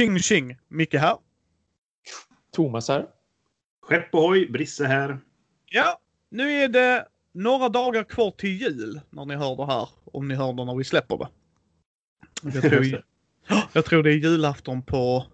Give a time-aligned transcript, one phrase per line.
[0.00, 0.56] Tjing tjing!
[0.68, 1.16] Micke här.
[2.52, 3.06] Thomas här.
[3.82, 5.18] Skepp ohoj, Brisse här.
[5.66, 9.88] Ja, nu är det några dagar kvar till jul när ni hör det här.
[10.04, 11.28] Om ni hör det när vi släpper det.
[12.42, 13.04] Jag tror,
[13.72, 15.26] jag tror det är julafton på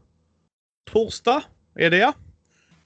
[0.90, 1.42] torsdag.
[1.74, 2.14] Är det ja?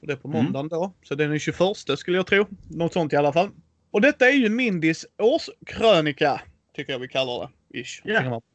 [0.01, 0.45] Och det är på Mm.
[0.45, 0.93] måndagen då.
[1.03, 1.59] Så det är den 21
[1.99, 2.47] skulle jag tro.
[2.71, 3.49] Något sånt i alla fall.
[3.91, 6.41] Och detta är ju Mindys årskrönika.
[6.75, 7.79] Tycker jag vi kallar det.
[7.81, 8.03] Ish.
[8.03, 8.09] På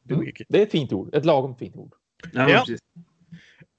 [0.09, 0.33] Mm.
[0.47, 1.15] Det är ett fint ord.
[1.15, 1.93] Ett lagom fint ord.
[2.33, 2.65] Ja, Ja.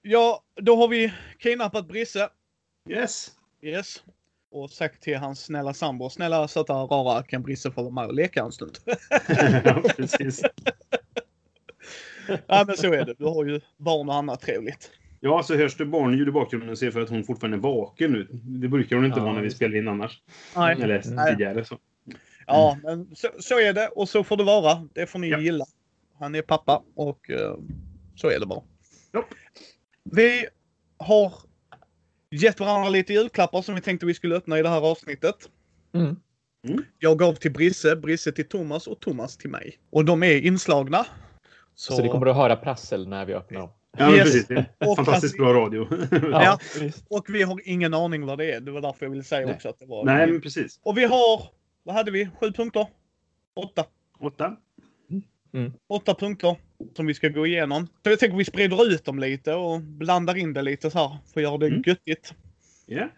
[0.08, 2.28] Ja, då har vi kidnappat Brisse.
[2.90, 3.30] Yes.
[3.62, 4.02] Yes.
[4.50, 8.14] Och sagt till hans snälla sambo, snälla söta rara kan Brisse få vara med och
[8.14, 8.78] leka en stund.
[9.64, 10.42] ja, precis.
[12.46, 13.14] ja men så är det.
[13.18, 14.90] Du har ju barn och annat trevligt.
[15.20, 18.28] Ja, så hörs det barnljud i bakgrunden ser för att hon fortfarande är vaken nu.
[18.32, 20.22] Det brukar hon inte Ja, vara när vi spelar in annars.
[20.56, 20.76] Nej.
[20.82, 21.64] Eller tidigare.
[21.64, 21.78] Så.
[22.46, 24.88] Ja, men så, så är det och så får det vara.
[24.92, 25.38] Det får ni Ja.
[25.40, 25.64] gilla.
[26.18, 27.56] Han är pappa och eh,
[28.16, 28.62] så är det bara.
[29.12, 29.24] Ja.
[30.12, 30.46] Vi
[30.98, 31.32] har
[32.30, 35.36] gett varandra lite julklappar som vi tänkte vi skulle öppna i det här avsnittet.
[35.94, 36.16] Mm.
[36.98, 39.78] Jag gav till Brisse, Brisse till Thomas och Thomas till mig.
[39.90, 41.06] Och de är inslagna.
[41.74, 43.70] Så, Så, det kommer att höra prassel när vi öppnar dem.
[43.98, 44.22] Ja, Yes.
[44.24, 44.46] precis.
[44.46, 45.88] Det är Och fantastiskt bra radio.
[46.30, 46.58] Ja.
[47.08, 48.60] Och vi har ingen aning vad det är.
[48.60, 49.54] Det var därför jag ville säga Nej.
[49.54, 50.04] också att det var...
[50.04, 50.80] Nej, men precis.
[50.82, 51.42] Och vi har,
[51.82, 52.28] vad hade vi?
[52.40, 52.86] Sju punkter?
[53.56, 53.84] Åtta.
[54.20, 54.56] Åtta.
[55.88, 56.56] Åtta punkter
[56.96, 57.86] som vi ska gå igenom.
[58.04, 61.16] Så jag tänker vi sprider ut dem lite och blandar in det lite så här
[61.32, 61.82] för att göra det Mm.
[61.86, 62.34] göttigt.
[62.86, 63.08] Ja.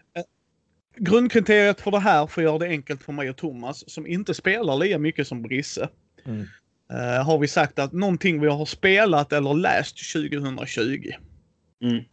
[0.97, 4.33] Grundkriteriet för det här för att göra det enkelt för mig och Thomas som inte
[4.33, 5.89] spelar lika mycket som Brisse.
[6.25, 6.41] Mm.
[6.93, 11.11] eh, har vi sagt att någonting vi har spelat eller läst 2020.
[11.83, 12.03] Mm.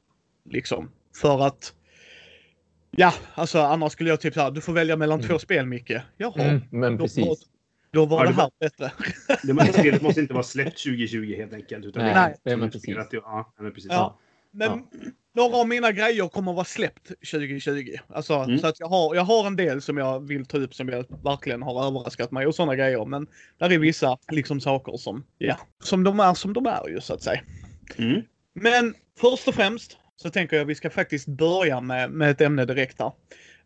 [0.51, 0.91] Liksom.
[1.21, 1.73] För att
[2.99, 5.29] Ja, alltså annars skulle jag typ såhär, du får välja mellan Mm.
[5.29, 5.93] två spel Micke.
[6.17, 7.25] Jaha, Mm, men då, precis.
[7.97, 8.93] Då var Ja, det det här bättre.
[9.43, 11.85] Det måste, spelet måste inte vara släppt 2020 helt enkelt.
[11.85, 12.71] Utan Nej, det Nej.
[12.71, 12.97] precis.
[12.97, 13.91] att det- Ja, men precis.
[13.91, 14.19] Ja.
[14.51, 14.83] Men
[15.35, 17.97] några av mina grejer kommer att vara släppt 2020.
[18.09, 18.59] Alltså, Mm.
[18.59, 21.05] så att jag har, jag har en del som jag vill ta upp som jag
[21.25, 23.05] verkligen har överraskat mig och sådana grejer.
[23.05, 23.27] Men
[23.59, 27.15] där är vissa liksom saker som, ja, som de är som de är ju så
[27.15, 27.41] att säga.
[27.97, 28.23] Mm.
[28.55, 32.65] Men först och främst så tänker jag vi ska faktiskt börja med, med ett ämne
[32.65, 33.13] direkt här.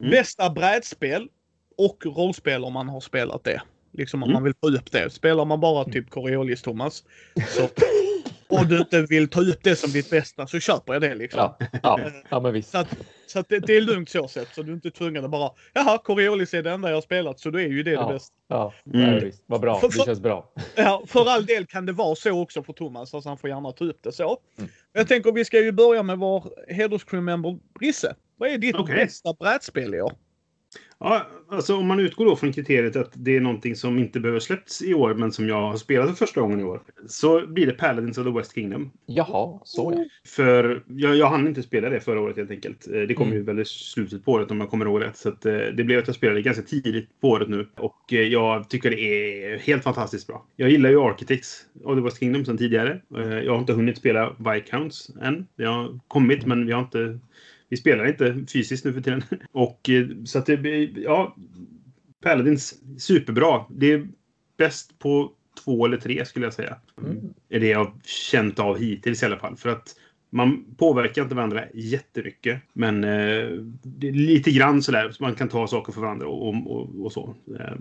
[0.00, 0.10] Mm.
[0.10, 1.28] Bästa brädspel
[1.76, 3.62] och rollspel om man har spelat det.
[3.92, 4.34] Liksom om Mm.
[4.34, 5.10] man vill ta upp det.
[5.10, 7.04] Spelar man bara typ Coriolis Thomas
[7.48, 7.68] så,
[8.58, 11.40] och du inte vill ta upp det som ditt bästa så köper jag det liksom.
[11.58, 12.70] Ja, ja, ja, men visst.
[12.70, 12.96] Så, att,
[13.26, 14.54] så att det, det är lugnt så sett.
[14.54, 17.40] Så du är inte tvungen att bara Jaha, Coriolis är det enda jag har spelat
[17.40, 18.06] så då är ju det Ja.
[18.06, 18.34] det bästa.
[18.48, 19.14] Ja, Mm.
[19.14, 19.42] ja, visst.
[19.46, 19.80] Vad bra.
[19.80, 20.52] För- Det för- känns bra.
[20.76, 23.14] Ja, för all del kan det vara så också för Thomas.
[23.14, 24.38] Alltså han får gärna ta upp det så.
[24.58, 24.70] Mm.
[24.92, 28.14] Jag tänker vi ska ju börja med vår hederscrewmember Brisse.
[28.36, 28.94] Vad är ditt Okej.
[28.96, 30.12] bästa brädspel i år?
[31.03, 34.41] Ja, alltså om man utgår då från kriteriet att det är någonting som inte behöver
[34.41, 37.66] släppts i år, men som jag har spelat för första gången i år, så blir
[37.66, 38.91] det Paladins of the West Kingdom.
[39.06, 40.05] Jaha, så ja.
[40.31, 42.88] För jag, jag hann inte spela det förra året helt enkelt.
[42.88, 43.38] Eh, Det kom Mm.
[43.38, 45.16] ju väl i slutet på året om jag kommer ihåg rätt.
[45.16, 47.69] Så att, eh, det blev att jag spelade ganska tidigt på året nu.
[47.77, 50.47] Och eh, jag tycker det är helt fantastiskt bra.
[50.56, 53.00] Jag gillar ju Architects of the West Kingdom sedan tidigare.
[53.44, 55.47] Jag har inte hunnit spela Viscounts än.
[55.56, 57.19] Det har kommit men vi har inte...
[57.70, 59.22] Vi spelar inte fysiskt nu för tiden.
[59.53, 60.54] Och eh, så att det.
[60.97, 61.36] Ja.
[62.22, 63.64] Paladins, superbra.
[63.70, 64.08] Det är
[64.56, 65.32] bäst på
[65.64, 67.34] två eller tre skulle jag säga Mm.
[67.48, 69.56] är det jag känt av hittills i alla fall.
[69.56, 69.97] För att
[70.31, 72.62] man påverkar inte varandra jättemycket.
[72.72, 73.50] Men eh,
[73.82, 75.10] det är lite grann sådär.
[75.10, 77.34] Så man kan ta saker för varandra och, och, och, och så.
[77.60, 77.76] Eh,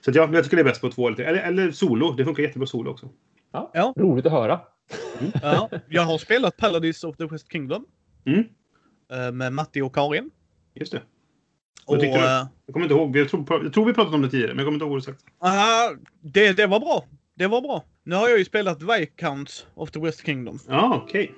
[0.00, 1.24] så att ja, jag tycker det är bäst på två eller tre.
[1.26, 2.12] Eller, eller solo.
[2.12, 3.08] Det funkar jättebra solo också.
[3.52, 3.70] Ja.
[3.74, 3.94] Ja.
[3.96, 4.60] Roligt att höra.
[5.42, 7.84] Ja, jag har spelat Paladins of the West Kingdom.
[8.24, 8.44] Mm.
[9.12, 10.30] Eh, Med Matti och Karin.
[10.74, 11.02] Just det.
[11.86, 12.06] Och, du?
[12.06, 12.14] eh,
[12.66, 13.16] Jag kommer inte ihåg.
[13.16, 14.98] Jag tror, jag tror vi pratat om det tidigare, men jag kommer inte ihåg vad
[14.98, 15.24] du sagt.
[15.40, 17.04] aha, det, det var bra.
[17.34, 17.84] Det var bra.
[18.04, 20.58] Nu har jag ju spelat Viscounts of the West Kingdom.
[20.68, 21.32] Ja, okej.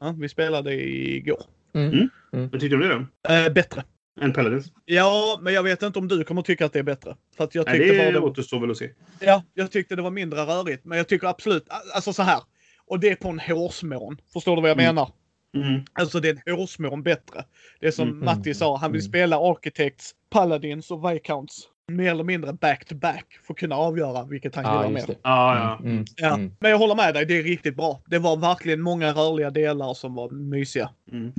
[0.00, 1.42] Ja, vi spelade igår.
[1.74, 2.08] Mm.
[2.30, 3.34] Vad tyckte du om det då?
[3.34, 3.84] Eh, bättre.
[4.20, 4.72] Än Paladins?
[4.84, 7.16] Ja, men jag vet inte om du kommer tycka att det är bättre.
[7.36, 8.90] För att jag Nej, tyckte det bara det återstår väl att se.
[9.20, 10.84] Ja, jag tyckte det var mindre rörigt.
[10.84, 12.40] Men jag tycker absolut, alltså så här.
[12.86, 14.16] Och det är på en hårsmån.
[14.32, 14.94] Förstår du vad jag Mm.
[14.94, 15.10] menar?
[15.56, 15.80] Mm.
[15.92, 17.44] Alltså det är en hårsmån bättre.
[17.80, 18.24] Det är som Mm.
[18.24, 19.08] Matti sa, han vill Mm.
[19.08, 24.24] spela Architects, Paladins och Viscounts mer eller mindre back to back för att kunna avgöra
[24.24, 25.06] vilket han gillar mer.
[25.06, 25.16] det.
[25.22, 25.88] Ja, ja.
[25.88, 26.04] Mm.
[26.16, 26.34] Ja.
[26.34, 26.52] Mm.
[26.60, 28.02] Men jag håller med dig, det är riktigt bra.
[28.06, 30.90] Det var verkligen många rörliga delar som var mysiga.
[31.12, 31.32] Mm.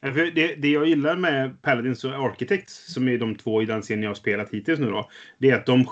[0.00, 3.66] Ja, för Det, det jag gillar med Paladins och Architects, som är de två i
[3.66, 5.08] den serien jag har spelat hittills nu då,
[5.38, 5.84] det är att de,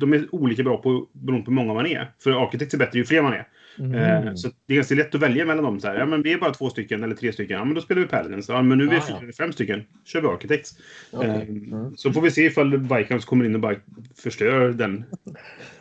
[0.00, 2.10] de är olika bra på, beroende på hur många man är.
[2.22, 3.48] För Architects är bättre ju fler man är.
[3.78, 3.94] Mm.
[4.28, 5.80] Eh, så det är ganska lätt att välja mellan dem.
[5.80, 7.58] Så här, ja, men vi är bara två stycken eller tre stycken.
[7.58, 8.48] Ja, men då spelar vi Paladins.
[8.48, 9.32] Ja, men nu är vi Ah, fyra ja.
[9.38, 9.84] fem stycken.
[10.04, 10.78] kör vi Architects.
[11.10, 11.30] Okej.
[11.30, 11.96] Eh, Mm.
[11.96, 13.74] Så får vi se ifall Viscounts kommer in och bara
[14.22, 15.04] förstör den,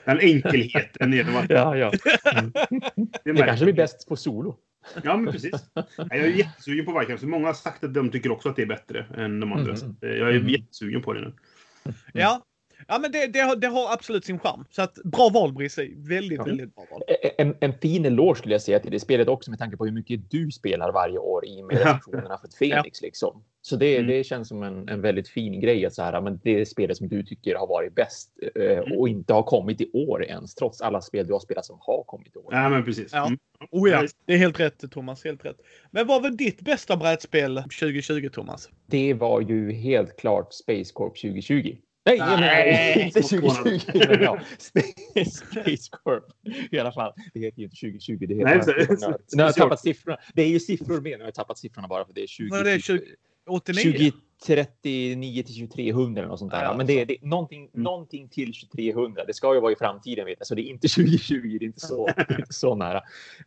[0.05, 1.49] den enkelheten genom att...
[1.49, 1.91] Ja, ja.
[2.35, 2.51] Mm.
[3.23, 4.55] Det, Det kanske blir bäst på solo.
[5.03, 5.51] Ja, men precis.
[5.97, 7.23] Jag är jättesugen på Vikings.
[7.23, 9.73] Många har sagt att de tycker också att det är bättre än de andra.
[9.73, 9.95] Mm.
[10.01, 10.47] Jag är Mm.
[10.49, 11.33] jättesugen på det nu.
[12.13, 12.41] Ja.
[12.87, 14.65] Ja men det, det, har, det har absolut sin charm.
[14.69, 15.87] Så att bra val Brisse.
[15.95, 16.43] Väldigt, Ja.
[16.43, 17.01] väldigt bra val.
[17.37, 19.91] En, en fin eloge skulle jag säga till det spelet också med tanke på hur
[19.91, 21.87] mycket du spelar varje år i med Ja.
[21.87, 23.01] recensionerna för ett Fenix.
[23.01, 23.43] Liksom.
[23.61, 24.07] Så det, Mm.
[24.07, 26.97] det känns som en, en väldigt fin grej att så här, men det är spelet
[26.97, 28.97] som du tycker har varit bäst eh, Mm.
[28.99, 32.03] och inte har kommit i år ens, trots alla spel du har spelat som har
[32.03, 32.53] kommit i år.
[32.53, 33.09] Ja, men precis.
[33.13, 33.27] Ja.
[33.27, 33.39] Mm.
[33.71, 35.23] Oh ja, det är helt rätt Thomas.
[35.23, 35.57] Helt rätt.
[35.91, 38.69] Men vad var ditt bästa brädspel 2020 Thomas?
[38.85, 41.75] Det var ju helt klart Space Corp 2020.
[42.05, 43.79] Nej, Nej, inte så 2020.
[44.09, 46.23] Men ja, Space, Space Corp
[46.71, 47.13] i alla fall.
[47.33, 48.25] Det heter ju inte 2020.
[48.27, 50.17] Det heter Nej, det- nu har jag tappat siffrorna.
[50.33, 51.11] Det är ju siffror med.
[51.11, 52.49] Nu har jag tappat siffrorna bara för det är 20.
[52.49, 53.01] Vad är det, 20
[53.47, 54.11] 89?
[54.47, 56.63] 2039 till 2300 eller något sånt där.
[56.63, 57.83] Ja, men det är, det är någonting, Mm.
[57.83, 59.25] någonting till 2300.
[59.27, 61.57] Det ska ju vara i framtiden vet jag, så det är inte 2020.
[61.59, 62.97] Det är inte så, det är inte så nära.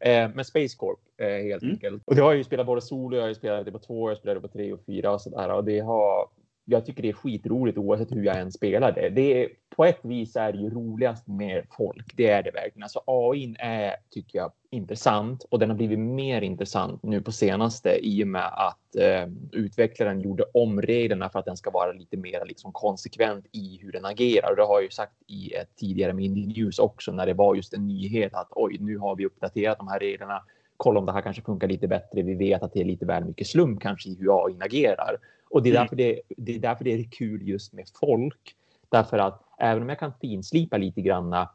[0.00, 1.74] Eh, men Space Corp eh, helt Mm.
[1.74, 2.02] enkelt.
[2.06, 4.10] Och det har jag ju spelat både solo, jag har ju spelat det på två,
[4.10, 5.48] jag spelade på tre och fyra och sådär.
[5.52, 6.28] Och det har,
[6.70, 9.08] jag tycker det är skitroligt oavsett hur jag än spelar det.
[9.08, 12.16] det är, på ett vis är det ju roligast med folk.
[12.16, 12.82] Det är det verkligen.
[12.82, 17.98] Alltså AI är, tycker jag, intressant och den har blivit mer intressant nu på senaste
[18.02, 22.16] i och med att eh, utvecklaren gjorde om reglerna för att den ska vara lite
[22.16, 24.50] mer liksom, konsekvent i hur den agerar.
[24.50, 27.54] Och det har jag ju sagt i ett tidigare Mindy News också när det var
[27.54, 30.42] just en nyhet att oj, nu har vi uppdaterat de här reglerna.
[30.76, 32.22] Kolla om det här kanske funkar lite bättre.
[32.22, 35.18] Vi vet att det är lite väl mycket slump kanske i hur AI agerar.
[35.50, 35.82] Och det är, Mm.
[35.82, 38.54] därför det, det är därför det är kul just med folk.
[38.88, 41.50] Därför att även om jag kan finslipa lite granna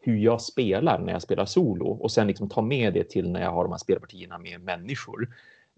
[0.00, 3.42] hur jag spelar när jag spelar solo och sen liksom ta med det till när
[3.42, 5.28] jag har de här spelpartierna med människor.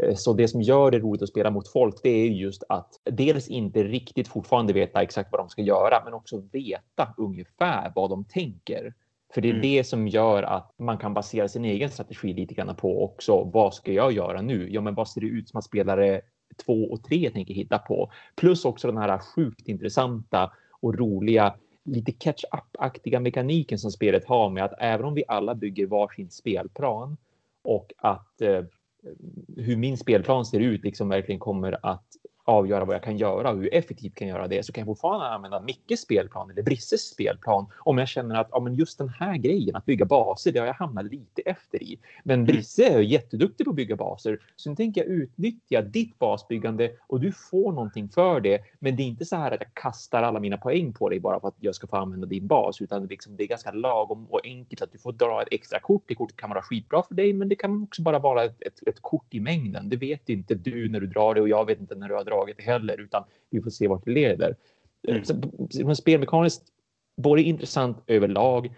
[0.03, 3.01] Eh, Så det som gör det roligt att spela mot folk, det är just att
[3.05, 8.11] dels inte riktigt fortfarande veta exakt vad de ska göra, men också veta ungefär vad
[8.11, 8.95] de tänker.
[9.35, 9.63] För det är Mm.
[9.63, 13.45] det som gör att man kan basera sin egen strategi lite grann på också.
[13.45, 14.69] Vad ska jag göra nu?
[14.73, 16.21] Ja, men vad ser det ut som att spelare
[16.57, 18.13] två och tre tänker hitta på?
[18.37, 21.55] Plus också den här sjukt intressanta och roliga
[21.85, 27.17] lite catch-up-aktiga mekaniken som spelet har med att även om vi alla bygger varsin spelplan
[27.63, 28.65] och att eh,
[29.57, 32.07] hur min spelplan ser ut liksom verkligen kommer att
[32.51, 34.87] avgöra vad jag kan göra och hur effektivt kan jag göra det så kan jag
[34.87, 39.09] fortfarande använda Mickes spelplan eller Brisses spelplan om jag känner att ja, men just den
[39.09, 41.99] här grejen att bygga baser, det har jag hamnat lite efter i.
[42.25, 46.91] Men Brisse är jätteduktig på att bygga baser så nu tänker jag utnyttja ditt basbyggande
[47.07, 48.61] och du får någonting för det.
[48.79, 51.41] Men det är inte så här att jag kastar alla mina poäng på dig bara
[51.41, 54.41] för att jag ska få använda din bas utan liksom det är ganska lagom och
[54.45, 56.05] enkelt att du får dra ett extra kort.
[56.07, 58.89] Det kortet kan vara skitbra för dig, men det kan också bara vara ett, ett,
[58.89, 59.89] ett kort i mängden.
[59.89, 62.25] Det vet inte du när du drar det och jag vet inte när du har
[62.47, 64.57] det heller, utan vi får se vart det leder.
[65.09, 65.25] Mm.
[65.25, 65.35] Så,
[65.71, 66.63] så spelmekaniskt,
[67.17, 68.75] både intressant överlag,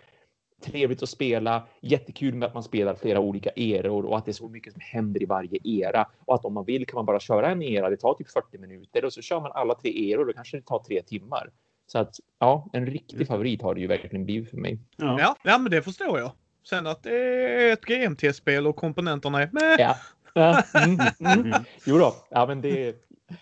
[0.64, 4.32] trevligt att spela, jättekul med att man spelar flera olika eror och att det är
[4.32, 7.20] så mycket som händer i varje era och att om man vill kan man bara
[7.20, 7.90] köra en era.
[7.90, 10.24] Det tar typ 40 minuter och så kör man alla tre eror.
[10.24, 11.50] Då kanske det tar tre timmar.
[11.86, 13.26] Så att ja, en riktig Mm.
[13.26, 14.78] favorit har det ju verkligen blivit för mig.
[14.96, 15.20] Ja.
[15.20, 16.32] Ja, ja men det förstår jag.
[16.64, 19.76] Sen att det är ett GMT-spel och komponenterna är med.
[19.78, 19.96] Ja.
[20.34, 21.46] Ja, mm, mm.
[21.46, 21.64] Mm.
[21.86, 22.96] Jo då, ja, men det,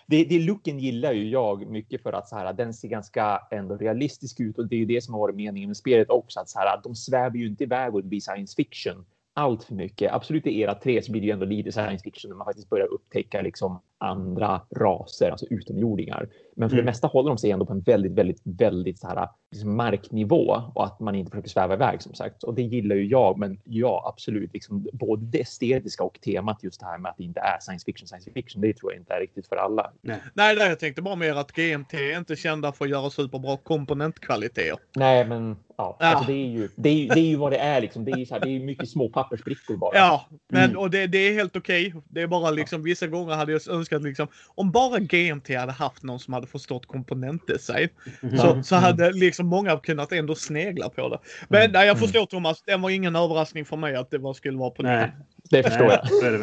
[0.07, 3.77] det, det looken gillar ju jag mycket för att så här, den ser ganska ändå
[3.77, 6.39] realistisk ut och det är ju det som har varit meningen med spelet också.
[6.39, 9.75] Att så här, de svävar ju inte iväg och det blir science fiction allt för
[9.75, 10.11] mycket.
[10.11, 12.69] Absolut i era tre så blir det ju ändå lite science fiction när man faktiskt
[12.69, 16.27] börjar upptäcka liksom andra raser, alltså utomjordingar.
[16.55, 16.85] Men för Mm.
[16.85, 20.61] det mesta håller de sig ändå på en väldigt, väldigt, väldigt så här, liksom marknivå
[20.75, 22.43] och att man inte försöker sväva iväg som sagt.
[22.43, 23.37] Och det gillar ju jag.
[23.37, 27.23] Men ja, absolut, liksom, både det estetiska och temat just det här med att det
[27.23, 28.61] inte är science fiction, science fiction.
[28.61, 29.91] Det tror jag inte är riktigt för alla.
[30.01, 33.57] Nej, nej, jag tänkte bara mer att GMT är inte kända för att göra superbra
[33.57, 34.77] komponentkvaliteter.
[34.95, 36.07] Nej, men ja, Ja.
[36.07, 37.81] Alltså, det, är ju, det, är ju, det är ju vad det är.
[37.81, 38.05] Liksom.
[38.05, 39.91] Det är ju så här, det är mycket små pappersbrickor bara.
[39.97, 40.77] Ja, men Mm.
[40.77, 41.93] och det, det är helt okej.
[42.09, 46.03] Det är bara liksom vissa gånger hade jag önskat liksom om bara GMT hade haft
[46.03, 47.89] någon som hade förstått komponentdesign
[48.21, 48.37] Mhm.
[48.37, 51.19] så, så hade liksom många kunnat ändå snegla på det.
[51.49, 51.71] Men Mm.
[51.71, 52.07] nej, jag Mm.
[52.07, 55.11] förstår Thomas, det var ingen överraskning för mig att det var, skulle vara på Nej.
[55.43, 55.57] det.
[55.57, 56.07] Det förstår jag.
[56.21, 56.35] det.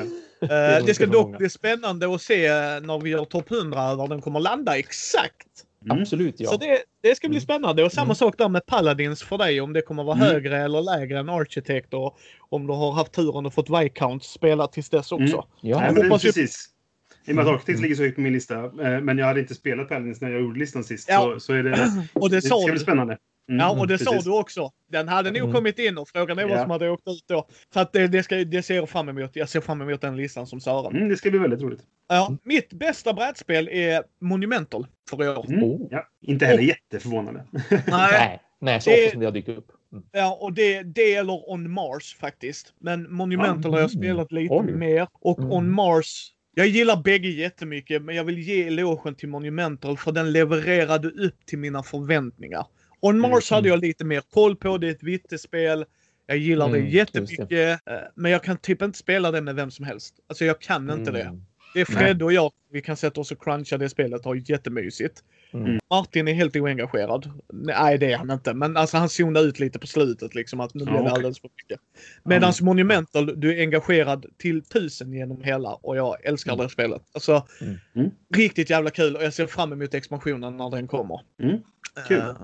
[0.42, 1.38] Eh, är det ska dock många.
[1.38, 5.46] bli spännande att se eh, när vi gör topp 100 var den kommer landa exakt.
[5.84, 6.00] Mm.
[6.00, 6.50] Absolut, ja.
[6.50, 7.44] Så det, det ska bli Mm.
[7.44, 7.84] spännande.
[7.84, 8.14] Och samma Mm.
[8.14, 9.60] sak där med Paladins för dig.
[9.60, 10.28] Om det kommer vara Mm.
[10.28, 11.94] högre eller lägre än Architect.
[11.94, 12.18] Och
[12.50, 15.16] om du har haft turen och fått Viscount spela tills dess också.
[15.36, 15.44] Mm.
[15.60, 15.80] ja.
[15.80, 16.66] Nej, men det precis.
[17.28, 18.64] I och med att Architects ligger så högt på min lista.
[18.64, 21.08] eh, Men jag hade inte spelat Paladins när jag gjorde listan sist.
[21.10, 21.20] Ja.
[21.34, 21.78] Så, så är det,
[22.12, 22.78] Och det det sa ska bli du.
[22.78, 23.18] spännande.
[23.50, 24.70] Mm, Ja, och det sa du också.
[24.92, 25.52] Den hade nog Mm.
[25.52, 27.46] kommit in och frågan är vad som hade åkt ut då.
[27.74, 29.30] Så att det, det, ska, det ser jag fram emot.
[29.36, 30.96] Jag ser fram emot den listan som Sören.
[30.96, 31.80] Mm, det ska bli väldigt roligt.
[32.08, 35.46] Ja, mitt bästa brädspel är Monumental för i år.
[35.48, 35.64] Mm.
[35.64, 35.86] Oh.
[35.90, 37.44] Ja, inte heller jätteförvånande.
[37.70, 39.66] Nej, Nej, nej, så ofta som det har dykt upp.
[39.92, 40.04] Mm.
[40.12, 42.72] Ja, och det, det eller On Mars faktiskt.
[42.80, 44.02] Men Monumental har jag Mm.
[44.02, 44.72] spelat lite Oj.
[44.72, 45.08] mer.
[45.12, 45.52] Och Mm.
[45.52, 50.32] On Mars, jag gillar bägge jättemycket, men jag vill ge elogen till Monumental för den
[50.32, 52.66] levererade upp till mina förväntningar.
[53.00, 53.56] On Mars Mm.
[53.56, 55.84] hade jag lite mer koll på, det är ett vittespel.
[56.26, 57.52] Jag gillar Mm, det jättemycket.
[57.86, 60.14] eh, Men jag kan typ inte spela det med vem som helst.
[60.26, 61.22] Alltså jag kan inte det.
[61.22, 61.34] Mm.
[61.36, 64.36] Det är Fred och jag, vi kan sätta oss och cruncha det spelet och ha
[64.36, 65.24] jättemysigt.
[65.52, 65.78] Mm.
[65.90, 67.30] Martin är helt oengagerad.
[67.52, 68.54] Nej, det är han inte.
[68.54, 71.50] Men alltså han zonade ut lite på slutet liksom att nu Ja, det alldeles för
[71.56, 71.80] mycket.
[72.24, 76.64] Medan Monumental, du är engagerad till tusen genom hela och jag älskar Mm.
[76.66, 77.02] det spelet.
[77.12, 77.74] Alltså, Mm.
[77.96, 78.10] Mm.
[78.34, 81.20] riktigt jävla kul och jag ser fram emot expansionen när den kommer.
[81.42, 81.56] Mm.
[82.08, 82.18] Kul.
[82.18, 82.34] Eh,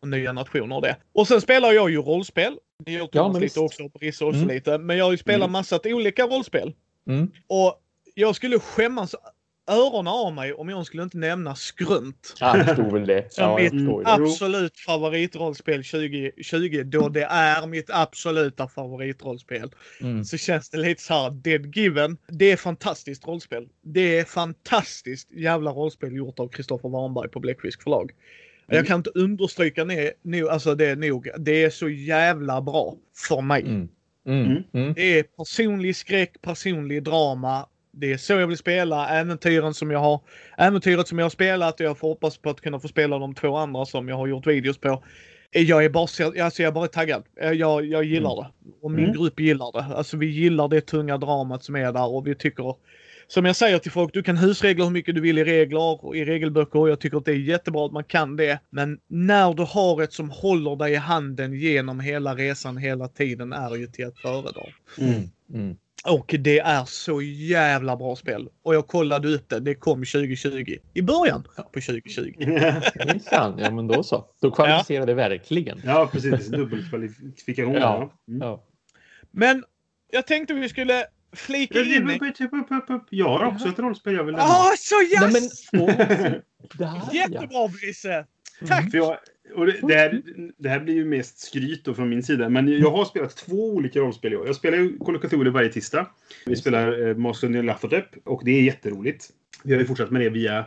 [0.00, 0.96] och nya nationer och det.
[1.12, 2.56] Och sen spelar jag ju rollspel.
[2.84, 3.56] Det gör Thomas men lite visst.
[3.80, 4.54] också, Brisse också Mm.
[4.54, 4.78] lite.
[4.78, 5.52] Men jag har ju spelat Mm.
[5.52, 6.72] massa olika rollspel.
[7.06, 7.30] Mm.
[7.46, 7.80] Och
[8.14, 9.14] jag skulle skämmas
[9.70, 12.34] öronen av mig om jag skulle inte nämna Skrunt.
[12.40, 13.32] Ja, jag förstod väl det.
[13.32, 14.02] Som Ja, mitt det.
[14.04, 19.70] absolut favoritrollspel 2020 då det är mitt absoluta favoritrollspel.
[20.00, 20.24] Mm.
[20.24, 22.16] Så känns det lite så här dead given.
[22.28, 23.68] Det är fantastiskt rollspel.
[23.82, 28.12] Det är fantastiskt jävla rollspel gjort av Kristoffer Warnberg på Bläckfisk förlag.
[28.12, 28.76] Mm.
[28.76, 29.84] Jag kan inte understryka
[30.22, 31.28] no, alltså det nog.
[31.38, 32.96] Det är så jävla bra
[33.28, 33.62] för mig.
[33.62, 33.88] Mm.
[34.26, 34.62] Mm.
[34.72, 34.94] Mm.
[34.94, 37.66] Det är personlig skräck, personlig drama.
[37.96, 40.20] Det är så jag vill spela äventyren som jag har.
[40.58, 43.34] Äventyret som jag har spelat och jag får hoppas på att kunna få spela de
[43.34, 45.02] två andra som jag har gjort videos på.
[45.50, 47.22] Jag är bara, så- alltså jag är bara taggad.
[47.40, 48.48] Jag, jag gillar det.
[48.82, 49.16] Och min Mm.
[49.16, 49.94] grupp gillar det.
[49.96, 52.74] Alltså vi gillar det tunga dramat som är där och vi tycker
[53.26, 56.16] som jag säger till folk, du kan husregla hur mycket du vill i regler och
[56.16, 58.58] i regelböcker och jag tycker att det är jättebra att man kan det.
[58.70, 63.52] Men när du har ett som håller dig i handen genom hela resan hela tiden
[63.52, 64.62] är ju till att föredra.
[64.98, 65.14] Mm.
[65.54, 65.76] Mm.
[66.04, 68.48] Och det är så jävla bra spel.
[68.62, 69.60] Och jag kollade upp det.
[69.60, 70.76] Det kom 2020.
[70.94, 72.32] I början på 2020.
[73.06, 74.24] Minsann, ja men då så.
[74.40, 75.80] Då kvalificerar det verkligen.
[75.84, 76.48] ja, precis.
[76.48, 77.74] Dubbelkvalifikation.
[77.74, 77.80] Ja.
[77.80, 78.32] Ja.
[78.34, 78.40] Mm.
[78.48, 78.64] Ja.
[79.30, 79.64] Men
[80.12, 82.20] jag tänkte vi skulle flika in i...
[83.10, 84.52] Jag har också ett rollspel jag vill nämna.
[84.52, 85.68] Ah, så Nej, yes!
[85.72, 85.88] men, åh,
[86.78, 87.28] det här ja.
[87.28, 88.26] Jättebra Brisse!
[88.68, 88.90] Tack!
[88.90, 89.18] För jag,
[89.54, 90.22] och det, det, här,
[90.56, 92.48] det här blir ju mest skryt då från min sida.
[92.48, 94.46] Men jag har spelat två olika rollspel i år.
[94.46, 96.06] Jag spelar ju Call of Cthulhu varje tisdag.
[96.46, 99.28] Vi spelar eh, Master of Nyarlathotep och det är jätteroligt.
[99.64, 100.64] Vi har ju fortsatt med det via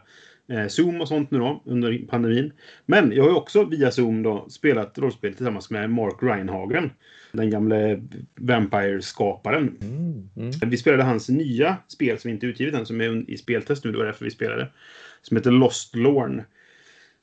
[0.49, 2.51] eh, Zoom och sånt nu då under pandemin.
[2.85, 6.91] Men jag har ju också via Zoom då spelat rollspel tillsammans med Mark Reinhagen.
[7.31, 8.01] Den gamle
[8.35, 9.77] Vampire-skaparen.
[9.81, 10.29] Mm.
[10.35, 10.69] Mm.
[10.69, 13.91] Vi spelade hans nya spel som inte är utgivet än, som är i speltest nu.
[13.91, 14.67] Det var därför vi spelade.
[15.21, 16.43] Som heter Lost Lorn.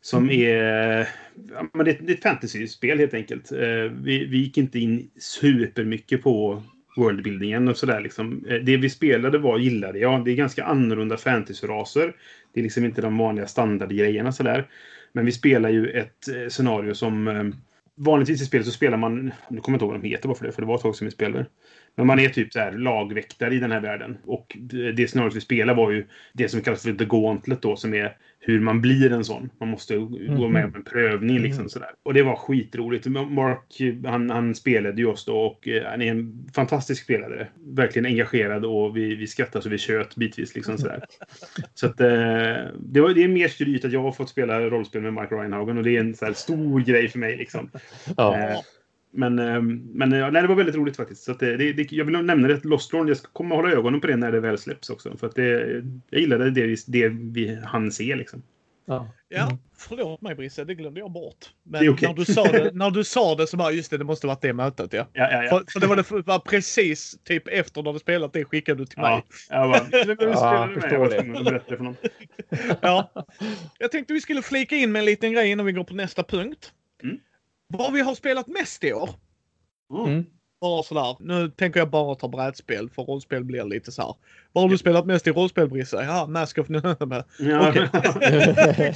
[0.05, 1.09] Som är...
[1.53, 3.53] Ja, men det, är ett- fantasy-spel helt enkelt.
[3.53, 3.59] Eh,
[4.03, 6.63] Vi, vi gick inte in supermycket på
[6.97, 8.01] worldbuildingen och sådär.
[8.01, 8.45] Liksom.
[8.49, 10.25] Eh, Det vi spelade var, gillade jag.
[10.25, 12.13] Det är ganska annorlunda fantasy-raser.
[12.55, 14.69] Det är liksom inte de vanliga standardgrejerna sådär.
[15.13, 17.29] Men vi spelar ju ett eh, scenario som...
[17.29, 17.45] eh,
[17.97, 19.25] Vanligtvis i spelet så spelar man...
[19.25, 20.81] Nu kommer jag inte ihåg vad de heter bara för det, för det var ett
[20.83, 21.47] tag sedan vi spelade.
[21.97, 24.19] Men man är typ så här lagväktare i den här världen.
[24.25, 24.57] Och
[24.95, 28.17] det scenariot vi spelar var ju det som kallas för The Gauntlet då, som är
[28.47, 29.51] hur man blir en sån.
[29.61, 29.97] Man måste
[30.39, 31.69] gå med på en prövning liksom Mm.
[31.69, 31.91] sådär.
[32.03, 33.07] Och det var skitroligt.
[33.07, 37.49] Mark, han, han spelade ju oss då och eh, han är en fantastisk spelare.
[37.67, 41.05] Verkligen engagerad och vi, vi skrattade så vi tjöt bitvis liksom sådär.
[41.75, 42.07] så att eh,
[42.79, 45.79] det, var, det är mer skryt att jag har fått spela rollspel med Mark Reinhagen
[45.79, 47.71] och det är en så stor grej för mig liksom.
[48.17, 48.39] Ja.
[48.39, 48.59] Eh,
[49.17, 49.61] Men, eh,
[49.95, 51.23] men eh, nej, det var väldigt roligt faktiskt.
[51.23, 53.09] Så att det, det, jag vill nämna det, Lost Lorn.
[53.09, 55.17] Jag ska komma och hålla ögonen på det när det väl släpps också.
[55.17, 58.43] För att det, jag gillade det, vi- det vi hann se liksom.
[58.87, 59.09] Ja.
[59.29, 59.57] Ja, Mm.
[59.77, 61.37] förlåt mig Brisse, det glömde jag bort.
[61.63, 62.09] Men okej.
[62.09, 64.41] när, du sa det, när du sa det så bara, just det, det måste varit
[64.43, 65.07] det mötet ja.
[65.13, 65.49] Ja, ja, ja.
[65.51, 68.87] För, för det var, det var precis typ efter du hade spelat det skickade du
[68.87, 69.11] till mig.
[69.11, 69.23] ja.
[69.51, 71.61] Jag bara, Jag var det.
[71.69, 71.97] för någon.
[72.81, 73.13] Ja.
[73.79, 76.23] Jag tänkte vi skulle flika in med en liten grej innan vi går på nästa
[76.23, 76.73] punkt.
[77.03, 77.17] Mm.
[77.69, 79.11] Vad vi har spelat mest i år.
[79.93, 80.07] Mm.
[80.13, 80.25] Mm.
[80.61, 81.17] Bara sådär.
[81.21, 84.15] Nu tänker jag bara ta brädspel för rollspel blir lite så här.
[84.53, 85.97] Vad har du spelat mest i rollspel Brisse?
[85.97, 86.67] Ja, Mask of...
[87.39, 87.69] Ja.
[87.69, 87.89] Okej.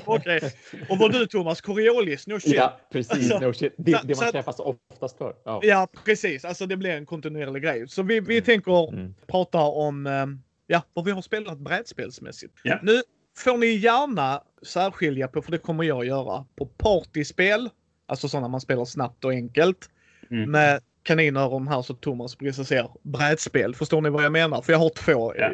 [0.04, 0.40] Okej.
[0.88, 1.60] Och vad du Thomas?
[1.60, 2.26] Coriolis?
[2.26, 2.54] No shit.
[2.54, 3.12] ja, precis.
[3.32, 3.74] Alltså, no shit.
[3.78, 5.34] Det, så- det man träffas oftast för.
[5.44, 5.60] Ja.
[5.62, 6.44] Ja, precis.
[6.44, 7.88] Alltså det blir en kontinuerlig grej.
[7.88, 9.14] Så vi, vi tänker Mm.
[9.26, 10.26] prata om eh,
[10.66, 12.54] ja, vad vi har spelat brädspelsmässigt.
[12.62, 12.78] Ja.
[12.82, 13.02] Nu
[13.38, 17.68] får ni gärna särskilja på, för det kommer jag göra, på partyspel.
[18.08, 19.90] Alltså sådana man spelar snabbt och enkelt.
[20.30, 20.50] Mm.
[20.50, 23.74] Med kaninöron här så Thomas precis ser brädspel.
[23.74, 24.62] Förstår ni vad jag menar?
[24.62, 25.34] För jag har två.
[25.36, 25.50] Ja.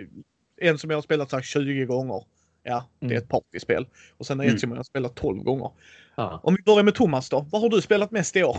[0.61, 2.23] En som jag har spelat så här 20 gånger.
[2.62, 3.23] Ja, det är Mm.
[3.23, 3.87] ett partyspel.
[4.18, 4.54] Och sen är Mm.
[4.54, 5.70] ett som jag har spelat 12 gånger.
[6.16, 6.40] Ja.
[6.42, 7.46] Om vi börjar med Thomas då.
[7.50, 8.56] Vad har du spelat mest i år?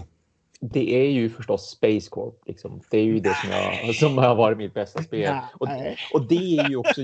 [0.62, 2.42] Det är ju förstås Space Corp.
[2.48, 2.82] Liksom.
[2.90, 5.36] Det är ju det som, jag, som har varit mitt bästa spel.
[5.60, 5.68] Och,
[6.14, 7.02] och det är ju också...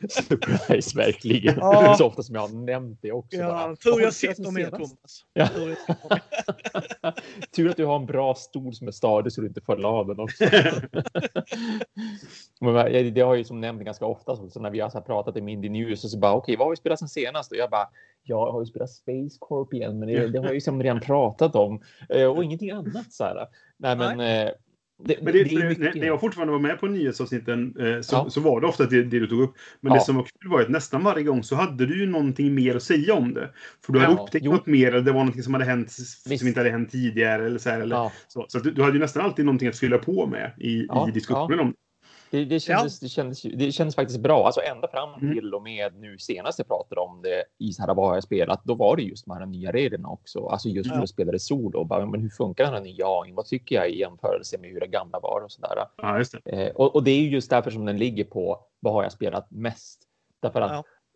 [0.08, 1.54] Surprise, verkligen.
[1.58, 1.94] Ja.
[1.98, 3.38] Så ofta som jag har nämnt det också.
[3.38, 3.46] bara.
[3.48, 4.70] Ja, Vad tur jag sitter med?
[4.76, 5.24] Thomas.
[5.32, 5.48] Ja.
[7.56, 10.06] Tur att du har en bra stol som är stadig så du inte faller av
[10.06, 10.44] den också.
[12.60, 12.74] Men
[13.14, 15.68] det har jag ju som nämnt ganska ofta så när vi har pratat i Mindy
[15.68, 17.52] News och så bara okej, vad har vi spelat sen senast?
[17.52, 17.88] Och jag bara
[18.22, 21.00] jag har ju spelat Space Corp igen, men det, det har jag ju som redan
[21.00, 23.46] pratat om eh, och ingenting annat så här.
[23.76, 24.20] Nej, men.
[24.20, 24.52] eh,
[25.04, 25.94] Det, Men det, det är mycket.
[25.94, 28.30] när jag fortfarande var med på nyhetsavsnitten eh, så, Ja.
[28.30, 29.54] så var det ofta det, det du tog upp.
[29.80, 29.98] Men Ja.
[29.98, 32.76] det som var kul var att nästan varje gång så hade du ju någonting mer
[32.76, 33.50] att säga om det.
[33.86, 34.52] För du hade Ja, upptäckt jo.
[34.52, 35.86] något mer eller det var någonting som hade hänt
[36.28, 36.38] Visst.
[36.38, 37.46] som inte hade hänt tidigare.
[37.46, 39.98] Eller så här, eller så så du, du hade ju nästan alltid någonting att fylla
[39.98, 40.68] på med i,
[41.08, 41.76] i diskussionen om det.
[42.38, 44.46] Det, det, kändes, det, kändes, det kändes faktiskt bra.
[44.46, 45.34] Alltså ända fram Mm.
[45.34, 48.64] till och med nu senast jag pratade om det i vad jag spelat.
[48.64, 50.46] Då var det just de här nya reglerna också.
[50.46, 51.00] Alltså just när Ja.
[51.02, 51.84] jag spelade solo.
[51.84, 53.32] Bara, men hur funkar den här nya AI?
[53.32, 55.76] Vad tycker jag i jämförelse med hur det gamla var och så där.
[55.96, 56.50] Ja, det.
[56.66, 59.12] Eh, och, och det är ju just därför som den ligger på vad har jag
[59.12, 60.02] spelat mest?
[60.42, 60.70] Därför att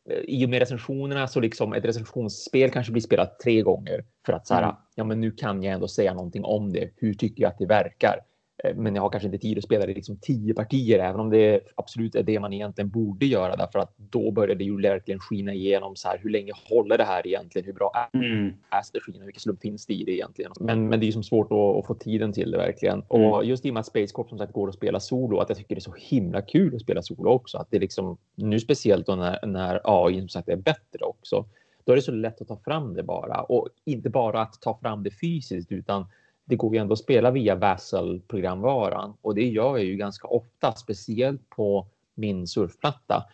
[0.04, 0.14] Ja.
[0.14, 4.32] eh, i och med recensionerna så liksom ett recensionsspel kanske blir spelat tre gånger för
[4.32, 4.74] att så här, Mm.
[4.94, 6.90] ja, men nu kan jag ändå säga någonting om det.
[6.96, 8.20] Hur tycker jag att det verkar?
[8.64, 11.30] Eh, Men jag har kanske inte tid att spela det liksom tio partier, även om
[11.30, 15.20] det absolut är det man egentligen borde göra, därför att då börjar det ju verkligen
[15.20, 16.18] skina igenom så här.
[16.18, 17.66] Hur länge håller det här egentligen?
[17.66, 18.54] Hur bra är Mm.
[18.84, 20.52] strategin vilken slump finns det i det egentligen?
[20.60, 23.02] Men, men det är ju som svårt att, att få tiden till det verkligen.
[23.08, 25.48] Och just i och med att Space Corp som sagt går att spela solo, att
[25.48, 27.58] jag tycker det är så himla kul att spela solo också.
[27.58, 31.44] Att det liksom, nu speciellt då när, när AI som sagt är bättre också,
[31.84, 33.40] då är det så lätt att ta fram det bara.
[33.42, 36.06] Och inte bara att ta fram det fysiskt, utan
[36.44, 39.14] det går ju ändå att spela via Vassal-programvaran.
[39.22, 43.24] Och det gör jag ju ganska ofta, speciellt på min surfplatta.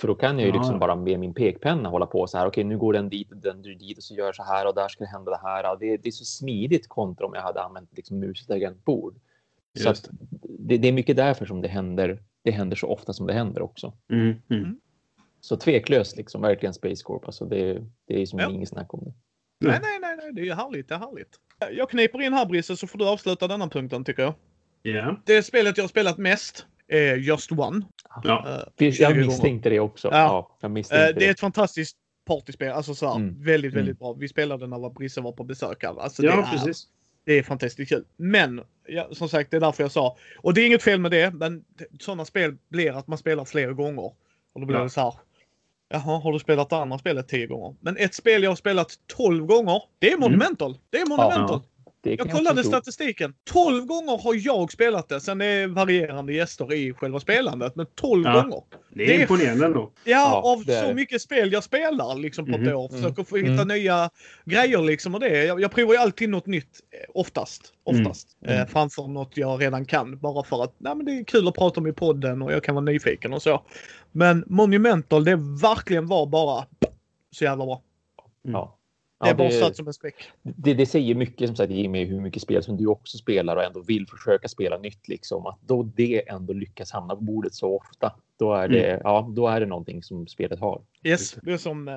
[0.00, 0.58] För då kan jag ju Ja.
[0.60, 2.46] liksom bara med min pekpenna hålla på så här.
[2.46, 4.88] Okej, nu går den dit och den dit och så gör så här och där
[4.88, 5.76] ska det hända det här.
[5.80, 9.14] Det, det är så smidigt kontra om jag hade använt liksom mus och tangentbord.
[9.78, 10.08] Så att
[10.42, 12.22] det, det är mycket därför som det händer.
[12.42, 13.92] Det händer så ofta som det händer också.
[14.12, 14.42] Mm.
[14.50, 14.80] Mm.
[15.40, 17.26] Så tveklöst liksom verkligen Space Corp.
[17.26, 18.50] Alltså det, det är som Ja.
[18.50, 19.12] inget snack om det.
[19.68, 20.88] Nej, nej, nej, nej, det är ju härligt.
[20.88, 21.40] Det är härligt.
[21.72, 24.34] Jag kniper in här Brisse så får du avsluta denna punkten tycker jag.
[24.82, 25.16] Ja.
[25.24, 27.84] Det spelet jag har spelat mest är Just One.
[28.24, 28.48] Ja.
[28.48, 30.08] Eh, Finns- 20 Jag misstänkte det också.
[30.08, 30.16] Ja.
[30.18, 30.56] Ja.
[30.60, 31.96] jag misstänkte Eh, det är ett fantastiskt
[32.26, 32.72] partyspel.
[32.72, 33.42] Alltså så här, Mm.
[33.42, 33.80] väldigt, Mm.
[33.84, 34.12] väldigt bra.
[34.12, 36.00] Vi spelade när Brisse var på besök här.
[36.02, 36.86] Alltså, ja, det är, precis.
[37.24, 38.04] Det är fantastiskt kul.
[38.16, 40.16] Men ja, som sagt, det är därför jag sa.
[40.38, 41.64] Och det är inget fel med det, men
[42.00, 44.04] sådana spel blir att man spelar flera gånger.
[44.52, 44.82] Och då blir Ja.
[44.82, 45.14] det så här.
[45.92, 47.74] Jaha, har du spelat det andra spelet tio gånger?
[47.80, 50.78] Men ett spel jag har spelat 12 gånger, det är Monumental.
[50.90, 51.60] Det är Monumental.
[51.60, 51.68] Kan
[52.04, 53.34] Jag kollade statistiken.
[53.50, 55.20] 12 gånger har jag spelat det.
[55.20, 57.76] Sen är det varierande gäster i själva spelandet.
[57.76, 58.32] Men 12 Ja.
[58.40, 58.62] gånger.
[58.94, 59.92] Det är det är- imponerande ändå.
[60.04, 62.68] Ja, Ja, av så mycket spel jag spelar liksom på Mhm.
[62.68, 62.88] ett år.
[62.88, 63.68] Försöker få hitta Mm.
[63.68, 64.10] nya
[64.44, 65.44] grejer liksom och det.
[65.44, 66.80] Jag, jag provar ju alltid något nytt.
[66.90, 67.72] eh, Oftast.
[67.84, 68.28] Oftast.
[68.46, 68.60] Mm.
[68.60, 70.18] Eh, framför något jag redan kan.
[70.18, 72.64] Bara för att nej, men det är kul att prata om i podden och jag
[72.64, 73.62] kan vara nyfiken och så.
[74.12, 76.64] Men Monumental, det verkligen var bara
[77.30, 77.82] så jävla bra.
[78.42, 78.78] Ja.
[79.22, 80.14] Det Ja, bara satt som en späck.
[80.42, 83.64] det, det säger mycket som sagt Jimmy hur mycket spel som du också spelar och
[83.64, 87.76] ändå vill försöka spela nytt liksom att då det ändå lyckas hamna på bordet så
[87.76, 88.12] ofta.
[88.38, 90.82] Då är det, ja, då är det någonting som spelet har.
[91.04, 91.94] Yes, det är som eh,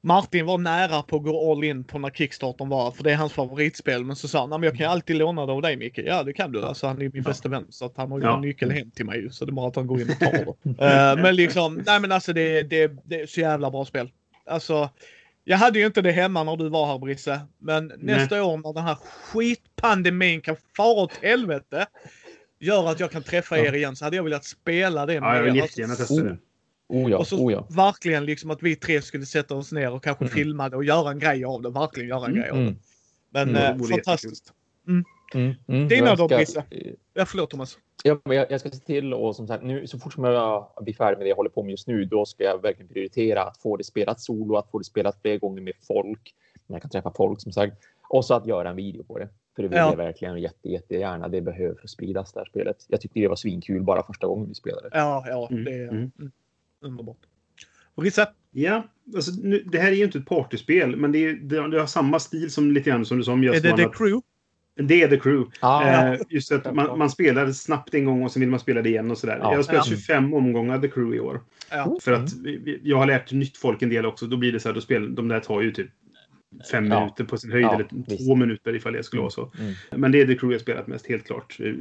[0.00, 3.16] Martin var nära på att gå all in på när Kickstarten var, för det är
[3.16, 4.04] hans favoritspel.
[4.04, 5.98] Men så sa han, "Nej, men jag kan ju alltid låna det av dig Micke.
[5.98, 6.64] Ja, det kan du.
[6.64, 7.22] Alltså han är min Ja.
[7.22, 7.66] bästa vän.
[7.70, 8.34] Så att han har ju Ja.
[8.34, 10.32] en nyckel hem till mig Så det är bara att han går in och tar
[10.32, 10.84] det.
[11.16, 14.10] Eh, men liksom, nej men alltså det, det, det är så jävla bra spel.
[14.46, 14.88] Alltså,
[15.48, 17.40] jag hade ju inte det hemma när du var här Brisse.
[17.58, 21.86] Men nästa år när den här skitpandemin kan fara åt helvete.
[22.60, 23.64] Gör att jag kan träffa Ja.
[23.64, 25.62] er igen så hade jag velat spela det Ja, jag vill er.
[25.62, 26.38] jättegärna testa det.
[26.88, 27.66] Oh ja, och så oh ja.
[27.70, 30.34] verkligen liksom att vi tre skulle sätta oss ner och kanske Mm.
[30.34, 31.70] filma det och göra en grej av det.
[31.70, 32.40] Verkligen göra en Mm.
[32.42, 32.62] grej av det.
[32.62, 32.76] Mm.
[33.30, 33.80] Men Mm.
[33.80, 34.52] eh, fantastiskt.
[34.88, 35.54] Mm, mm.
[35.88, 36.64] Dina Jag då, ska- Brisse?
[37.14, 37.78] Ja, förlåt Thomas.
[38.04, 40.68] Ja, men jag, jag ska se till och som sagt nu så fort som jag
[40.80, 43.42] blir färdig med det jag håller på med just nu, då ska jag verkligen prioritera
[43.42, 46.34] att få det spelat solo, att få det spelat fler gånger med folk.
[46.66, 47.76] När jag kan träffa folk som sagt.
[48.08, 49.28] Och så att göra en video på det.
[49.56, 49.90] För det vill Ja.
[49.90, 51.28] jag verkligen jätte, jättegärna.
[51.28, 52.76] Det behöver för att spridas det här spelet.
[52.88, 54.88] Jag tyckte det var svinkul bara första gången vi spelade.
[54.92, 56.10] Ja, ja, Mm, det är mm.
[56.18, 56.30] mm.
[56.80, 57.16] underbart.
[57.96, 58.28] Brisse?
[58.50, 58.82] Ja,
[59.14, 61.86] alltså, nu, det här är ju inte ett partyspel, men det, är, det, det har
[61.86, 64.20] samma stil som lite grann som du sa om Är Just det One, The Crew?
[64.78, 65.50] Det är The Crew.
[65.60, 68.82] Ah, Eh, just att man, man spelar snabbt en gång och sen vill man spela
[68.82, 69.38] det igen och sådär.
[69.42, 69.50] Ja.
[69.50, 69.96] Jag har spelat Ja.
[69.96, 71.40] 25 omgångar The Crew i år.
[71.70, 71.98] Ja.
[72.02, 74.26] För att vi- jag har lärt nytt folk en del också.
[74.26, 75.88] Då blir det så här, då spel, de där tar ju typ
[76.70, 77.00] fem Ja.
[77.00, 78.26] minuter på sin höjd, Ja, eller visst.
[78.26, 79.52] två minuter ifall det skulle vara så.
[79.60, 79.74] Mm.
[80.00, 81.56] Men det är The Crew jag spelat mest, helt klart.
[81.60, 81.72] Eh,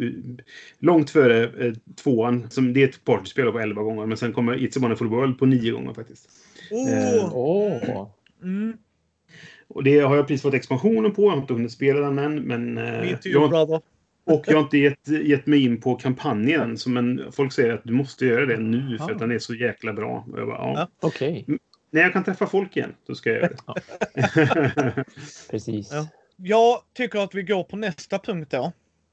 [0.79, 2.49] Långt före eh, tvåan.
[2.49, 5.39] Som, det är ett partyspel på 11 gånger, men sen kommer It's a Wonderful World
[5.39, 6.29] på 9 gånger faktiskt.
[6.71, 7.29] Oh.
[7.33, 8.07] Åh!
[8.43, 8.77] Mm.
[9.67, 11.23] Och det har jag precis fått expansionen på.
[11.23, 12.77] Jag har inte hunnit spela den än, men...
[12.77, 13.81] eh, jag, brother.
[14.25, 16.77] Och jag har inte gett, gett mig in på kampanjen.
[16.77, 19.11] Som en, folk säger att du måste göra det nu för Ah.
[19.13, 20.25] att den är så jäkla bra.
[20.31, 20.73] Och jag bara, ja.
[20.75, 21.07] Ja.
[21.07, 21.45] Okej,
[21.91, 23.49] När jag kan träffa folk igen, då ska jag göra
[24.13, 25.05] det.
[25.51, 25.89] precis.
[25.91, 26.07] Ja.
[26.35, 28.71] Jag tycker att vi går på nästa punkt då.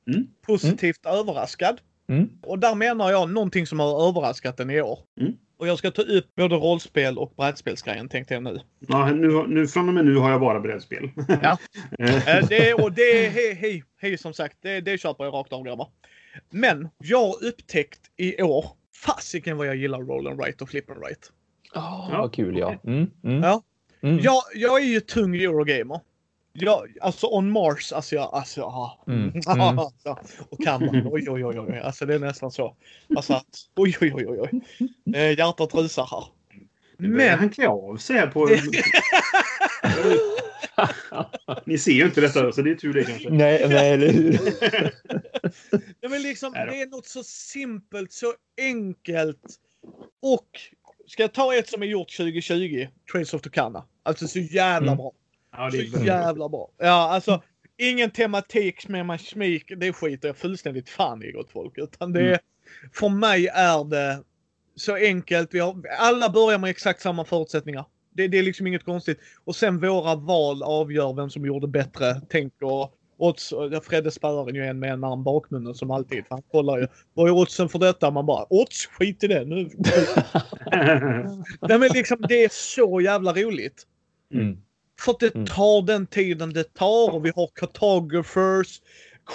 [0.09, 0.27] Mm.
[0.47, 1.81] Positivt överraskad.
[2.09, 2.29] Mm.
[2.43, 4.99] Och där menar jag någonting som har överraskat en i år.
[5.21, 5.33] Mm.
[5.57, 8.61] Och jag ska ta upp både rollspel och brädspelsgrejen tänkte jag nu.
[8.79, 11.11] Ja, nu, nu, från och med nu har jag bara brädspel.
[11.43, 11.59] Ja.
[11.99, 14.57] Eh, det, och det är hej, hej, hej som sagt.
[14.61, 15.89] Det, det köper jag rakt av grabbar.
[16.51, 18.65] Men jag har upptäckt i år,
[19.05, 21.29] fasiken vad jag gillar roll and write och flip and write.
[21.75, 22.19] Oh, Ja.
[22.19, 22.75] Vad kul ja.
[22.85, 23.11] Mm.
[23.25, 23.43] Mm.
[23.43, 23.63] Ja.
[24.03, 24.19] Mm.
[24.19, 26.01] Jag, jag är ju tung Eurogamer.
[26.57, 29.05] Jag, alltså on Mars, alltså jag, alltså, ja.
[29.07, 29.79] Mm, mm.
[29.79, 30.19] alltså,
[30.51, 32.77] och kammaren, oj oj oj oj, alltså det är nästan så.
[33.17, 34.63] Alltså att, oj oj oj oj, oj.
[35.17, 36.25] Eh, hjärtat rusar här.
[36.99, 38.49] Men Men, han klä av sig på...
[41.65, 43.31] Ni ser ju inte detta, så det är tur det kanske.
[43.31, 44.33] Nej, nej, eller hur?
[46.01, 49.43] det, är liksom, det är något så simpelt, så enkelt.
[50.23, 50.49] Och
[51.07, 53.85] ska jag ta ett som är gjort 2020, Trails of Tucana.
[54.03, 54.97] Alltså så jävla Mm.
[54.97, 55.13] bra.
[55.57, 56.71] Ja, det är Så jävla bra.
[56.79, 57.43] Ja, alltså
[57.77, 59.73] ingen tematik med man smik.
[59.77, 61.79] Det skiter jag fullständigt fan i gott folk.
[61.79, 62.39] Utan det, Mm.
[62.93, 64.23] för mig är det
[64.77, 65.55] så enkelt.
[65.55, 67.85] Vi har, alla börjar med exakt samma förutsättningar.
[68.13, 69.19] Det, det är liksom inget konstigt.
[69.45, 72.21] Och sen våra val avgör vem som gjorde bättre.
[73.17, 73.53] Odds.
[73.53, 76.25] och Fredde spöar ju en med en arm bakmunnen som alltid.
[76.31, 76.87] Han kollar ju.
[77.15, 78.11] Vad är oddsen för detta?
[78.11, 79.45] Man bara odds, skit i det.
[79.45, 79.71] Nu.
[81.61, 83.87] Nej, men liksom, det är så jävla roligt.
[84.35, 84.59] Mm.
[85.01, 85.47] För att det Mm.
[85.47, 88.81] tar den tiden det tar och vi har cartographers,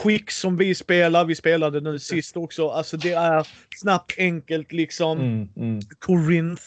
[0.03, 1.25] quick som vi spelar.
[1.25, 2.69] Vi spelade nu sist också.
[2.69, 5.19] Alltså det är snabbt, enkelt liksom.
[5.19, 5.49] Mm.
[5.55, 5.79] Mm.
[5.99, 6.63] Corinth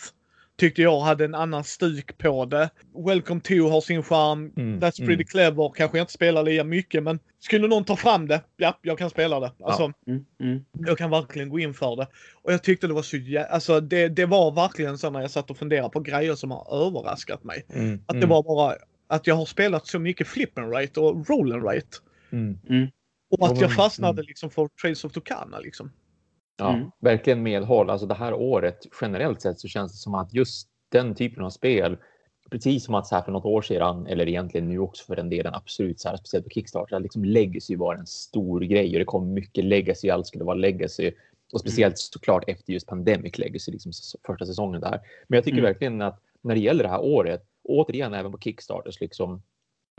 [0.58, 2.70] tyckte jag hade en annan stuk på det.
[3.06, 4.52] Welcome to har sin charm.
[4.56, 5.24] Mm, That's pretty mm.
[5.24, 5.72] clever.
[5.76, 9.10] Kanske jag inte spelar lika mycket men skulle någon ta fram det, ja, jag kan
[9.10, 9.52] spela det.
[9.64, 10.64] Alltså, Mm, mm.
[10.72, 12.06] jag kan verkligen gå in för det.
[12.42, 15.30] Och jag tyckte det var så jä- Alltså det, det var verkligen så när jag
[15.30, 17.66] satt och funderade på grejer som har överraskat mig.
[17.68, 18.00] Mm.
[18.06, 18.76] Att det var bara
[19.08, 22.00] att jag har spelat så mycket flip and right och roll and right.
[22.32, 22.58] Mm.
[23.30, 24.24] Och att Ja, jag fastnade mm.
[24.28, 25.92] liksom för Trails of Tucana liksom.
[26.62, 26.90] Ja, Mm.
[27.00, 27.90] verkligen medhåll.
[27.90, 31.50] Alltså det här året generellt sett så känns det som att just den typen av
[31.50, 31.96] spel,
[32.50, 35.28] precis som att så här för något år sedan, eller egentligen nu också för den
[35.28, 39.04] delen, absolut så här, speciellt på Kickstarter, liksom legacy var en stor grej och det
[39.04, 41.12] kom mycket legacy, allt skulle vara legacy.
[41.52, 43.92] Och speciellt såklart efter just Pandemic Legacy, liksom
[44.26, 45.00] första säsongen där.
[45.28, 45.68] Men jag tycker Mm.
[45.68, 49.42] verkligen att när det gäller det här året, återigen även på Kickstarters, liksom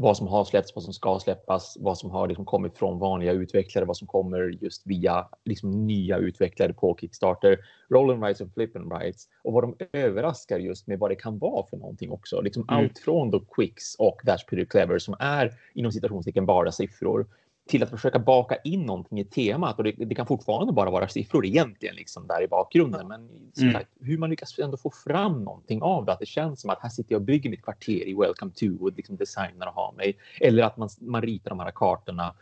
[0.03, 3.31] vad som har släppts, vad som ska släppas, vad som har liksom kommit från vanliga
[3.31, 7.57] utvecklare, vad som kommer just via liksom nya utvecklare på Kickstarter,
[7.89, 11.65] roll rights och flip rights och vad de överraskar just med vad det kan vara
[11.67, 12.41] för någonting också.
[12.41, 12.83] Liksom Mm.
[12.83, 17.25] Allt från då Quicks och That's Pretty Clever som är inom citationstecken bara siffror
[17.67, 21.07] till att försöka baka in någonting i temat och det, det kan fortfarande bara vara
[21.07, 23.07] siffror egentligen liksom där i bakgrunden.
[23.07, 23.29] Men
[23.61, 23.73] Mm.
[23.73, 26.79] sagt, hur man lyckas ändå få fram någonting av det, att det känns som att
[26.81, 29.93] här sitter jag och bygger mitt kvarter i Welcome to och liksom designar och har
[29.93, 30.17] mig.
[30.41, 32.35] Eller att man, man ritar de här kartorna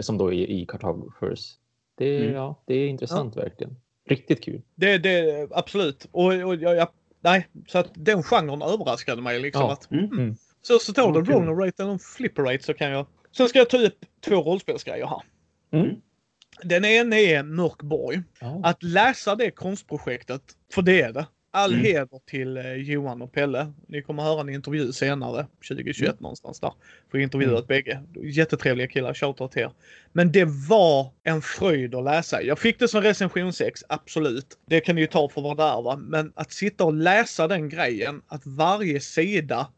[0.00, 1.54] som då är i Cartographers.
[1.94, 2.34] Det, Mm.
[2.34, 3.76] ja, det är intressant verkligen.
[4.08, 4.62] Riktigt kul.
[4.74, 6.06] Det, det absolut.
[6.12, 6.88] Och, och jag, jag,
[7.20, 9.62] nej, så att den genren överraskade mig liksom.
[9.62, 9.72] Ja.
[9.72, 10.04] Att, Mm.
[10.04, 10.36] Mm.
[10.62, 11.34] så så står det Okej.
[11.34, 13.06] roll rate och flipper rate så kan jag.
[13.36, 15.22] Sen ska jag ta upp två rollspelsgrejer här.
[15.80, 15.96] Mm.
[16.62, 18.22] Den ena är Mörkborg.
[18.40, 18.60] Ja.
[18.64, 20.42] Att läsa det konstprojektet,
[20.74, 21.26] för det är det.
[21.50, 21.84] All Mm.
[21.84, 23.72] heder till eh, Johan och Pelle.
[23.88, 26.16] Ni kommer höra en intervju senare, 2021 Mm.
[26.20, 26.72] någonstans där.
[27.10, 28.02] För intervjuat bägge.
[28.22, 29.70] Jättetrevliga killar, shoutout till er.
[30.12, 32.42] Men det var en fröjd att läsa.
[32.42, 34.46] Jag fick det som recensionsex, absolut.
[34.66, 35.96] Det kan ni ju ta för vad det är va.
[35.96, 39.68] Men att sitta och läsa den grejen, att varje sida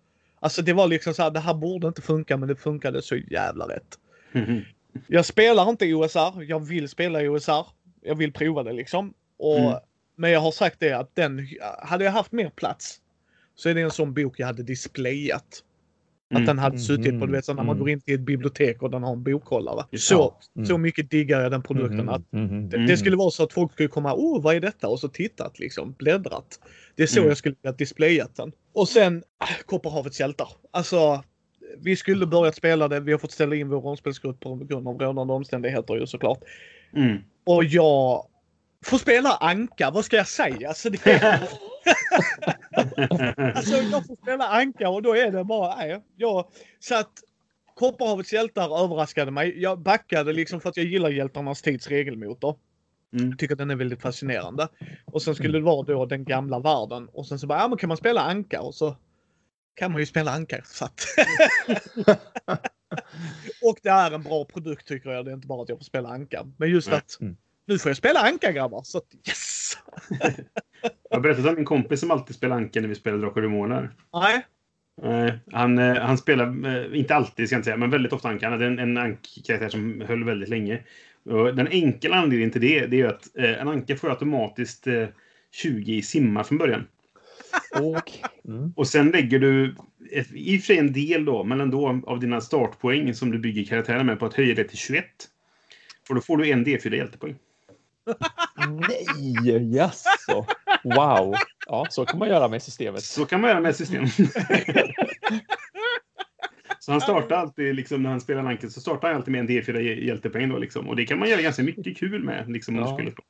[0.41, 3.17] Alltså det var liksom så här, det här borde inte funka men det funkade så
[3.17, 3.99] jävla rätt.
[4.33, 4.61] Mhm.
[5.07, 6.43] Jag spelar inte OSR.
[6.43, 7.67] Jag vill spela i OSR.
[8.03, 9.15] Jag vill prova det liksom.
[9.39, 9.75] Och, Mm.
[10.21, 11.47] Men jag har sagt det att den,
[11.83, 13.01] hade jag haft mer plats
[13.55, 15.45] så är det en sån bok jag hade displayat.
[16.31, 16.47] Att Mm.
[16.47, 17.79] den hade suttit på, du vet, så när man Mm.
[17.79, 19.85] går in till ett bibliotek och den har en bokhållare.
[19.91, 20.59] Just Så, det.
[20.61, 20.67] Mm.
[20.67, 21.97] så mycket diggar jag den produkten.
[21.99, 22.09] Mhm.
[22.09, 22.69] att Mhm.
[22.69, 22.87] det, Mm.
[22.89, 24.89] det skulle vara så att folk skulle komma, oh vad är detta?
[24.89, 26.61] Och så tittat liksom, bläddrat.
[26.97, 27.29] Det är så Mm.
[27.29, 28.53] jag skulle vilja displayat den.
[28.79, 30.49] Och sen ah, Kopparhavets hjältar.
[30.71, 31.23] Alltså,
[31.79, 33.01] vi skulle börjat spela det.
[33.01, 36.39] Vi har fått ställa in vår rollspelsgrupp på grund av rådande omständigheter ju såklart.
[36.97, 37.19] Mm.
[37.47, 38.27] Och jag
[38.85, 39.91] får spela Anka.
[39.91, 40.69] Vad ska jag säga?
[40.69, 40.99] Alltså, det
[43.55, 46.03] alltså jag får spela Anka och då är det bara, nej.
[46.17, 47.13] Jag, så att
[47.75, 49.63] Kopparhavets hjältar överraskade mig.
[49.63, 52.57] Jag backade liksom för att jag gillar hjältarnas tids regelmotor.
[53.13, 53.29] Mm.
[53.29, 54.69] Jag tycker att den är väldigt fascinerande.
[55.05, 57.09] Och sen skulle det vara då den gamla världen.
[57.13, 58.61] Och sen så bara, ja men kan man spela Anka?
[58.61, 58.97] Och så
[59.75, 60.63] kan man ju spela Anka.
[60.65, 61.01] Så att
[63.63, 65.25] Och det är en bra produkt tycker jag.
[65.25, 66.47] Det är inte bara att jag får spela Anka.
[66.57, 66.97] Men just Nej.
[66.99, 67.37] att Mm.
[67.67, 68.83] nu får jag spela Anka grabbar.
[68.85, 69.73] Så att yes!
[71.11, 73.43] Jag har berättat om min kompis som alltid spelar Anka när vi spelar Drakar och
[73.43, 73.91] Demoner.
[74.13, 74.47] Nej.
[75.03, 78.29] Eh, han, eh, han spelar, eh, inte alltid ska jag inte säga, men väldigt ofta
[78.29, 78.47] Anka.
[78.47, 80.83] Han hade en, en Ank-karaktär som höll väldigt länge.
[81.29, 85.07] Den enkla anledningen till det, det är att eh, en Anka får automatiskt eh,
[85.53, 86.87] 20 i simma från början.
[87.81, 88.13] Och,
[88.49, 88.73] mm.
[88.77, 89.75] Och sen lägger du,
[90.35, 93.65] i och för sig en del då, men ändå av dina startpoäng som du bygger
[93.65, 95.05] karaktären med på att höja det till 21.
[96.09, 97.37] Och då får du en D4 hjältepoäng.
[98.69, 100.47] Nej, jaså?
[100.85, 101.35] Wow.
[101.67, 103.03] Ja, så kan man göra med systemet.
[103.03, 104.05] Så kan man göra med system.
[106.89, 109.49] så han startar alltid, liksom, när han spelar Anken, så startar han alltid med en
[109.49, 110.49] D4 hj- hjältepoäng.
[110.49, 110.89] Då, liksom.
[110.89, 112.51] Och det kan man göra ganska mycket kul med.
[112.51, 112.89] Liksom, om Ja.
[112.91, 113.25] du skulle slå.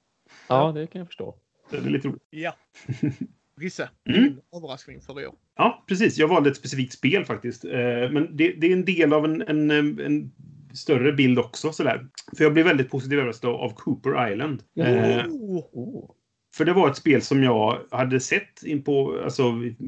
[0.48, 1.34] Ja, det kan jag förstå.
[1.70, 2.22] Det är lite roligt.
[2.30, 2.54] Ja.
[3.60, 4.36] Risse, Mm.
[4.56, 5.34] överraskning för i år.
[5.56, 6.18] Ja, precis.
[6.18, 7.64] Jag valde ett specifikt spel faktiskt.
[7.64, 7.70] Eh,
[8.10, 10.32] Men det, det är en del av en, en, en
[10.74, 11.72] större bild också.
[11.72, 12.06] Sådär.
[12.36, 14.62] För jag blev väldigt positivt överraskad av Cooper Island.
[14.80, 15.64] Eh, Oh.
[15.72, 16.10] Oh.
[16.54, 19.42] För det var ett spel som jag hade sett in på alltså,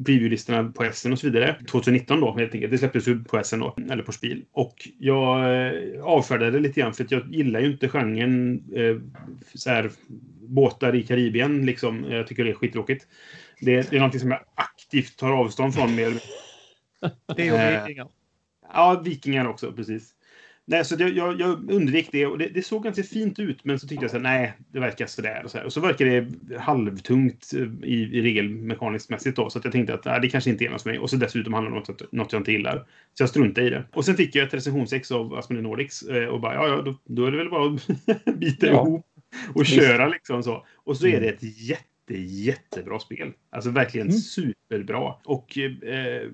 [0.05, 1.55] preview-listorna på Essen och så vidare.
[1.71, 2.71] 2019 då helt enkelt.
[2.71, 4.45] Det släpptes ju på Essen då, eller på Spiel.
[4.51, 8.95] Och jag eh, avfärdade det lite grann för att jag gillar ju inte genren eh,
[9.55, 9.91] så här,
[10.47, 12.05] båtar i Karibien liksom.
[12.09, 13.07] Jag tycker det är skittråkigt.
[13.61, 15.95] Det, det är någonting som jag aktivt tar avstånd från.
[15.95, 16.13] Med,
[17.35, 17.81] Det är Eh.
[17.87, 18.07] vikingar.
[18.73, 20.13] Ja, vikingar också, precis.
[20.65, 23.79] Nej, så det, jag, jag undvek det och det, det såg ganska fint ut, men
[23.79, 25.65] så tyckte jag så här, nej, det verkar sådär och så här.
[25.65, 26.27] Och så verkar det
[26.59, 30.49] halvtungt eh, i, i regelmekaniskt mässigt då, så att jag tänkte att nej, det kanske
[30.49, 30.99] inte är något för mig.
[30.99, 32.77] Och så dessutom handlar det om något, något jag inte gillar.
[33.13, 33.83] Så jag struntade i det.
[33.93, 36.95] Och sen fick jag ett recensionsex av Asmodee Nordics eh, och bara, ja, ja, då,
[37.05, 37.87] då är det väl bara att
[38.39, 38.73] bita Ja.
[38.87, 39.05] ihop
[39.55, 39.75] och Visst.
[39.75, 40.65] köra liksom så.
[40.75, 41.21] Och så är Mm.
[41.21, 43.31] det ett jätte, jättebra spel.
[43.49, 44.19] Alltså verkligen Mm.
[44.19, 45.13] superbra.
[45.23, 46.27] Och eh,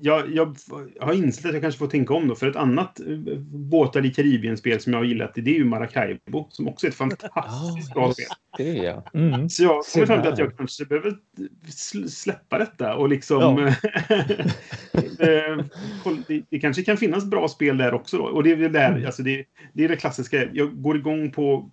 [0.00, 0.56] jag, jag
[1.00, 2.34] har insett att jag kanske får tänka om då.
[2.34, 6.46] För ett annat eh, båtar i Karibien-spel som jag har gillat, det är ju Maracaibo.
[6.50, 8.36] Som också är ett fantastiskt bra just spel.
[8.56, 9.04] det, ja.
[9.14, 9.48] Mm.
[9.48, 11.16] Så jag kommer fram till att jag kanske behöver
[11.66, 13.58] sl- släppa detta och liksom...
[15.18, 15.64] eh,
[16.02, 18.24] koll- det, det kanske kan finnas bra spel där också då.
[18.24, 19.06] Och det är väl där, Mm.
[19.06, 20.48] alltså det, det är det klassiska.
[20.52, 21.70] Jag går igång på...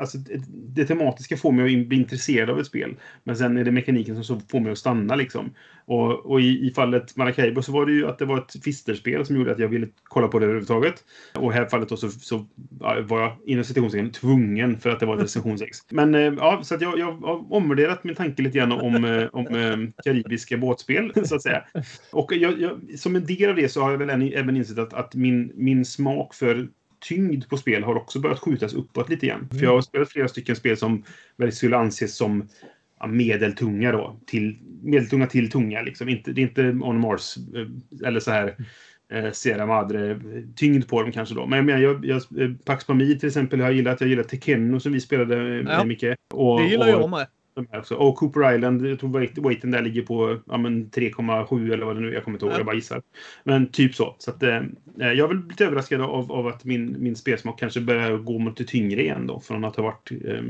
[0.00, 2.96] Alltså det, det tematiska får mig att bli intresserad av ett spel.
[3.24, 5.54] Men sen är det mekaniken som så får mig att stanna liksom.
[5.84, 9.26] Och, och i, i fallet Maracaibo så var det ju att det var ett fisterspel
[9.26, 11.04] som gjorde att jag ville kolla på det överhuvudtaget.
[11.34, 12.46] Och i det här fallet då så, så
[12.80, 15.78] ja, var jag inom citationstecken tvungen för att det var ett recensionsex.
[15.90, 19.28] Men eh, ja, så att jag, jag har omvärderat min tanke lite grann om, eh,
[19.32, 21.64] om eh, karibiska båtspel, så att säga.
[22.12, 24.94] Och jag, jag, som en del av det så har jag väl även insett att,
[24.94, 26.68] att min, min smak för
[27.00, 29.48] tyngd på spel har också börjat skjutas uppåt lite grann.
[29.50, 31.04] För jag har spelat flera stycken spel som
[31.36, 32.48] väl skulle anses som
[33.00, 34.16] ja, medeltunga då.
[34.26, 36.08] Till, medeltunga till tunga liksom.
[36.08, 38.56] Inte, det är inte On Mars eh, eller så här
[39.12, 40.16] eh, Sierra Madre eh,
[40.56, 41.46] tyngd på dem kanske då.
[41.46, 44.00] Men jag menar, jag, jag, eh, Pax Pamir till exempel har jag gillat.
[44.00, 45.84] Jag gillar Tekenno som vi spelade eh, Ja.
[45.84, 46.18] mycket.
[46.34, 47.26] Och, Det gillar och, jag med.
[47.54, 47.94] De här också.
[47.94, 51.96] Och Cooper Island, jag tror weight- weighten där ligger på ja, men 3,7 eller vad
[51.96, 52.12] det nu är.
[52.12, 52.58] Jag kommer inte ihåg, Ja.
[52.58, 53.02] jag bara gissar.
[53.44, 54.16] Men typ så.
[54.18, 54.60] så att, eh,
[54.96, 58.56] jag är väl lite överraskad av, av att min, min spelsmak kanske börjar gå mot
[58.56, 59.40] det tyngre igen då.
[59.40, 60.42] Från att ha varit eh,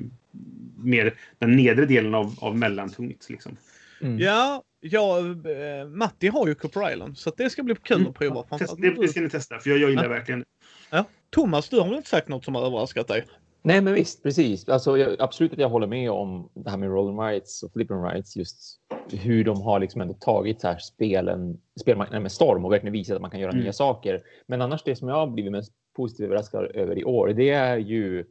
[0.77, 3.27] mer den nedre delen av, av mellantungt.
[3.31, 3.57] Liksom.
[4.03, 4.19] Mm.
[4.19, 8.09] Ja, ja eh, Matti har ju Cooper Island så att det ska bli kul Mm.
[8.09, 8.43] att prova.
[8.43, 10.09] Test, Framförallt det, det ska ni testa, för jag, jag gillar Ja.
[10.09, 10.45] verkligen
[10.91, 11.05] Ja.
[11.31, 13.25] Thomas, du har väl inte sagt något som har överraskat dig?
[13.63, 14.69] Nej, men visst, precis.
[14.69, 17.73] Alltså, jag, absolut att jag håller med om det här med roll and rights och
[17.73, 18.37] flip and rights.
[18.37, 18.81] Just
[19.13, 23.17] hur de har liksom ändå tagit så här spelen, spelmarknaden med storm och verkligen visat
[23.17, 23.63] att man kan göra Mm.
[23.63, 24.23] nya saker.
[24.47, 27.77] Men annars det som jag har blivit mest positivt överraskad över i år, det är
[27.77, 28.25] ju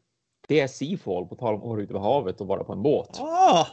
[0.48, 2.82] det är Seafall, på tal om att vara ute på havet och vara på en
[2.84, 3.20] båt.
[3.20, 3.68] Ah,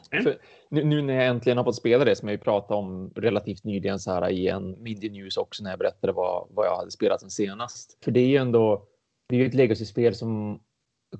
[0.71, 3.99] Nu, nu när jag äntligen har fått spela det, som jag pratade om relativt nyligen
[3.99, 7.21] så här i en Media News också när jag berättade vad, vad jag hade spelat
[7.21, 7.99] sen senast.
[8.05, 8.83] För det är ju ändå,
[9.29, 10.61] det är ju ett legacy-spel som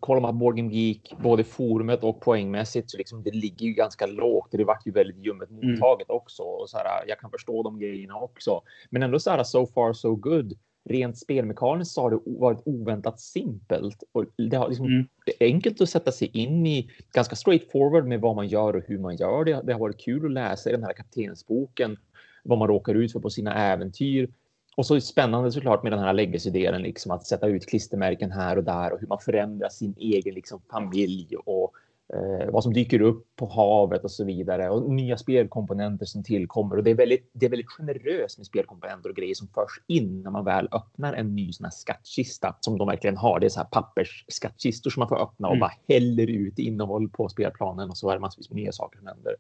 [0.01, 4.07] kollar man Board Game Geek, både forumet och poängmässigt, så liksom det ligger ju ganska
[4.07, 4.49] lågt.
[4.51, 5.71] Det vart ju väldigt ljummet Mm.
[5.71, 6.43] mottaget också.
[6.43, 8.63] Och så här, jag kan förstå de grejerna också.
[8.91, 10.53] Men ändå så här, so far so good.
[10.89, 14.03] Rent spelmekaniskt så har det varit oväntat simpelt.
[14.13, 15.09] Och det har liksom Mm.
[15.27, 18.83] det är enkelt att sätta sig in i, ganska straightforward med vad man gör och
[18.87, 19.61] hur man gör det.
[19.65, 21.97] Det har varit kul att läsa i den här kaptensboken,
[22.45, 24.29] vad man råkar ut för på sina äventyr.
[24.77, 28.57] Och så är spännande såklart med den här legacy-delen, liksom att sätta ut klistermärken här
[28.59, 31.73] och där och hur man förändrar sin egen liksom, familj och
[32.15, 36.77] eh, vad som dyker upp på havet och så vidare och nya spelkomponenter som tillkommer.
[36.77, 40.23] Och det är väldigt, det är väldigt generöst med spelkomponenter och grejer som förs in
[40.23, 43.41] när man väl öppnar en ny sån här skattkista som de verkligen har.
[43.41, 45.61] Det är så här pappersskattkistor som man får öppna och Mm.
[45.61, 49.07] bara häller ut innehåll på spelplanen och så är det massvis med nya saker som
[49.07, 49.37] händer.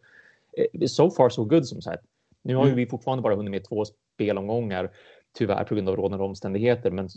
[0.57, 2.03] Eh, So far so good som sagt.
[2.43, 2.77] Nu har ju Mm.
[2.77, 4.91] vi fortfarande bara hunnit med två spelomgångar.
[5.37, 6.91] Tyvärr på grund av rådande omständigheter.
[6.91, 7.09] Men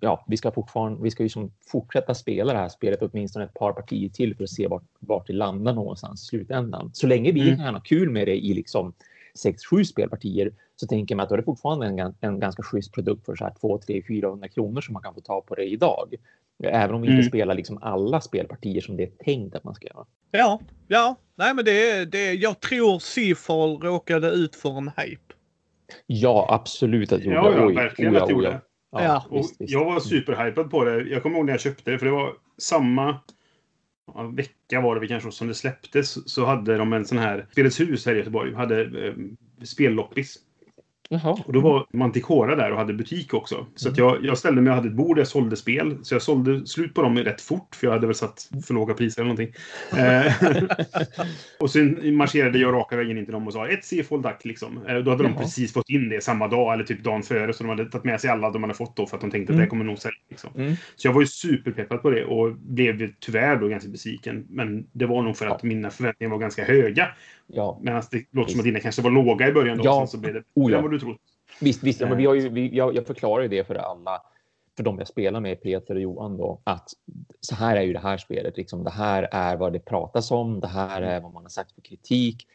[0.00, 3.54] ja, vi ska fortfarande, vi ska ju som fortsätta spela det här spelet åtminstone ett
[3.54, 6.90] par partier till för att se vart, vart det landar någonstans i slutändan.
[6.94, 7.56] Så länge vi mm.
[7.56, 8.92] kan ha kul med det i liksom
[9.44, 13.26] 6-7 spelpartier så tänker man att då är det fortfarande en, en ganska schysst produkt
[13.26, 16.14] för så här 2, 3, 400 kronor som man kan få ta på det idag.
[16.62, 17.28] Även om vi inte mm.
[17.28, 20.06] spelar liksom alla spelpartier som det är tänkt att man ska göra.
[20.30, 25.34] Ja, ja, nej men det, det jag tror Seafall råkade ut för en hype.
[26.06, 27.36] Ja, absolut att det gjorde.
[27.36, 28.60] Ja, ja, verkligen att det gjorde.
[28.92, 29.24] Ja, ja.
[29.30, 29.72] Visst, visst.
[29.72, 31.02] Jag var superhypad på det.
[31.02, 33.20] Jag kommer ihåg när jag köpte det, för det var samma
[34.14, 36.30] ja, vecka var det vi kanske som det släpptes.
[36.30, 39.14] Så hade de en sån här, Spelets hus här i Göteborg, hade eh,
[39.64, 40.38] spelloppis.
[41.10, 41.38] Jaha.
[41.46, 43.66] Och då var Manticora där och hade butik också.
[43.74, 45.98] Så att jag, jag ställde mig och hade ett bord jag sålde spel.
[46.02, 48.94] Så jag sålde slut på dem rätt fort, för jag hade väl satt för låga
[48.94, 49.54] priser eller någonting.
[49.98, 50.32] Eh,
[51.60, 54.86] och sen marscherade jag raka vägen in till dem och sa ett C-fold tack liksom.
[54.86, 55.32] Eh, då hade Jaha.
[55.32, 57.52] de precis fått in det samma dag eller typ dagen före.
[57.52, 59.52] Så de hade tagit med sig alla de hade fått då för att de tänkte
[59.52, 59.62] mm.
[59.62, 60.18] att det kommer nog sälja.
[60.30, 60.50] Liksom.
[60.56, 60.74] Mm.
[60.96, 64.46] Så jag var ju superpeppad på det och blev tyvärr då ganska besviken.
[64.48, 67.08] Men det var nog för att mina förväntningar var ganska höga.
[67.48, 67.78] Ja.
[67.82, 69.78] Medan det låter som att dina kanske var låga i början.
[69.78, 70.06] Då, ja.
[70.06, 70.80] så blev det oh, ja.
[70.80, 71.20] vad du trott.
[71.60, 74.22] Visst, visst men vi har ju, vi, jag, jag förklarar ju det för alla,
[74.76, 76.88] för de jag spelar med, Peter och Johan, då, att
[77.40, 78.56] så här är ju det här spelet.
[78.56, 80.60] Liksom, det här är vad det pratas om.
[80.60, 82.46] Det här är vad man har sagt för kritik.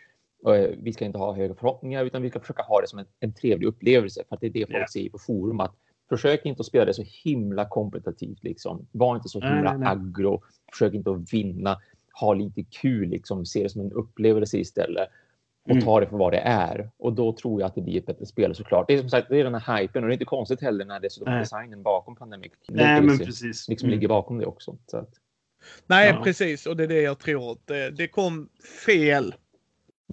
[0.47, 3.05] Eh, vi ska inte ha höga förhoppningar, utan vi ska försöka ha det som en,
[3.19, 4.23] en trevlig upplevelse.
[4.29, 4.87] För att det är det folk yeah.
[4.87, 5.59] säger på forum.
[5.59, 5.75] Att
[6.09, 8.43] försök inte att spela det så himla kompetitivt.
[8.43, 8.87] Liksom.
[8.91, 9.87] Var inte så himla nej, nej.
[9.87, 10.43] aggro.
[10.71, 11.77] Försök inte att vinna.
[12.19, 13.45] Ha lite kul, liksom.
[13.45, 15.09] se det som en upplevelse istället
[15.65, 15.83] och mm.
[15.83, 16.89] ta det för vad det är.
[16.97, 18.87] Och då tror jag att det blir ett bättre spel såklart.
[18.87, 20.85] Det är som sagt, det är den här hypen och det är inte konstigt heller
[20.85, 21.39] när dessutom Nej.
[21.39, 23.69] designen bakom Pandemic Nej, men precis.
[23.69, 23.95] liksom mm.
[23.95, 24.77] ligger bakom det också.
[24.87, 25.09] Så att,
[25.87, 26.23] Nej, ja.
[26.23, 26.65] precis.
[26.65, 27.57] Och det är det jag tror.
[27.65, 28.49] Det, det kom
[28.85, 29.35] fel.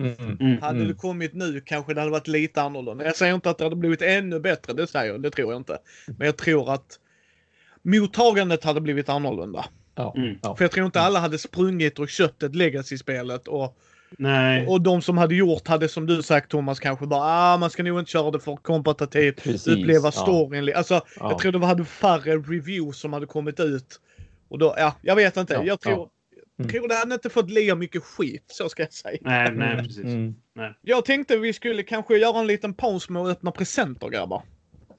[0.00, 0.36] Mm.
[0.40, 0.62] Mm.
[0.62, 0.96] Hade det mm.
[0.96, 3.04] kommit nu kanske det hade varit lite annorlunda.
[3.04, 5.22] Jag säger inte att det hade blivit ännu bättre, det säger jag.
[5.22, 5.78] Det tror jag inte.
[6.06, 6.98] Men jag tror att
[7.82, 9.64] mottagandet hade blivit annorlunda.
[9.94, 10.14] Ja.
[10.16, 10.38] Mm.
[10.42, 13.76] För jag tror inte alla hade sprungit och köpt ett legacy-spelet och
[14.18, 14.66] Nej.
[14.66, 17.82] Och de som hade gjort hade som du sagt Thomas kanske bara ah, man ska
[17.82, 19.42] nog inte köra det för kompetitivt.
[19.42, 20.64] Precis, uppleva storyn.
[20.64, 20.76] Ja.
[20.76, 21.30] Alltså, ja.
[21.30, 24.00] jag tror det hade färre reviews som hade kommit ut.
[24.48, 25.54] Och då, ja, jag vet inte.
[25.54, 26.10] Ja, jag tror, ja.
[26.58, 26.70] Mm.
[26.70, 29.18] tror det hade inte fått lika mycket skit, så ska jag säga.
[29.20, 30.04] Nej, nej precis.
[30.04, 30.34] Mm.
[30.54, 30.74] Nej.
[30.80, 34.42] Jag tänkte vi skulle kanske göra en liten paus med att öppna presenter grabbar.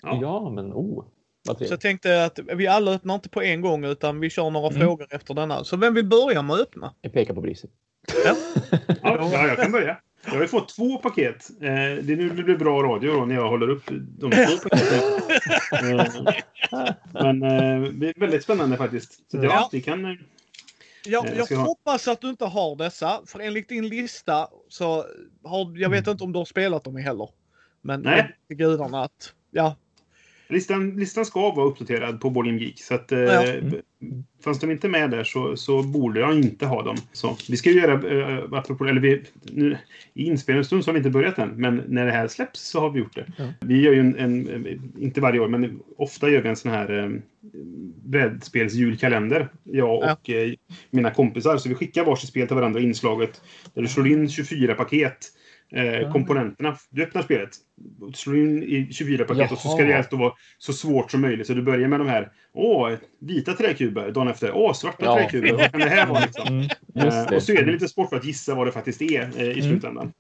[0.02, 1.06] Ja, ja men oh.
[1.46, 4.68] Så jag tänkte att vi alla öppnar inte på en gång utan vi kör några
[4.68, 4.82] mm.
[4.82, 5.64] frågor efter denna.
[5.64, 6.94] Så vem vill börja med att öppna?
[7.02, 7.68] Jag pekar på Brisse.
[8.26, 8.36] Ja.
[9.04, 9.98] ja, jag kan börja.
[10.26, 11.50] Jag har ju fått två paket.
[11.50, 11.66] Eh,
[12.04, 15.18] det är nu det blir bra radio då, när jag håller upp de två paketen.
[15.90, 19.32] Eh, men eh, det är väldigt spännande faktiskt.
[19.32, 19.70] Så ja, ja.
[19.72, 20.18] vi kan...
[21.06, 21.64] Jag, jag ha...
[21.64, 23.22] hoppas att du inte har dessa.
[23.26, 25.06] För enligt din lista så
[25.44, 27.30] har jag vet inte om du har spelat dem heller.
[27.82, 28.36] Men Nej.
[28.50, 29.76] gudarna att ja,
[30.52, 32.80] Listan, listan ska vara uppdaterad på Boarding Geek.
[32.80, 33.48] Så att, ja.
[33.48, 33.64] eh,
[34.44, 36.98] fanns de inte med där så, så borde jag inte ha dem.
[37.12, 39.78] Så, vi ska ju göra, eh, apropå, eller vi, nu,
[40.14, 42.90] i inspelningsstund så har vi inte börjat än, men när det här släpps så har
[42.90, 43.26] vi gjort det.
[43.38, 43.46] Ja.
[43.60, 47.04] Vi gör ju en, en, inte varje år, men ofta gör vi en sån här
[47.04, 47.10] eh,
[48.04, 49.50] brädspelsjulkalender.
[49.64, 50.36] Jag och ja.
[50.36, 50.54] eh,
[50.90, 51.58] mina kompisar.
[51.58, 53.42] Så vi skickar varsitt spel till varandra inslaget.
[53.74, 55.32] Där du slår in 24 paket
[55.72, 56.78] eh, komponenterna.
[56.90, 57.50] Du öppnar spelet,
[58.14, 59.50] slår in i 24 paket Jaha.
[59.52, 61.48] och så ska det alltså vara så svårt som möjligt.
[61.48, 64.12] Så du börjar med de här, åh, vita träkuber.
[64.12, 65.16] Dagen efter, åh, svarta ja.
[65.16, 65.54] träkuber.
[65.54, 66.48] Vad kan det här vara liksom?
[66.48, 69.30] Mm, eh, och så är det lite svårt för att gissa vad det faktiskt är
[69.38, 69.62] eh, i mm.
[69.62, 70.14] slutändan.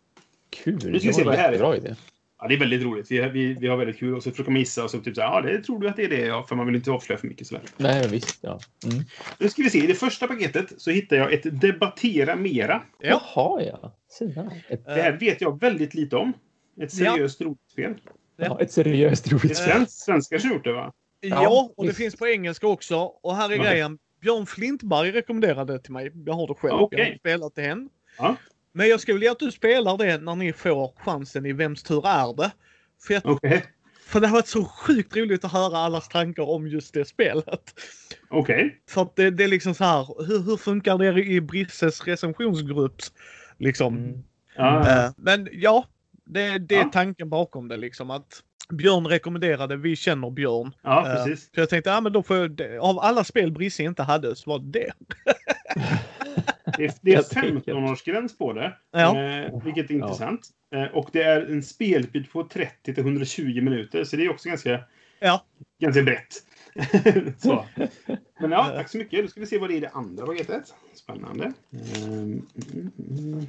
[0.63, 1.95] Kul, nu ska vi se vad det här är.
[2.41, 3.11] Ja, det är väldigt roligt.
[3.11, 5.21] Vi, vi, vi har väldigt kul och så försöker man gissa och så typ så
[5.21, 6.25] här, ja, det tror du att det är det?
[6.25, 7.63] Ja, för man vill inte avslöja för mycket sådär.
[7.77, 8.39] Nej, visst.
[8.41, 8.59] Ja.
[8.85, 9.03] Mm.
[9.39, 9.83] Nu ska vi se.
[9.83, 12.83] I det första paketet så hittar jag ett Debattera Mera.
[12.99, 13.97] Jaha, ja.
[14.69, 14.85] Ett...
[14.85, 16.33] Det här vet jag väldigt lite om.
[16.81, 17.47] Ett seriöst ja.
[17.47, 17.93] roligt spel.
[18.37, 19.71] Ja, ett seriöst roligt spel.
[19.71, 20.93] Svensk, svenskar som gjort det, va?
[21.19, 22.95] Ja, och det finns på engelska också.
[22.97, 23.71] Och här är okay.
[23.71, 23.97] grejen.
[24.21, 26.11] Björn Flintberg rekommenderade det till mig.
[26.25, 26.81] Jag har det själv.
[26.81, 26.99] Okay.
[26.99, 27.89] Jag har spelat det än.
[28.17, 28.35] Ja.
[28.73, 32.07] Men jag skulle vilja att du spelar det när ni får chansen i Vems tur
[32.07, 32.51] är det?
[33.07, 33.61] För, jag, okay.
[34.05, 37.73] för det har varit så sjukt roligt att höra allas tankar om just det spelet.
[38.29, 38.55] Okej.
[38.55, 38.71] Okay.
[38.89, 43.01] För att det, det, är liksom så här, hur, hur funkar det i Brisses recensionsgrupp?
[43.57, 43.97] Liksom.
[43.97, 44.17] Mm.
[44.59, 45.85] Uh, men ja,
[46.25, 46.89] det, det är ja.
[46.93, 50.73] tanken bakom det liksom att Björn rekommenderade, vi känner Björn.
[50.81, 51.49] Ja, uh, precis.
[51.55, 54.49] Så jag tänkte, ja men då får jag, av alla spel Brisse inte hade så
[54.49, 54.91] var det
[56.77, 56.97] det.
[57.01, 59.23] Det är, 15-årsgräns på det, ja.
[59.23, 60.49] eh, vilket är intressant.
[60.69, 60.77] Ja.
[60.77, 64.49] Eh, och det är en speltid på 30 till 120 minuter, så det är också
[64.49, 64.83] ganska,
[65.19, 65.45] ja.
[65.79, 66.33] ganska brett.
[67.37, 67.65] så.
[68.39, 69.21] Men ja, tack så mycket.
[69.21, 70.73] Då ska vi se vad det är i det andra paketet.
[70.93, 71.53] Spännande.
[71.71, 73.47] Mm, mm, mm.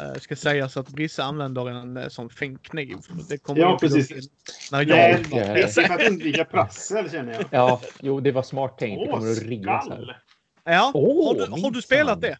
[0.00, 2.96] Uh, ska sägas att Brisse använder en sån fin kniv.
[3.28, 4.30] Det kommer Ja, precis.
[4.72, 5.36] När jag Nej, Ja.
[5.54, 7.44] det är för att undvika prassel känner jag.
[7.50, 9.00] Ja, jo, det var smart tänkt.
[9.00, 10.06] Det Åh, kommer att rivas skall!
[10.64, 10.74] här.
[10.74, 12.38] Ja, Åh, har, du, har du spelat det?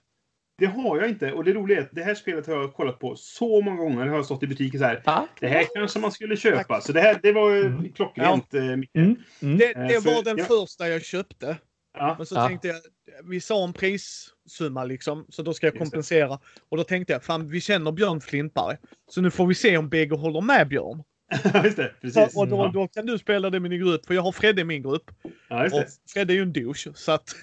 [0.59, 1.33] Det har jag inte.
[1.33, 4.05] Och det roliga är att det här spelet har jag kollat på så många gånger.
[4.05, 5.03] Det har jag stått i butiken så här.
[5.05, 5.27] Ja.
[5.41, 6.81] Det här kanske man skulle köpa.
[6.81, 7.93] Så det här det var ju Mm.
[7.93, 8.55] klockrent.
[8.55, 8.91] eh, Micke.
[8.95, 9.59] Mm, mm.
[9.59, 10.45] Det, Eh, det för- var den ja.
[10.45, 11.57] första jag köpte.
[11.99, 12.15] Ja.
[12.19, 12.49] Men så Ja.
[12.49, 12.77] tänkte jag,
[13.31, 15.79] vi sa en prissumma liksom, så då ska jag det.
[15.79, 16.39] kompensera.
[16.69, 18.77] Och då tänkte jag, fan vi känner Björn Flintberg.
[19.11, 21.03] Så nu får vi se om BG håller med Björn.
[21.65, 21.93] just det.
[22.01, 22.37] Precis.
[22.37, 24.65] Och då, då kan du spela det med din grupp, för jag har Fredde i
[24.65, 25.11] min grupp.
[25.49, 26.13] Ja, just Och det.
[26.13, 27.29] Fredde är ju en douche, så att...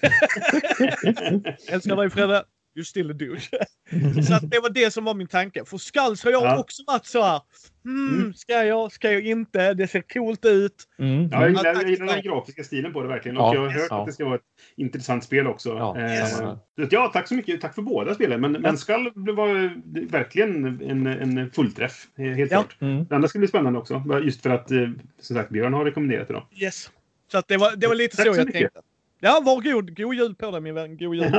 [1.68, 2.44] Älskar dig Fredde.
[2.76, 3.50] You still a douche.
[4.26, 5.64] så att det var det som var min tanke.
[5.64, 6.58] För Skulls har jag Ja.
[6.58, 7.40] också varit så här.
[7.84, 8.34] Hmm, Mm.
[8.34, 8.92] ska jag?
[8.92, 9.74] Ska jag inte?
[9.74, 10.74] Det ser coolt ut.
[10.98, 11.22] Mm.
[11.22, 13.36] Ja, jag Ja, gillar, jag gillar den grafiska stilen på det verkligen.
[13.36, 14.00] Och Ja, jag har hört ja.
[14.00, 14.40] att det ska vara ett
[14.76, 15.68] intressant spel också.
[15.68, 16.44] Ja, Eh, så
[16.82, 17.60] att, ja, tack så mycket.
[17.60, 18.40] Tack för båda spelen.
[18.40, 22.06] Men, men Skall var verkligen en, en fullträff.
[22.18, 22.58] eh, Helt Ja.
[22.62, 22.76] klart.
[22.80, 23.04] Mm.
[23.04, 24.02] Det andra ska bli spännande också.
[24.24, 24.88] Just för att, eh,
[25.20, 26.34] som sagt, Björn har rekommenderat det.
[26.34, 26.46] Då.
[26.56, 26.90] Yes.
[27.32, 28.60] Så att det var, det var lite Tack så, så jag mycket.
[28.60, 28.80] tänkte.
[29.20, 29.96] Ja, var god.
[29.96, 30.96] God jul på dig min vän.
[30.96, 31.32] God jul.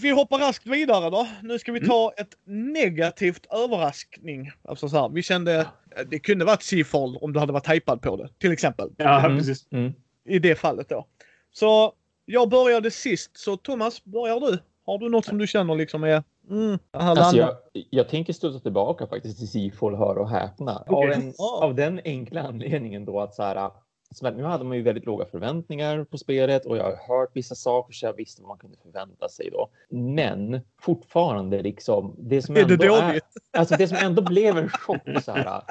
[0.00, 1.26] Vi hoppar raskt vidare då.
[1.42, 4.50] Nu ska vi ta ett negativt överraskning.
[4.64, 5.66] Alltså så här, vi kände
[6.10, 8.28] det kunde varit Seafall om du hade varit hypad på det.
[8.38, 8.90] Till exempel.
[8.96, 9.38] Ja, Mm.
[9.38, 9.66] precis.
[9.72, 9.92] Mm.
[10.28, 11.06] I det fallet då.
[11.52, 11.92] Så
[12.24, 13.30] jag började sist.
[13.38, 14.58] Så Thomas, börjar du?
[14.86, 16.22] Har du något som du känner liksom är...
[16.50, 17.56] Mm, Alltså jag,
[17.90, 20.72] jag tänker studsa tillbaka faktiskt till Seafall, hör och häpna.
[20.76, 21.12] Av, Okej.
[21.14, 21.32] en,
[21.62, 23.70] av den enkla anledningen då att så här,
[24.14, 27.54] så nu hade man ju väldigt låga förväntningar på spelet och jag har hört vissa
[27.54, 29.68] saker så jag visste vad man kunde förvänta sig då.
[29.90, 33.20] Men fortfarande liksom det som Är ändå det är,
[33.58, 35.62] alltså det som ändå blev en chock så här.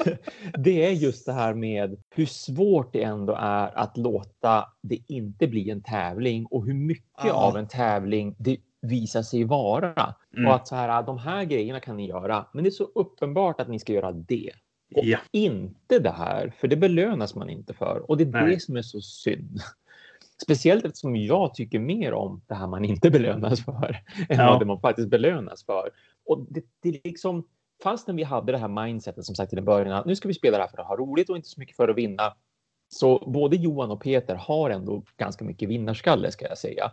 [0.58, 5.46] Det är just det här med hur svårt det ändå är att låta det inte
[5.46, 7.32] bli en tävling och hur mycket Ja.
[7.32, 10.14] av en tävling det visar sig vara.
[10.36, 10.48] Mm.
[10.48, 13.60] Och att så här, de här grejerna kan ni göra, men det är så uppenbart
[13.60, 14.50] att ni ska göra det.
[14.94, 15.18] Och Ja.
[15.30, 18.10] inte det här, för det belönas man inte för.
[18.10, 18.54] Och det är Nej.
[18.54, 19.60] det som är så synd.
[20.42, 24.58] Speciellt eftersom jag tycker mer om det här man inte belönas för än Ja.
[24.58, 25.90] vad man faktiskt belönas för.
[26.26, 27.46] Och det, det är liksom,
[27.82, 30.34] fastän vi hade det här mindsetet som sagt till en början att nu ska vi
[30.34, 32.34] spela det här för att ha roligt och inte så mycket för att vinna.
[32.88, 36.90] Så både Johan och Peter har ändå ganska mycket vinnarskalle ska jag säga.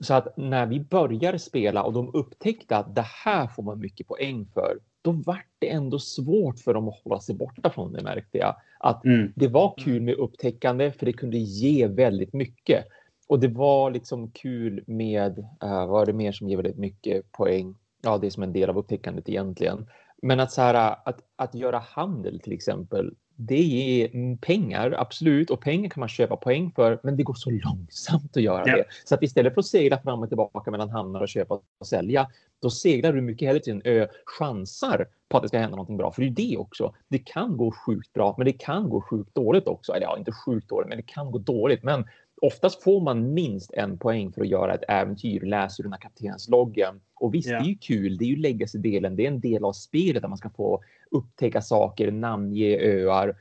[0.00, 4.06] Så att när vi börjar spela och de upptäckte att det här får man mycket
[4.08, 8.02] poäng för, då vart det ändå svårt för dem att hålla sig borta från det
[8.02, 8.56] märkte jag.
[8.78, 9.32] Att Mm.
[9.36, 12.84] det var kul med upptäckande för det kunde ge väldigt mycket.
[13.28, 17.32] Och det var liksom kul med, uh, vad var det mer som ger väldigt mycket
[17.32, 17.74] poäng?
[18.02, 19.86] Ja, det är som en del av upptäckandet egentligen.
[20.22, 25.50] Men att, så här, att, att göra handel till exempel, det ger mm, pengar, absolut.
[25.50, 28.76] Och pengar kan man köpa poäng för, men det går så långsamt att göra Ja.
[28.76, 28.84] det.
[29.04, 32.28] Så att istället för att segla fram och tillbaka mellan hamnar och köpa och sälja,
[32.62, 34.06] då seglar du mycket hellre till en ö,
[34.38, 36.12] chansar på att det ska hända någonting bra.
[36.12, 36.94] För det är det också.
[37.08, 39.92] Det kan gå sjukt bra, men det kan gå sjukt dåligt också.
[39.92, 41.82] Eller ja, inte sjukt dåligt, men det kan gå dåligt.
[41.82, 42.04] Men
[42.42, 47.00] oftast får man minst en poäng för att göra ett äventyr, läser den här kaptensloggen.
[47.14, 47.58] Och visst, Ja.
[47.58, 48.16] det är ju kul.
[48.16, 49.16] Det är ju legacy-delen.
[49.16, 53.36] Det är en del av spelet där man ska få upptäcka saker, namnge öar,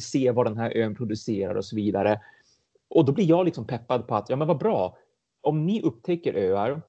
[0.00, 2.20] se vad den här ön producerar och så vidare.
[2.88, 4.96] Och då blir jag liksom peppad på att, ja men vad bra.
[5.40, 6.82] Om ni upptäcker öar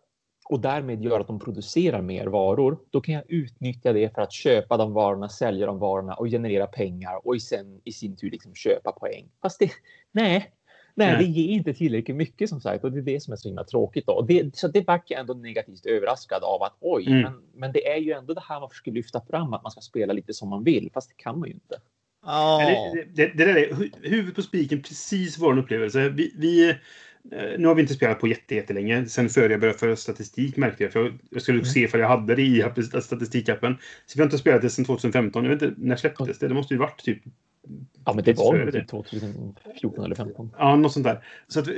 [0.50, 4.32] och därmed gör att de producerar mer varor, då kan jag utnyttja det för att
[4.34, 8.56] köpa de varorna, sälja de varorna och generera pengar och sen i sin tur liksom
[8.56, 9.30] köpa poäng.
[9.42, 9.72] Fast det,
[10.12, 10.52] nej,
[11.06, 11.26] nej, Nej.
[11.26, 13.64] det ger inte tillräckligt mycket som sagt och det är det som är så himla
[13.64, 14.06] tråkigt.
[14.08, 14.14] Då.
[14.14, 17.22] Och Det, så det vart jag ändå negativt överraskad av att oj, Mm.
[17.22, 19.82] men, men det är ju ändå det här man försöker lyfta fram, att man ska
[19.82, 21.76] spela lite som man vill, fast det kan man ju inte.
[22.26, 22.62] Ja.
[22.62, 26.10] Eller, det, det där är hu- huvudet på spiken, precis vår upplevelse.
[26.10, 26.76] Vi, vi, eh,
[27.58, 29.06] nu har vi inte spelat på jätte- jättelänge.
[29.06, 30.94] Sen före jag började föra statistik märkte jag.
[30.94, 31.66] För jag, skulle Mm.
[31.66, 33.78] se för jag hade det i app- statistikappen.
[34.06, 35.44] Så vi har inte spelat det sedan 2015.
[35.44, 36.48] Jag vet inte, när släpptes det?
[36.48, 37.22] Det måste ju varit typ...
[38.06, 38.72] Ja, men det var det.
[38.72, 40.52] typ 2014 eller 15.
[40.58, 41.24] Ja, något sånt där.
[41.48, 41.74] Så att, eh,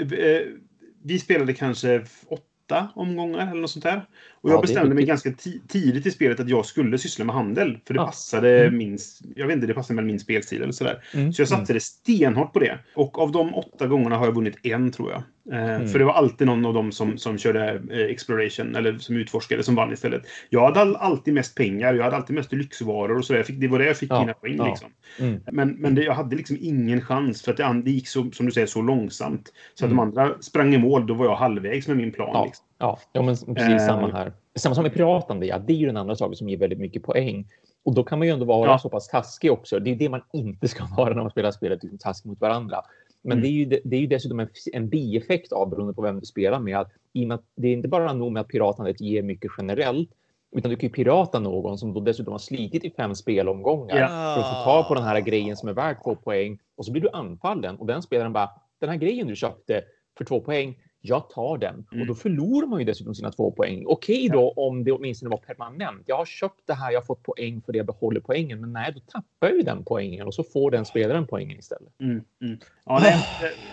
[1.04, 4.06] vi spelade kanske åtta omgångar eller något sånt där.
[4.42, 7.36] Och jag Ja, bestämde mig ganska ti- tidigt i spelet att jag skulle syssla med
[7.36, 7.78] handel.
[7.88, 8.06] För det Ja.
[8.06, 8.78] passade Mm.
[8.78, 8.98] min...
[9.36, 11.04] Jag vet inte, det passade med min spelstil eller sådär.
[11.14, 11.34] Mm.
[11.34, 12.80] Så jag satte det stenhårt på det.
[12.96, 15.24] Och av de åtta gångerna har jag vunnit en, tror jag.
[15.52, 15.88] Eh, Mm.
[15.88, 19.64] För det var alltid någon av dem som, som körde eh, exploration, eller som utforskade,
[19.64, 20.22] som vann istället.
[20.50, 23.40] Jag hade all, alltid mest pengar, jag hade alltid mest lyxvaror och sådär.
[23.40, 24.66] Jag fick- Det var det jag fick Ja, mina poäng ja.
[24.68, 24.90] liksom.
[25.20, 25.42] Mm.
[25.52, 28.46] Men, men det, jag hade liksom ingen chans för att det, det gick så, som
[28.46, 29.52] du säger, så långsamt.
[29.76, 29.98] Så att Mm.
[30.14, 32.30] de andra sprang i mål, då var jag halvvägs med min plan.
[32.34, 32.66] Ja, Liksom.
[32.78, 33.00] ja.
[33.14, 33.88] ja men precis Eh.
[33.88, 34.34] samma här.
[34.56, 35.60] Samma som med piratande, ja.
[35.60, 37.46] Det är ju den andra saken som ger väldigt mycket poäng.
[37.86, 38.80] Och då kan man ju ändå vara Ja.
[38.80, 39.80] så pass taskig också.
[39.80, 42.78] Det är det man inte ska vara när man spelar spelet, liksom taskig mot varandra.
[43.24, 43.42] Men Mm.
[43.42, 46.26] det, är ju, det- är ju dessutom en, en bieffekt av, beroende på vem du
[46.26, 49.02] spelar med, att i och med att det är inte bara nog med att piratandet
[49.02, 50.10] ger mycket generellt,
[50.56, 54.08] Utan du kan ju pirata någon som då dessutom har slitit i fem spelomgångar Ja.
[54.08, 56.60] för att få tag på den här grejen som är värd två poäng.
[56.76, 58.50] Och så blir du anfallen och den spelaren bara,
[58.80, 59.82] den här grejen du köpte
[60.18, 61.86] för två poäng, jag tar den.
[61.92, 62.02] Mm.
[62.02, 63.84] Och då förlorar man ju dessutom sina två poäng.
[63.88, 66.04] Okej då om det åtminstone var permanent.
[66.06, 68.62] Jag har köpt det här, jag har fått poäng för det, jag behåller poängen.
[68.62, 72.00] Men nej, då tappar jag ju den poängen och så får den spelaren poängen istället.
[72.02, 72.58] Mm, mm.
[72.86, 73.26] Ja, nej,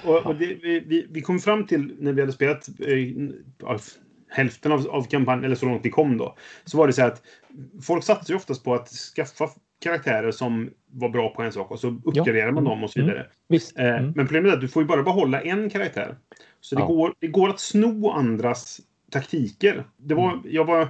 [0.04, 3.76] och, och det, vi, vi, vi kom fram till när vi hade spelat eh,
[4.28, 7.22] hälften av, av kampanjen, eller så långt vi kom då, så var det så att
[7.82, 9.48] folk satsar ju oftast på att skaffa
[9.82, 12.70] karaktärer som var bra på en sak och så uppgraderar man Mm.
[12.70, 13.26] dem och så vidare.
[13.48, 13.78] Visst.
[13.78, 14.12] Eh, Mm.
[14.16, 16.16] Men problemet är att du får ju bara behålla en karaktär.
[16.60, 16.86] Så det, Ja.
[16.86, 18.80] går, det går att sno andras
[19.10, 19.84] taktiker.
[19.96, 20.44] Det var, Mm.
[20.44, 20.88] jag var...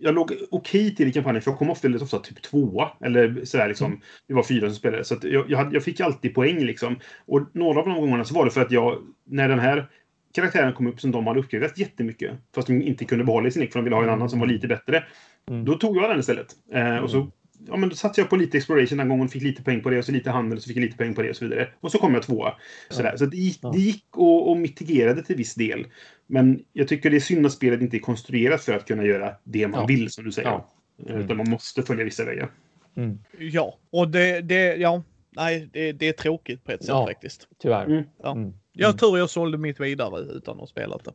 [0.00, 2.88] Jag låg okej till i kampanjen för jag kom ofta, väldigt ofta typ tvåa.
[3.00, 3.86] Eller sådär liksom.
[3.86, 4.00] Mm.
[4.26, 5.04] Det var fyra som spelade.
[5.04, 6.96] Så jag, jag, jag fick alltid poäng liksom.
[7.26, 9.90] Och några av de gångerna så var det för att jag, när den här
[10.34, 12.32] karaktären kom upp som de hade uppgraderat jättemycket.
[12.54, 14.40] Fast de inte kunde behålla i sin lek för de ville ha en annan som
[14.40, 15.04] var lite bättre.
[15.50, 15.64] Mm.
[15.64, 16.46] Då tog jag den istället.
[16.72, 17.30] Eh, och så
[17.68, 19.98] ja, men då satsade jag på lite exploration den gången, fick lite poäng på det,
[19.98, 21.68] och så lite handel, och så fick jag lite poäng på det och så vidare.
[21.80, 22.54] Och så kom jag tvåa.
[22.90, 23.16] Sådär.
[23.16, 25.86] Så det gick, det gick och, och mitigerade till viss del.
[26.26, 29.34] Men jag tycker det är synd att spelet inte är konstruerat för att kunna göra
[29.44, 29.86] det man Ja.
[29.86, 30.48] vill, som du säger.
[30.48, 30.72] Ja.
[31.08, 32.50] Eh, Utan man måste följa vissa vägar.
[32.96, 33.18] Mm.
[33.38, 37.06] Ja, och det, det ja, nej, det, det är tråkigt på ett sätt Ja.
[37.06, 37.48] faktiskt.
[37.62, 37.84] Tyvärr.
[37.86, 38.04] Mm.
[38.22, 38.32] Ja.
[38.32, 38.52] Mm.
[38.72, 41.12] Jag har tur jag sålde mitt vidare utan att ha spelat det.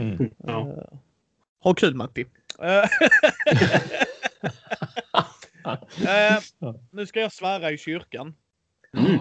[0.00, 0.30] Mm.
[0.46, 0.68] Ja.
[0.68, 0.98] Eh,
[1.62, 2.24] ha kul Matti.
[5.64, 6.38] Eh,
[6.90, 8.34] nu ska jag svära i kyrkan.
[8.96, 9.18] Mm.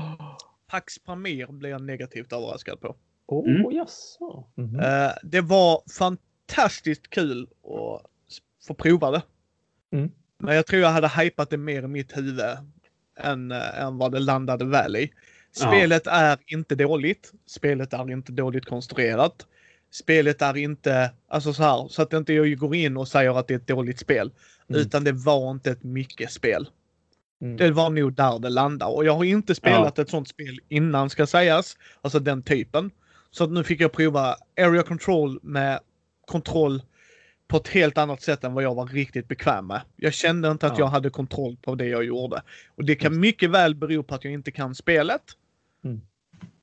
[0.68, 2.96] Pax Pamir blir jag negativt överraskad på.
[3.28, 3.72] Oh, Mm.
[3.72, 4.48] jaså.
[4.56, 4.80] Mhm.
[4.80, 8.02] Eh, det var fantastiskt kul att
[8.68, 9.22] få prova det.
[9.92, 10.12] Mm.
[10.38, 12.39] Men jag tror jag hade hypat det mer i mitt huvud
[13.20, 15.12] än, äh, än vad det landade väl i.
[15.52, 17.32] Spelet är inte dåligt.
[17.46, 19.48] Spelet är inte dåligt konstruerat.
[19.92, 23.48] Spelet är inte, alltså så här, så att inte jag går in och säger att
[23.48, 24.32] det är ett dåligt spel.
[24.74, 24.82] Mm.
[24.82, 26.70] Utan det var inte ett mycket spel.
[27.42, 27.58] Mm.
[27.58, 28.92] Det var nog där det landade.
[28.92, 31.78] Och jag har inte spelat ett sånt spel innan ska sägas.
[32.02, 32.92] Alltså den typen.
[33.32, 35.80] Så nu fick jag prova Area Control med
[36.26, 36.82] kontroll
[37.48, 39.82] på ett helt annat sätt än vad jag var riktigt bekväm med.
[39.96, 40.84] Jag kände inte att Ja.
[40.84, 42.42] jag hade kontroll på det jag gjorde.
[42.76, 45.22] Och det kan mycket väl bero på att jag inte kan spelet.
[45.84, 46.02] Mm.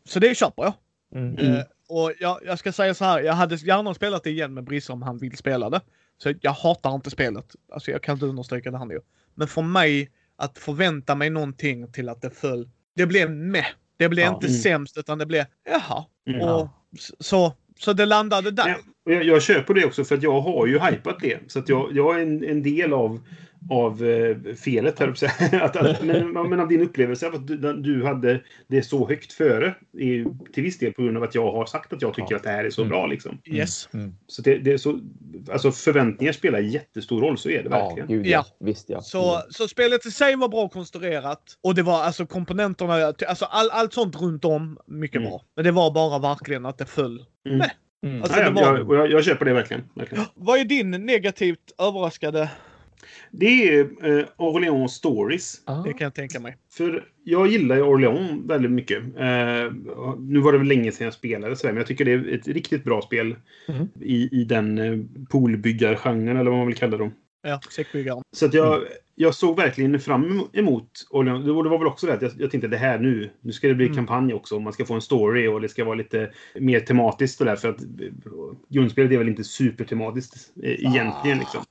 [0.05, 0.73] Så det köper jag.
[1.15, 1.39] Mm.
[1.39, 4.65] Eh, och jag, jag ska säga så här, jag hade gärna spelat det igen med
[4.65, 5.81] Brisse om han vill spela det.
[6.23, 7.57] Så jag hatar inte spelet.
[7.73, 9.03] Alltså jag kan inte understryka det han gör.
[9.35, 12.69] Men för mig, att förvänta mig någonting till att det föll.
[12.97, 13.65] Det blev med.
[13.97, 14.35] Det blev Ja.
[14.35, 14.59] inte Mm.
[14.59, 16.05] sämst utan det blev jaha.
[16.29, 16.41] Mm.
[16.41, 16.69] Och
[17.21, 18.69] så, så det landade där.
[18.69, 21.39] Ja, och jag, jag köper det också för att jag har ju hypat det.
[21.47, 23.21] Så att jag, jag är en, en del av,
[23.71, 25.09] av eh, felet här.
[25.63, 29.33] Att, att, men, men av din upplevelse av att du, du hade det så högt
[29.33, 29.75] före
[30.53, 32.37] till viss del på grund av att jag har sagt att jag tycker Ja.
[32.37, 32.91] att det här är så Mm.
[32.91, 33.07] bra.
[33.07, 33.39] Liksom.
[33.45, 33.89] Yes.
[33.95, 34.15] Mm.
[34.27, 35.01] Så det, det är så,
[35.53, 38.09] alltså förväntningar spelar jättestor roll, så är det Ja, verkligen.
[38.09, 38.45] gud Ja.
[38.61, 38.67] ja.
[38.67, 39.01] Visst ja.
[39.01, 42.95] Så, så spelet i sig var bra konstruerat och det var alltså komponenterna,
[43.29, 45.29] alltså all, allt sånt runt om mycket Mm.
[45.31, 45.43] bra.
[45.57, 47.25] Men det var bara verkligen att det föll.
[47.47, 47.59] Mm.
[47.59, 47.71] Nej.
[48.07, 48.23] Mm.
[48.23, 49.83] Alltså, ja, det ja, var- jag, jag, jag köper det verkligen.
[49.95, 50.25] verkligen.
[50.35, 52.51] Vad är din negativt överraskade?
[53.31, 53.81] Det är
[54.19, 55.63] eh, Orléans Stories.
[55.65, 55.83] Ah.
[55.83, 56.57] Det kan jag tänka mig.
[56.73, 58.99] För jag gillar ju Orléans väldigt mycket.
[58.99, 59.73] Eh,
[60.19, 62.35] nu var det väl länge sedan jag spelade, så här, men jag tycker det är
[62.35, 63.37] ett riktigt bra spel
[63.69, 63.89] Mhm.
[64.01, 64.99] i, i den eh,
[65.31, 67.13] poolbyggargenren, eller vad man vill kalla dem.
[67.43, 68.23] Ja, säckbyggaren.
[68.37, 68.89] Så att jag, Mm.
[69.15, 71.45] jag såg verkligen fram emot Orléans.
[71.45, 73.53] Det var det var väl också det att jag, jag tänkte det här nu, nu
[73.53, 73.97] ska det bli Mm.
[73.97, 74.55] kampanj också.
[74.55, 76.31] och Man ska få en story och det ska vara lite
[76.61, 77.87] mer tematiskt och där, för att eh,
[78.69, 81.39] grundspelet är väl inte supertematiskt eh, egentligen.
[81.39, 81.63] Liksom.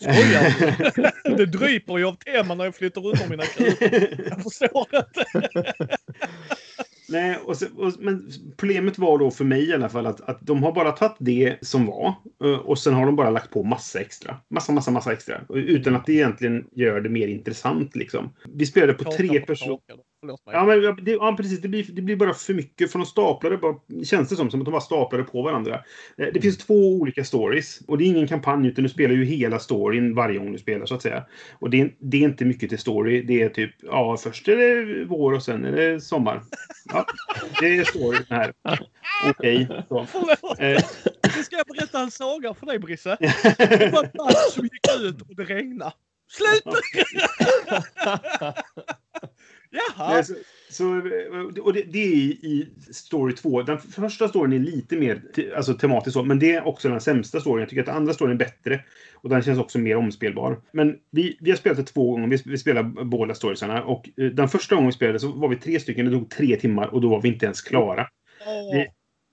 [0.00, 1.36] Skojar?
[1.36, 4.24] Det dryper ju av teman när jag flyttar runt om mina kuber.
[4.28, 5.96] Jag förstår inte.
[7.08, 10.38] Nej, och så, och, men problemet var då för mig i alla fall att, att
[10.40, 12.14] de har bara tagit det som var
[12.44, 14.36] eh, och sen har de bara lagt på massa extra.
[14.50, 15.40] Massa, massa, massa extra.
[15.48, 18.34] Utan att det egentligen gör det mer intressant liksom.
[18.54, 19.78] Vi spelade på tre personer.
[20.24, 20.54] Förlåt mig.
[20.54, 21.60] Ja, men, det, ja, precis.
[21.60, 22.92] Det blir, det blir bara för mycket.
[22.92, 25.74] För de staplade bara, känns det som, som att de bara staplade på varandra.
[26.18, 27.80] Eh, Det finns två olika stories.
[27.88, 30.86] Och det är ingen kampanj, utan du spelar ju hela storyn varje gång du spelar,
[30.86, 31.24] så att säga.
[31.58, 33.22] Och det, är- det är inte mycket till story.
[33.22, 36.42] Det är typ, ja, först är det vår och sen är det sommar.
[36.92, 37.06] Ja,
[37.60, 38.52] det är storyn här.
[39.30, 39.68] Okej.
[39.88, 40.06] så.
[40.12, 40.60] Förlåt.
[40.60, 40.84] Eh,
[41.36, 43.16] Nu ska jag berätta en saga för dig Brisse.
[43.58, 45.92] Det var en som gick ut och det regnade.
[46.28, 46.62] Slut!
[49.74, 50.14] Jaha.
[50.14, 50.34] Nej, så,
[50.70, 50.84] så,
[51.62, 53.62] och det, det är i story 2.
[53.62, 57.40] Den första storyn är lite mer te, alltså, tematisk, men det är också den sämsta
[57.40, 57.60] storyn.
[57.60, 58.80] Jag tycker att den andra storyn är bättre.
[59.14, 60.60] Och den känns också mer omspelbar.
[60.72, 62.28] Men vi, vi har spelat det två gånger.
[62.28, 63.82] Vi, vi spelar båda storiesarna.
[63.84, 66.04] Och eh, den första gången vi spelade så var vi tre stycken.
[66.06, 68.08] Det tog tre timmar och då var vi inte ens klara.
[68.46, 68.86] Åh, Vi,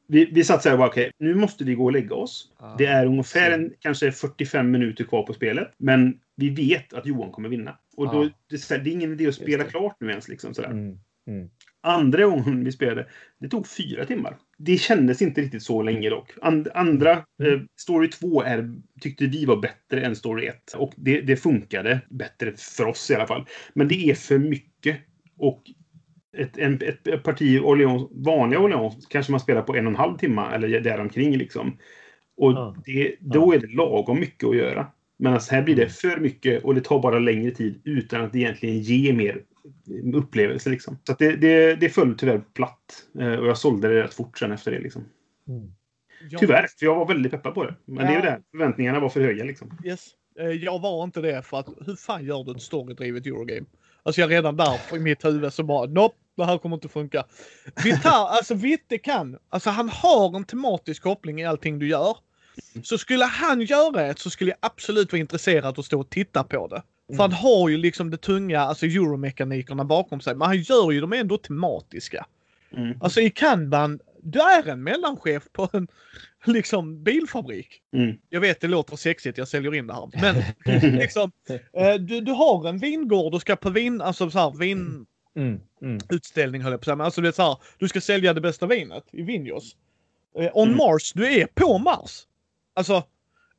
[0.08, 2.54] vi, vi satt så här, bara, okej, nu måste vi gå och lägga oss.
[2.60, 5.72] Ah, Det är ungefär en, kanske 45 minuter kvar på spelet.
[5.78, 7.78] Men vi vet att Johan kommer vinna.
[8.02, 10.28] Och då, det, det är ingen idé att spela klart nu ens.
[10.28, 10.70] Liksom, sådär.
[10.70, 10.98] Mm.
[11.28, 11.50] Mm.
[11.82, 13.08] Andra gången vi spelade,
[13.40, 14.38] det tog fyra timmar.
[14.58, 16.32] Det kändes inte riktigt så länge dock.
[16.42, 20.74] And, andra, eh, Story 2 är, tyckte vi var bättre än Story 1.
[20.74, 23.46] Och det, det funkade bättre för oss i alla fall.
[23.74, 24.98] Men det är för mycket.
[25.38, 25.64] Och
[26.38, 29.96] ett, en, ett, ett parti Orleans, vanliga Orleans kanske man spelar på en och en
[29.96, 31.38] halv timme eller däromkring.
[31.38, 31.78] Liksom.
[32.38, 34.88] Och det, då är det lagom mycket att göra.
[35.22, 38.34] Men alltså här blir det för mycket och det tar bara längre tid utan att
[38.34, 39.44] det egentligen ger mer
[40.14, 40.70] upplevelse.
[40.70, 40.98] Liksom.
[41.04, 43.04] Så att det, det, det föll tyvärr platt.
[43.20, 44.80] Eh, Och jag sålde det rätt fort sen efter det.
[44.80, 45.06] Liksom.
[45.48, 45.72] Mm.
[46.40, 47.76] Tyvärr, för jag var väldigt peppad på det.
[47.86, 48.32] Men det är ju Ja.
[48.32, 48.42] det.
[48.52, 49.44] Förväntningarna var för höga.
[49.44, 49.78] Liksom.
[49.86, 50.08] Yes.
[50.40, 53.66] Eh, Jag var inte det för att hur fan gör du ett storydrivet Eurogame?
[54.04, 56.88] Alltså jag är redan där i mitt huvud så bara nope, det här kommer inte
[56.88, 57.26] funka.
[57.84, 62.18] Vitar, alltså Vitte kan, alltså han har en tematisk koppling i allting du gör.
[62.84, 66.44] Så skulle han göra ett så skulle jag absolut vara intresserad att stå och titta
[66.44, 66.84] på det.
[67.16, 70.36] För han har ju liksom det tunga, alltså euromekanikerna bakom sig.
[70.36, 72.26] Men han gör ju dem ändå tematiska.
[72.78, 72.98] Mm.
[73.02, 75.88] Alltså i Kanban, du är en mellanchef på en
[76.46, 77.82] liksom bilfabrik.
[77.94, 78.16] Mm.
[78.30, 80.10] Jag vet det låter sexigt, jag säljer in det här.
[80.22, 80.36] Men
[80.98, 81.32] liksom,
[81.74, 86.64] eh, du, du har en vingård och ska på vin, alltså så här, vinutställning Mm.
[86.64, 86.96] höll jag på att säga.
[86.96, 89.76] Men alltså det är så här, du ska sälja det bästa vinet i Vinjos.
[90.40, 90.78] Eh, on Mm.
[90.78, 92.24] Mars, du är på Mars.
[92.74, 93.04] Alltså,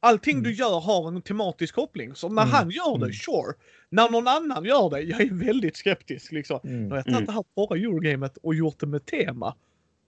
[0.00, 0.42] allting Mm.
[0.42, 2.14] du gör har en tematisk koppling.
[2.14, 2.54] Så när Mm.
[2.54, 3.12] han gör det, Mm.
[3.12, 3.54] sure.
[3.90, 6.60] När någon annan gör det, jag är väldigt skeptisk liksom.
[6.64, 6.90] Mm.
[6.90, 7.14] Har jag Mm.
[7.14, 9.54] tagit det här torra Eurogamet och gjort det med tema.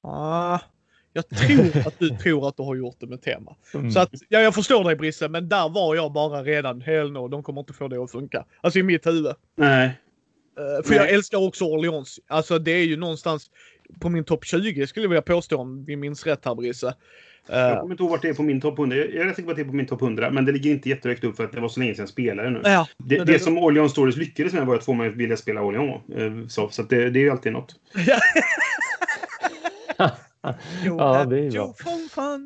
[0.03, 0.59] Ah,
[1.13, 3.57] jag tror att du tror att du har gjort det med tema.
[3.75, 3.91] Mm.
[3.91, 7.29] Så att, ja, jag förstår dig Brisse, men där var jag bara redan, hell no,
[7.29, 8.45] de kommer inte få det att funka.
[8.61, 9.35] Alltså i mitt huvud.
[9.57, 9.87] Nej.
[10.59, 10.99] Eh, för Nej.
[10.99, 12.21] jag älskar också Orleans.
[12.27, 13.51] Alltså det är ju någonstans
[14.01, 16.95] på min topp 20 skulle jag vilja påstå om vi minns rätt här Brisse.
[17.49, 18.97] Eh, Jag kommer inte ihåg vart det är på min topp 100.
[18.97, 20.31] Jag är rätt säker på att det är på min topp 100.
[20.31, 22.51] Men det ligger inte jättehögt upp för att det var så länge sedan jag spelade
[22.51, 22.61] nu.
[22.65, 25.37] ja, Det, men det som Orleans Stories lyckades med var att få mig att vilja
[25.37, 26.03] spela Orleans.
[26.17, 27.75] Eh, Så, så att det, det är ju alltid något.
[30.85, 31.75] Jo, ja, det är Jo,
[32.15, 32.39] bra.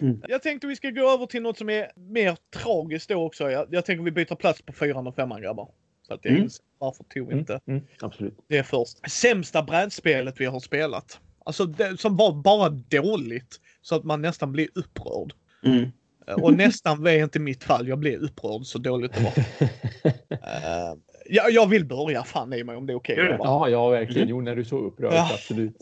[0.00, 0.20] Mm.
[0.28, 3.50] Jag tänkte vi ska gå över till något som är mer tragiskt då också.
[3.50, 5.68] Jag, jag tänker vi byter plats på fyran och femman grabbar.
[6.06, 6.48] Så att jag Mm.
[6.78, 7.38] varför tog vi Mm.
[7.38, 7.82] inte Mm.
[8.00, 8.34] Absolut.
[8.48, 9.10] det först.
[9.10, 11.20] Sämsta brädspelet vi har spelat.
[11.44, 13.60] Alltså det, som var bara dåligt.
[13.82, 15.32] Så att man nästan blir upprörd.
[15.66, 15.90] Mm.
[16.28, 17.88] Eh, Och nästan är inte mitt fall.
[17.88, 19.32] Jag blev upprörd så dåligt det var.
[20.30, 20.94] Eh,
[21.26, 23.16] jag, jag vill börja fan i mig om det är okej.
[23.16, 23.44] Grabbar.
[23.46, 24.22] Ja, ja, verkligen.
[24.22, 24.28] Mm.
[24.30, 25.12] Jo, när du är så upprörd.
[25.12, 25.30] Ja.
[25.34, 25.76] Absolut.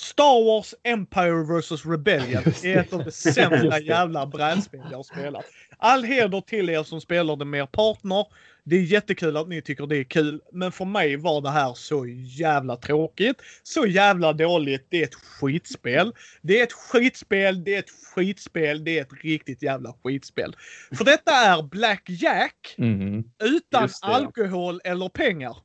[0.00, 5.44] Star Wars Empire vs Rebellion är ett av de sämsta jävla brädspel jag har spelat.
[5.78, 8.26] All heder till er som spelar det med er partner.
[8.68, 11.74] Det är jättekul att ni tycker det är kul, men för mig var det här
[11.74, 12.06] så
[12.38, 13.36] jävla tråkigt.
[13.62, 14.86] Så jävla dåligt.
[14.88, 16.14] Det är ett skitspel.
[16.42, 20.56] Det är ett skitspel, det är ett skitspel, det är ett riktigt jävla skitspel.
[20.92, 23.24] För detta är Black Jack Mm.
[23.44, 25.56] utan alkohol eller pengar.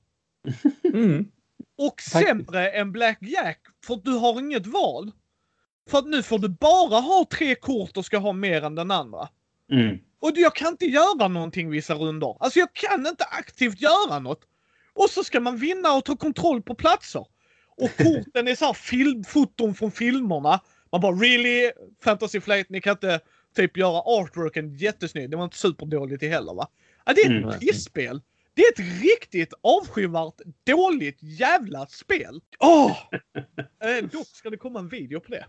[0.94, 1.26] Mm.
[1.78, 5.12] Och sämre än Black Jack för du har inget val.
[5.90, 8.92] För att nu får du bara ha tre kort och ska ha mer än den
[8.92, 9.28] andra.
[9.72, 10.00] Mm.
[10.24, 12.38] Och jag kan inte göra någonting vissa rundor.
[12.40, 14.42] Alltså jag kan inte aktivt göra något.
[14.94, 17.26] Och så ska man vinna och ta kontroll på platser.
[17.78, 20.60] Och korten är så här film, foton från filmerna.
[20.92, 21.72] Man bara really?
[22.04, 23.20] Fantasy Flight, ni kan inte
[23.56, 25.30] typ göra artworken jättesnygg.
[25.30, 26.68] Det var inte superdåligt i heller va?
[27.06, 27.60] Ja, det är ett Mm.
[27.60, 28.22] pissspel.
[28.56, 32.42] Det är ett riktigt avskyvärt, dåligt jävla spel.
[32.60, 32.98] Åh!
[33.84, 35.46] Eh, dock ska det komma en video på det.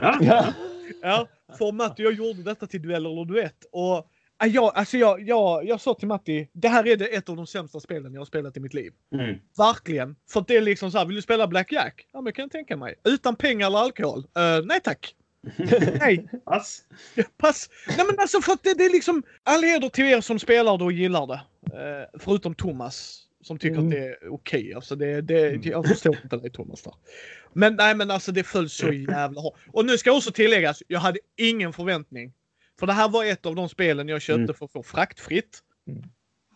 [0.00, 0.54] Ja.
[1.02, 1.28] Ja.
[1.58, 3.64] För Matti jag gjorde detta till duell eller duett.
[3.72, 7.28] Och ja, jag, alltså jag, jag, jag sa till Matti, det här är det ett
[7.28, 8.92] av de sämsta spelen jag har spelat i mitt liv.
[9.14, 9.36] Mm.
[9.58, 10.16] Verkligen.
[10.30, 12.08] För att det är liksom så här, vill du spela Black Jack?
[12.12, 12.94] Ja men kan jag tänka mig.
[13.04, 14.18] Utan pengar eller alkohol?
[14.18, 15.14] Eh, nej tack.
[16.00, 16.82] nej, Pass.
[17.36, 17.70] pass.
[17.88, 20.78] Nej men alltså för att det, det är liksom, all heder till er som spelar
[20.78, 21.40] det och gillar det.
[21.76, 23.22] Eh, förutom Thomas.
[23.42, 23.86] Som tycker Mm.
[23.86, 24.74] att det är okej.
[24.74, 26.94] Alltså det, det, jag förstår inte dig Thomas där.
[27.52, 29.54] Men nej men alltså det föll så jävla hårt.
[29.72, 32.32] Och nu ska också tilläggas, jag hade ingen förväntning.
[32.80, 34.54] För det här var ett av de spelen jag köpte Mm.
[34.54, 35.58] för att få fraktfritt.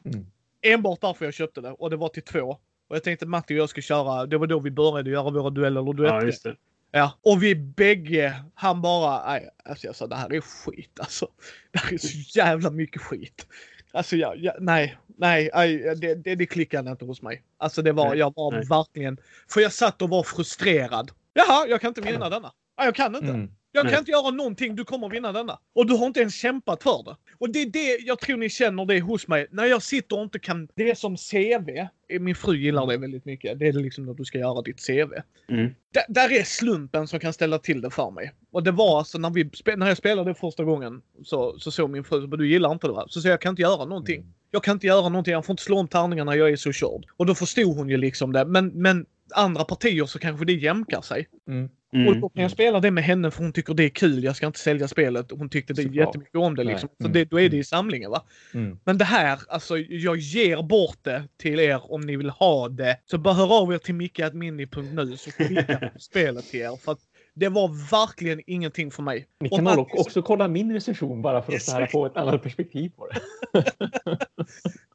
[0.05, 0.26] Mm.
[0.62, 2.59] Enbart därför jag köpte det och det var till två.
[2.89, 5.51] Och jag tänkte Matti och jag ska köra, det var då vi började göra våra
[5.51, 6.51] dueller eller duetter.
[6.51, 6.55] Ja.
[6.91, 11.28] Ja, och vi bägge, han bara, nej, alltså jag sa det här är skit alltså.
[11.72, 13.47] Det här är så jävla mycket skit.
[13.93, 17.43] Alltså jag, jag nej, nej, nej det, det, det klickade inte hos mig.
[17.59, 18.64] Alltså det var, Nej, jag var nej.
[18.68, 19.18] verkligen,
[19.49, 21.11] för jag satt och var frustrerad.
[21.32, 22.53] Jaha, jag kan inte vinna denna.
[22.76, 23.28] Ja, jag kan inte.
[23.28, 23.51] Mm.
[23.73, 23.99] Jag kan Nej.
[23.99, 25.59] inte göra någonting, du kommer vinna denna.
[25.75, 27.16] Och du har inte ens kämpat för det.
[27.39, 29.47] Och det är det jag tror ni känner det hos mig.
[29.51, 30.68] När jag sitter och inte kan...
[30.75, 31.87] Det är som CV.
[32.21, 33.59] Min fru gillar det väldigt mycket.
[33.59, 35.12] Det är liksom när du ska göra ditt CV.
[35.49, 35.75] Mm.
[36.09, 38.33] Där, är slumpen som kan ställa till det för mig.
[38.53, 42.05] Och det var alltså när, vi, när jag spelade första gången så, så såg min
[42.05, 43.07] fru, "Men du gillar inte det va?
[43.09, 44.27] Så sa jag, kan inte göra någonting.
[44.51, 47.07] Jag kan inte göra någonting, jag får inte slå om tärningarna, jag är så körd.
[47.16, 48.45] Och då förstod hon ju liksom det.
[48.45, 51.29] Men, men andra partier så kanske det jämkar sig.
[51.49, 51.68] Mm.
[51.93, 52.20] Och Mm.
[52.20, 54.24] då kan jag spela det med henne för hon tycker det är kul.
[54.24, 55.30] Jag ska inte sälja spelet.
[55.30, 56.88] Hon tyckte det jättemycket om det liksom.
[56.88, 57.12] Så Mm.
[57.12, 58.22] det, då är det i samlingen va.
[58.55, 58.78] Mm.
[58.84, 62.97] Men det här, alltså jag ger bort det till er om ni vill ha det.
[63.05, 66.76] Så bara hör av er till micke.mini.nu så skickar jag spelet till er.
[66.84, 66.97] För
[67.34, 69.26] det var verkligen ingenting för mig.
[69.41, 71.91] Ni Och kan faktiskt- också kolla min recension bara för att här Yes.
[71.93, 73.20] få ett annat perspektiv på det.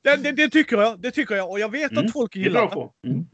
[0.03, 0.99] Det, det, det tycker jag.
[1.01, 1.49] Det tycker jag.
[1.49, 2.05] Och jag vet Mm.
[2.05, 2.75] att folk Det är gillar bra det.
[2.75, 2.93] på.
[3.07, 3.25] Mm.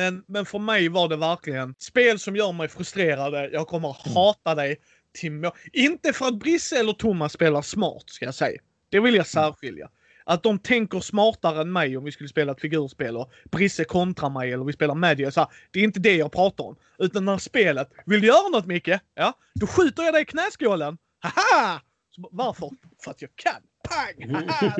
[0.00, 3.50] Men, men för mig var det verkligen spel som gör mig frustrerad.
[3.52, 4.76] Jag kommer hata dig
[5.12, 8.60] till Inte för att Brisse eller Thomas spelar smart, ska jag säga.
[8.88, 9.90] Det vill jag särskilja.
[10.24, 14.30] Att de tänker smartare än mig om vi skulle spela ett figurspel och Brisse kontrar
[14.30, 15.34] mig eller vi spelar Magic.
[15.34, 16.76] Så här, det är inte det jag pratar om.
[16.98, 18.98] Utan när spelet, vill du göra något Micke?
[19.14, 20.98] Ja, då skjuter jag dig i knäskålen.
[21.18, 21.80] Haha!
[22.10, 22.70] Så, varför?
[23.04, 23.62] För att jag kan.
[23.82, 24.30] Pang!
[24.30, 24.74] Haha!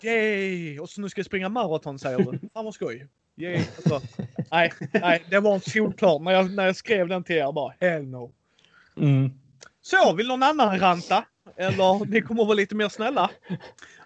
[0.00, 0.78] Yay!
[0.78, 2.38] Och så nu ska jag springa maraton säger du.
[2.52, 3.08] Fan vad skoj.
[3.36, 3.64] Yay.
[3.76, 4.00] Alltså,
[4.50, 6.22] nej, nej, det var solklart.
[6.22, 8.32] När jag, när jag skrev den till er bara hell no.
[8.96, 9.30] Mm.
[9.82, 11.24] Så, vill någon annan ranta?
[11.56, 13.30] Eller ni kommer vara lite mer snälla?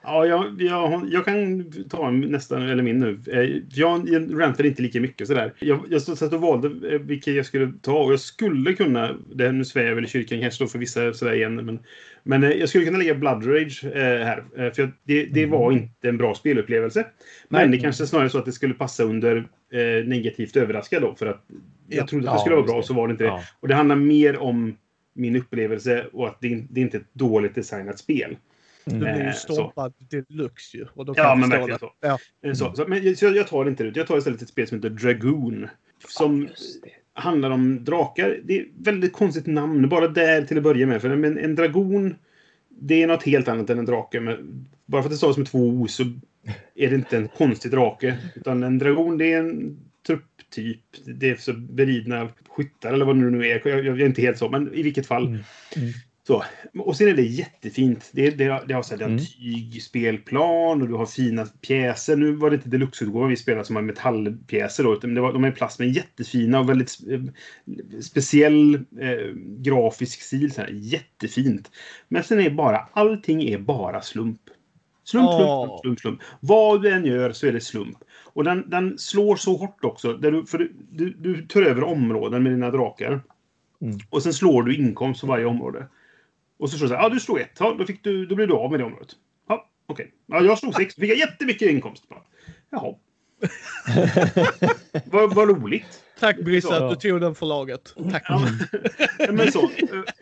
[0.02, 3.20] Ja, jag, jag, jag kan ta nästan, eller min nu.
[3.32, 4.08] Eh, Jag,
[4.40, 5.52] rantade inte lika mycket sådär.
[5.58, 9.64] Jag, satt och valde eh, vilka jag skulle ta och jag skulle kunna, det nu
[9.64, 11.78] svär jag väl i kyrkan kanske då för vissa sådär igen, men,
[12.22, 14.70] men eh, jag skulle kunna lägga Blood Rage här.
[14.74, 17.06] För det, det var inte en bra spelupplevelse.
[17.48, 17.78] Men Nej.
[17.78, 19.48] det kanske snarare så att det skulle passa under
[20.04, 21.14] negativt överraskad då.
[21.14, 21.44] För att
[21.88, 22.06] jag Ja.
[22.06, 23.42] trodde att det skulle vara bra och så var det inte det.
[23.60, 24.76] Och det handlar mer om
[25.18, 28.36] min upplevelse och att det, det är inte är ett dåligt designat spel.
[28.84, 29.52] Du blir ju Eh, så.
[29.54, 30.86] stompad deluxe ju.
[30.94, 31.78] Och då kan Ja, jag men verkligen det.
[31.78, 31.92] så.
[32.00, 32.18] Ja.
[32.48, 33.96] Eh, Så, så, men så jag, jag tar inte det.
[33.96, 35.68] Jag tar istället ett spel som heter Dragoon.
[36.08, 36.50] Som det.
[37.12, 38.40] handlar om drakar.
[38.44, 39.88] Det är ett väldigt konstigt namn.
[39.88, 41.00] Bara där till att börja med.
[41.02, 42.14] För en, en dragon,
[42.68, 44.20] det är något helt annat än en drake.
[44.20, 46.02] Men bara för att det stavas med två O så
[46.74, 48.18] är det inte en konstig drake.
[48.34, 49.78] Utan en dragon, det är en
[50.08, 50.80] trupptyp.
[51.04, 53.68] Det är så beridna skyttar eller vad det nu är.
[53.68, 55.26] Jag, jag är inte helt så, men i vilket fall.
[55.26, 55.40] Mm.
[55.76, 55.92] Mm.
[56.26, 56.44] Så.
[56.78, 58.10] Och sen är det jättefint.
[58.12, 59.18] Det, det, det har så här Mm.
[59.18, 62.16] tygspelplan och du har fina pjäser.
[62.16, 65.44] Nu var det inte deluxe-utgåvan vi spelade som var metallpjäser då, utan det var, de
[65.44, 67.20] är i plast men jättefina och väldigt eh,
[68.00, 70.52] speciell eh, grafisk stil.
[70.52, 71.70] Så här, jättefint.
[72.08, 74.40] Men sen är bara, allting är bara slump.
[75.04, 76.20] Slump, slump, slump, slump.
[76.40, 77.98] Vad du än gör så är det slump.
[78.38, 80.12] Och den, den slår så hårt också.
[80.12, 83.20] Där du, för du, du, du tar över områden med dina drakar.
[83.80, 83.98] Mm.
[84.10, 85.86] Och sen slår du inkomst för varje område.
[86.58, 88.34] Och så står det så här, ja du slog ett, ja, då, fick du, då
[88.34, 89.08] blev du av med det området.
[89.48, 90.12] Ja, okej.
[90.26, 92.04] Ja, jag slog sex, då fick jag jättemycket inkomst.
[92.08, 92.24] Ja,
[92.70, 92.94] Jaha.
[95.04, 96.04] vad, vad roligt.
[96.20, 97.94] Tack Brisse att du tog den förlaget.
[98.10, 98.24] Tack.
[98.28, 98.42] Ja,
[99.32, 99.70] men- så.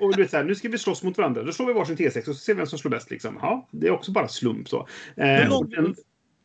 [0.01, 1.43] Och du vet så här, nu ska vi slåss mot varandra.
[1.43, 3.11] Då slår vi varsin T6 och så ser vi vem som slår bäst.
[3.11, 3.39] Liksom.
[3.43, 4.89] Ja, det är också bara slump så.
[5.17, 5.95] Eh, den,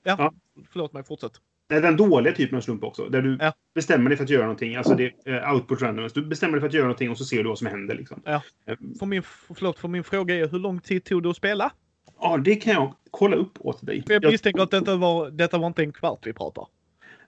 [0.03, 0.33] Ja, Ja.
[0.71, 1.31] förlåt mig, fortsätt.
[1.71, 3.09] Det är den dåliga typen av slump också.
[3.09, 3.53] Där du Ja.
[3.75, 4.75] bestämmer dig för att göra någonting.
[4.75, 6.13] Alltså det är uh, output randomness.
[6.13, 7.95] Du bestämmer dig för att göra någonting och så ser du vad som händer.
[7.95, 8.21] Liksom.
[8.25, 8.41] Ja.
[8.67, 9.23] Eh, För min,
[9.55, 11.71] förlåt, för min fråga är hur lång tid tog det att spela?
[12.19, 14.03] Ja, det kan jag kolla upp åt dig.
[14.07, 16.65] För jag Jag- misstänker att detta var, detta var inte en kvart vi pratar.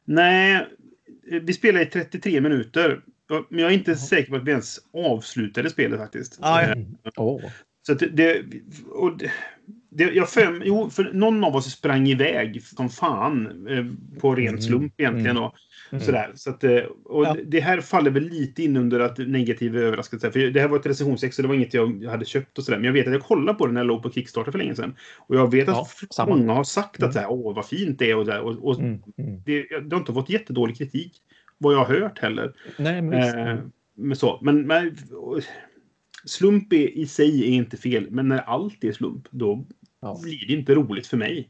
[0.05, 0.67] Nej,
[1.31, 3.01] eh, vi spelade i 33 minuter.
[3.49, 6.39] Men jag är inte säker på att vi ens avslutade spelet faktiskt.
[6.41, 6.65] Nej.
[6.65, 6.85] Eh, Mm.
[7.17, 7.41] Åh.
[7.87, 8.41] Så det,
[8.91, 9.31] och det,
[9.95, 13.85] det jag fem, jo, för någon av oss sprang iväg som fan eh,
[14.19, 14.61] på ren Mm.
[14.61, 15.37] slump egentligen.
[15.37, 15.43] Mm.
[15.43, 15.55] Och,
[15.91, 16.05] Mm.
[16.05, 16.31] sådär.
[16.35, 17.37] Så att, eh, och Ja.
[17.45, 20.31] Det här faller väl lite in under att negativ överraskelse.
[20.31, 22.77] För det här var ett recensionsex så det var inget jag hade köpt och sådär.
[22.77, 24.75] Men jag vet att jag kollade på det när jag låg på Kickstarter för länge
[24.75, 24.95] sedan.
[25.19, 25.87] Och jag vet att
[26.17, 27.09] Ja, många har sagt Mm.
[27.09, 28.15] att här, åh vad fint det är.
[28.15, 28.99] Och, och, och Mm.
[29.17, 29.41] Mm.
[29.45, 31.13] det, det har inte fått jättedålig kritik.
[31.57, 32.53] Vad jag har hört heller.
[32.77, 33.47] Nej, men.
[33.47, 33.55] Eh,
[33.95, 34.39] men så.
[34.41, 34.97] Men, men
[36.25, 38.07] slump är, i sig är inte fel.
[38.11, 39.65] Men när allt är slump, då
[40.03, 40.19] Ja.
[40.23, 41.49] blir det inte roligt för mig.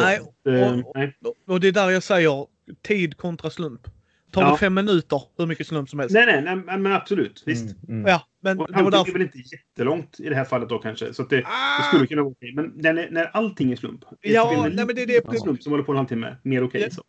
[0.00, 1.16] Nej, Så, eh, och- nej.
[1.46, 2.46] och det är där jag säger
[2.82, 3.88] tid kontra slump.
[4.34, 4.50] Tar Ja.
[4.52, 6.14] det fem minuter, hur mycket slump som helst.
[6.14, 7.42] nej, nej, nej, men- men absolut.
[7.46, 7.62] Visst.
[7.64, 7.76] Mm.
[7.88, 8.06] Mm.
[8.06, 9.12] Ja, men Och det var allting är därför...
[9.12, 11.14] väl inte jättelångt i det här fallet då kanske.
[11.14, 11.82] Så att det, det Ah!
[11.88, 12.52] skulle kunna vara okej.
[12.54, 14.04] Men när, när allting är slump.
[14.22, 16.36] är Ja, spelet nej, men det är det- slump som håller på en halvtimme.
[16.42, 16.80] Mer okej.
[16.80, 16.90] Ja.
[16.90, 17.02] så.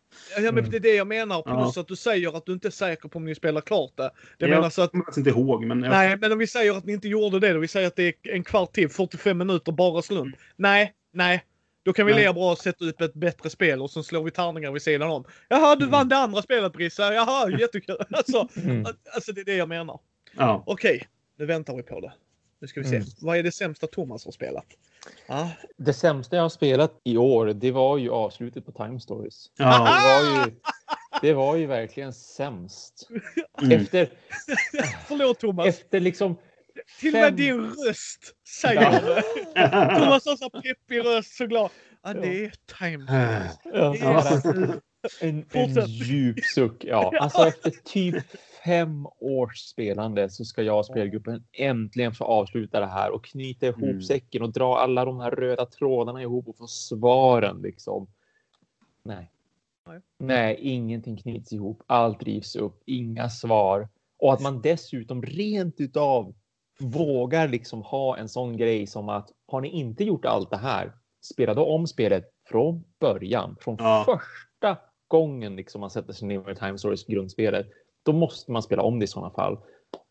[0.44, 1.42] Ja, men det är det jag menar.
[1.46, 1.62] Ja.
[1.62, 4.02] Plus att du säger att du inte är säker på om ni spelar klart det.
[4.02, 4.90] Det Jag menar så att...
[4.90, 5.64] kommer faktiskt inte ihåg.
[5.64, 7.58] Men jag, Nej, men om vi säger att ni inte gjorde det då.
[7.58, 10.36] Vi säger att det är en kvart till, 45 minuter, bara slump.
[10.56, 11.44] Nej, nej.
[11.86, 14.72] Då kan vi lika bra sätta upp ett bättre spel och så slår vi tärningar
[14.72, 15.24] vid sidan om.
[15.48, 15.92] Jaha, du Mm.
[15.92, 17.14] vann det andra spelet Brissa.
[17.14, 17.96] Jaha, jättekul.
[18.10, 18.86] Alltså, Mm.
[19.14, 20.00] alltså det är det jag menar.
[20.36, 20.62] ja.
[20.66, 21.08] Okej.
[21.38, 22.12] nu väntar vi på det.
[22.60, 22.96] Nu ska vi se.
[22.96, 23.08] Mm.
[23.20, 24.66] Vad är det sämsta Thomas har spelat?
[25.28, 25.46] Ah.
[25.76, 29.50] Det sämsta jag har spelat i år, det var ju avslutet på Time Stories.
[29.56, 29.78] Ja.
[29.78, 30.52] Det var ju,
[31.22, 33.08] det var ju verkligen sämst.
[33.62, 33.80] Mm.
[33.80, 34.08] Efter,
[35.08, 35.66] Förlåt Thomas.
[35.66, 36.36] efter liksom...
[37.00, 39.22] Till och med din röst säger det.
[39.98, 41.70] Thomas har så peppig röst, så glad.
[42.02, 43.04] Ja, det är time.
[43.64, 44.80] Ja, Det är bara så-
[45.20, 46.84] en, en djup suck.
[46.88, 48.24] Ja, alltså efter typ
[48.64, 53.66] fem års spelande så ska jag och spelgruppen äntligen få avsluta det här och knyta
[53.66, 54.02] ihop Mm.
[54.02, 58.06] säcken och dra alla de här röda trådarna ihop och få svaren liksom.
[59.02, 59.30] Nej.
[59.88, 60.00] Nej.
[60.18, 61.82] Nej, ingenting knyts ihop.
[61.86, 62.82] Allt rivs upp.
[62.86, 63.88] Inga svar.
[64.18, 66.34] Och att man dessutom rent utav
[66.80, 70.92] vågar liksom ha en sån grej som att har ni inte gjort allt det här,
[71.24, 74.04] spela då om spelet från början, från Ja.
[74.06, 77.66] första gången liksom man sätter sig ner med Time Stories grundspelet.
[78.04, 79.58] Då måste man spela om det i sådana fall.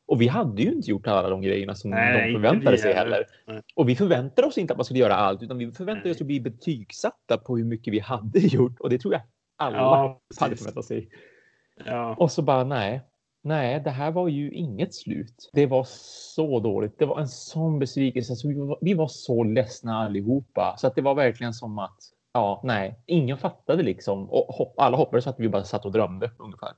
[0.07, 3.23] Och vi hade ju inte gjort alla de grejerna som Nej, de förväntade sig heller.
[3.47, 3.61] Nej.
[3.75, 6.27] Och vi förväntade oss inte att man skulle göra allt, utan vi förväntade oss att
[6.27, 8.79] bli betygsatta på hur mycket vi hade gjort.
[8.79, 9.21] Och det tror jag
[9.57, 11.09] alla Ja, hade förväntat sig.
[11.85, 12.15] Ja.
[12.19, 13.01] Och så bara nej.
[13.45, 15.49] Nej, det här var ju inget slut.
[15.53, 16.99] Det var så dåligt.
[16.99, 18.35] Det var en sån besvikelse.
[18.35, 20.75] Så vi, var, vi var så ledsna allihopa.
[20.77, 21.97] Så att det var verkligen som att,
[22.33, 24.29] ja, nej, ingen fattade liksom.
[24.29, 26.71] Och hopp, alla hoppades att vi bara satt och drömde ungefär.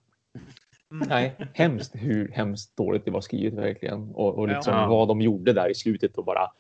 [0.92, 1.08] Mm.
[1.10, 4.12] Nej, hemskt hur hemskt dåligt det var skrivet verkligen.
[4.16, 4.88] Och, och liksom Ja.
[4.88, 6.52] vad de gjorde där i slutet och bara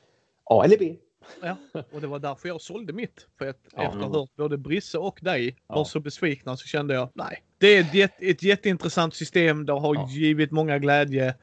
[0.44, 0.96] A eller B.
[1.42, 1.56] Ja,
[1.94, 3.28] och det var därför jag sålde mitt.
[3.38, 3.84] För att Ja.
[3.84, 5.76] efter att ha hört både Brisse och dig Ja.
[5.76, 7.44] var så besvikna så kände jag nej.
[7.60, 9.66] Det är ett, jätte- ett jätteintressant system.
[9.66, 10.08] Det har Ja.
[10.12, 11.34] givit många glädje.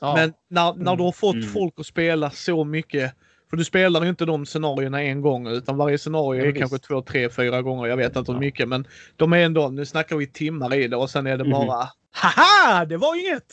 [0.00, 1.48] Ja, Men när, när du har fått Mm.
[1.48, 3.14] folk att spela så mycket.
[3.50, 6.58] För du spelar ju inte de scenarierna en gång utan varje scenario Ja, är visst.
[6.58, 7.86] kanske två, tre, fyra gånger.
[7.86, 10.96] Jag vet inte hur mycket men de är ändå, nu snackar vi timmar i det
[10.96, 11.50] och sen är det Mhm.
[11.52, 12.84] bara Haha!
[12.84, 13.44] Det var inget!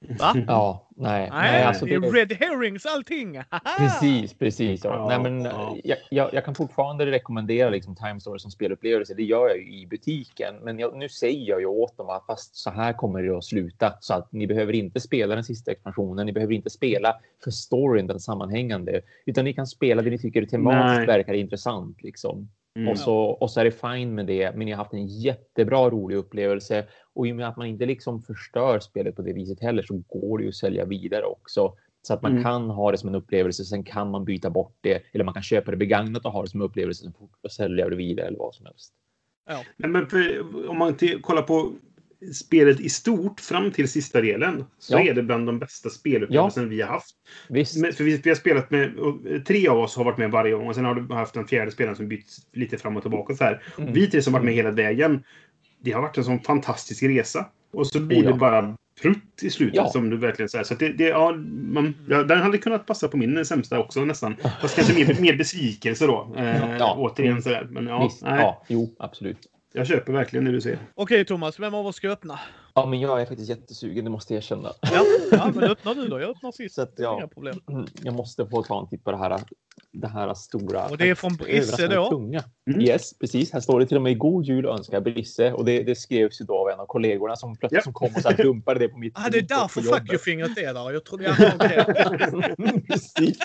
[0.00, 0.34] Va?
[0.46, 3.42] ja, nej, Nej, nej, alltså det är red herrings allting!
[3.78, 4.84] Precis, precis.
[4.84, 4.94] Ja.
[4.94, 5.76] Ja, Nej, men, ja.
[5.84, 9.14] jag, jag, jag kan fortfarande rekommendera liksom, Time Story som spelupplevelse.
[9.14, 10.54] Det gör jag ju i butiken.
[10.62, 13.44] Men jag, nu säger jag ju åt dem att fast så här kommer det att
[13.44, 13.98] sluta.
[14.00, 16.26] Så att ni behöver inte spela den sista expansionen.
[16.26, 19.00] Ni behöver inte spela för storyn, den sammanhängande.
[19.26, 21.06] Utan ni kan spela det ni tycker tematiskt Nej.
[21.06, 22.02] verkar intressant.
[22.02, 22.48] Liksom.
[22.76, 22.88] Mm.
[22.88, 25.90] Och, så, och så är det fine med det, men ni har haft en jättebra
[25.90, 26.86] rolig upplevelse.
[27.14, 30.02] Och i och med att man inte liksom förstör spelet på det viset heller så
[30.08, 31.74] går det ju att sälja vidare också.
[32.02, 32.44] Så att man Mm.
[32.44, 35.02] kan ha det som en upplevelse, sen kan man byta bort det.
[35.12, 37.12] Eller man kan köpa det begagnat och ha det som en upplevelse
[37.42, 38.92] och sälja det vidare eller vad som helst.
[39.76, 41.72] Nej, men för, om man kollar på
[42.34, 45.00] spelet i stort fram till sista delen så Ja.
[45.00, 47.14] är det bland de bästa spelupplevelserna vi har haft.
[47.48, 50.30] Visst, Men, för vi, vi har spelat med, och, tre av oss har varit med
[50.30, 53.02] varje gång och sen har du haft en fjärde spelare som bytt lite fram och
[53.02, 53.34] tillbaka.
[53.34, 53.62] Så här.
[53.78, 53.92] Mm.
[53.92, 55.22] Vi tre som varit med hela vägen,
[55.80, 57.46] det har varit en sån fantastisk resa.
[57.72, 58.30] Och så blir Oh ja.
[58.32, 59.88] det bara prutt i slutet Ja.
[59.88, 60.64] som du verkligen säger.
[60.64, 64.36] Så det, det, ja, man, ja, den hade kunnat passa på min sämsta också nästan.
[64.60, 66.34] Fast kanske mer, mer besvikelse då.
[66.38, 66.94] Eh, Ja.
[66.98, 67.66] Återigen sådär.
[67.70, 68.22] Men ja, visst.
[68.22, 69.38] nej, Ja, jo, absolut.
[69.76, 70.78] Jag köper verkligen det du säger.
[70.94, 72.40] Okej Thomas, vem av oss ska öppna?
[72.74, 74.72] Ja, men jag är faktiskt jättesugen, det måste jag erkänna.
[74.80, 76.20] Ja, ja men öppna du då.
[76.20, 76.74] Jag öppnar sist.
[76.74, 77.16] Så att, ja.
[77.16, 77.60] Inga problem.
[78.02, 79.40] Jag måste få ta en titt på det här,
[79.92, 80.86] det här stora.
[80.86, 82.10] Och det är från Brisse då?
[82.10, 82.44] Tunga.
[82.70, 82.80] Mm.
[82.80, 83.52] Yes, precis.
[83.52, 85.52] Här står det till och med God Jul önskar Brisse.
[85.52, 87.82] Och det, det skrevs ju då av en av kollegorna som plötsligt Ja.
[87.82, 90.58] som kom och så här dumpade det på mitt Ah, det är därför fuck you-fingret
[90.58, 90.92] är där.
[90.92, 91.84] Jag trodde jag hade.
[92.88, 93.38] Precis.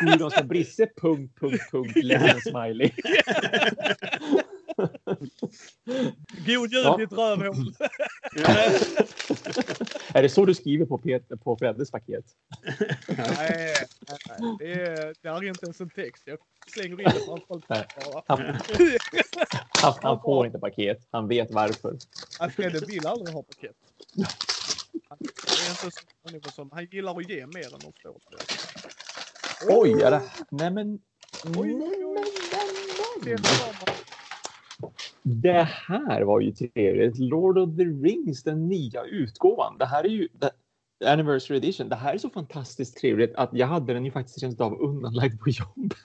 [0.00, 2.90] God Jul önskar Brisse, punkt, punkt, punkt, ledsen smiley.
[6.46, 6.96] God jul Ja.
[6.96, 7.74] ditt rövhål.
[10.14, 10.98] är det så du skriver på,
[11.44, 12.24] på Freddes paket?
[13.08, 13.74] nej,
[14.08, 14.56] nej, nej.
[14.58, 16.22] Det, är, det är inte ens en text.
[16.26, 17.62] Jag slänger in det framför.
[17.68, 17.86] Nej.
[18.12, 18.22] bara.
[18.26, 18.58] Han,
[19.70, 21.08] han, han får inte paket.
[21.10, 21.96] Han vet varför.
[22.50, 23.76] Fredde vill aldrig ha paket.
[25.08, 25.90] Han är inte
[26.24, 26.70] människa som...
[26.72, 28.18] Han gillar att ge mer än att få.
[29.68, 30.22] Oj, är det...
[30.50, 30.98] Nej men...
[31.56, 32.14] Oj, Nej, oj, oj.
[32.14, 32.24] men,
[33.24, 34.03] Se men, på dem.
[35.22, 37.18] Det här var ju trevligt.
[37.18, 39.78] Lord of the Rings, den nya utgåvan.
[39.78, 40.48] Det här är ju the
[41.06, 41.88] Anniversary Edition.
[41.88, 45.40] Det här är så fantastiskt trevligt att jag hade den ju faktiskt rent av undanlagd
[45.40, 45.98] på jobbet.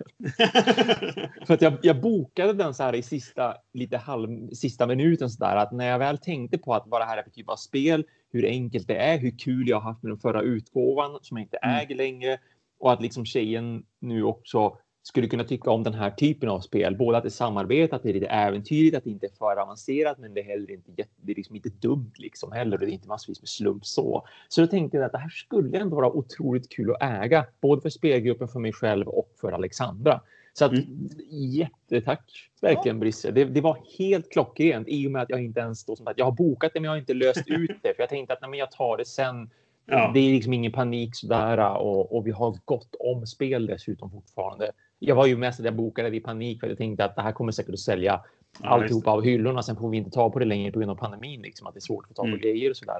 [1.47, 5.43] För att jag, jag bokade den så här i sista, lite halv, sista minuten så
[5.43, 7.55] där att när jag väl tänkte på att vad det här är för typ av
[7.55, 11.37] spel, hur enkelt det är, hur kul jag har haft med den förra utgåvan som
[11.37, 11.75] jag inte Mm.
[11.75, 12.37] äger längre
[12.79, 14.77] och att liksom tjejen nu också
[15.09, 16.97] skulle kunna tycka om den här typen av spel.
[16.97, 19.61] Både att det är samarbete, att det är lite äventyrligt, att det inte är för
[19.61, 22.77] avancerat, men det är heller inte, det är liksom inte dumt liksom heller.
[22.77, 24.27] Det är inte massvis med slump så.
[24.49, 27.81] Så då tänkte jag att det här skulle ändå vara otroligt kul att äga, både
[27.81, 30.21] för spelgruppen, för mig själv och för Alexandra.
[30.53, 31.09] Så att, Mm.
[31.29, 33.31] jättetack verkligen Brisse.
[33.31, 36.17] Det, det var helt klockrent i och med att jag inte ens då som att
[36.17, 38.41] jag har bokat det men jag har inte löst ut det för jag tänkte att
[38.41, 39.49] nej, men jag tar det sen
[39.91, 40.11] Ja.
[40.13, 44.71] Det är liksom ingen panik sådär och, och vi har gott om spel dessutom fortfarande.
[44.99, 47.31] Jag var ju mest att jag bokade i panik för jag tänkte att det här
[47.31, 48.21] kommer säkert att sälja
[48.63, 49.63] Ja, alltihop av hyllorna.
[49.63, 51.77] Sen får vi inte ta på det längre på grund av pandemin, liksom att det
[51.77, 52.39] är svårt att få tag på Mm.
[52.39, 52.95] grejer och sådär.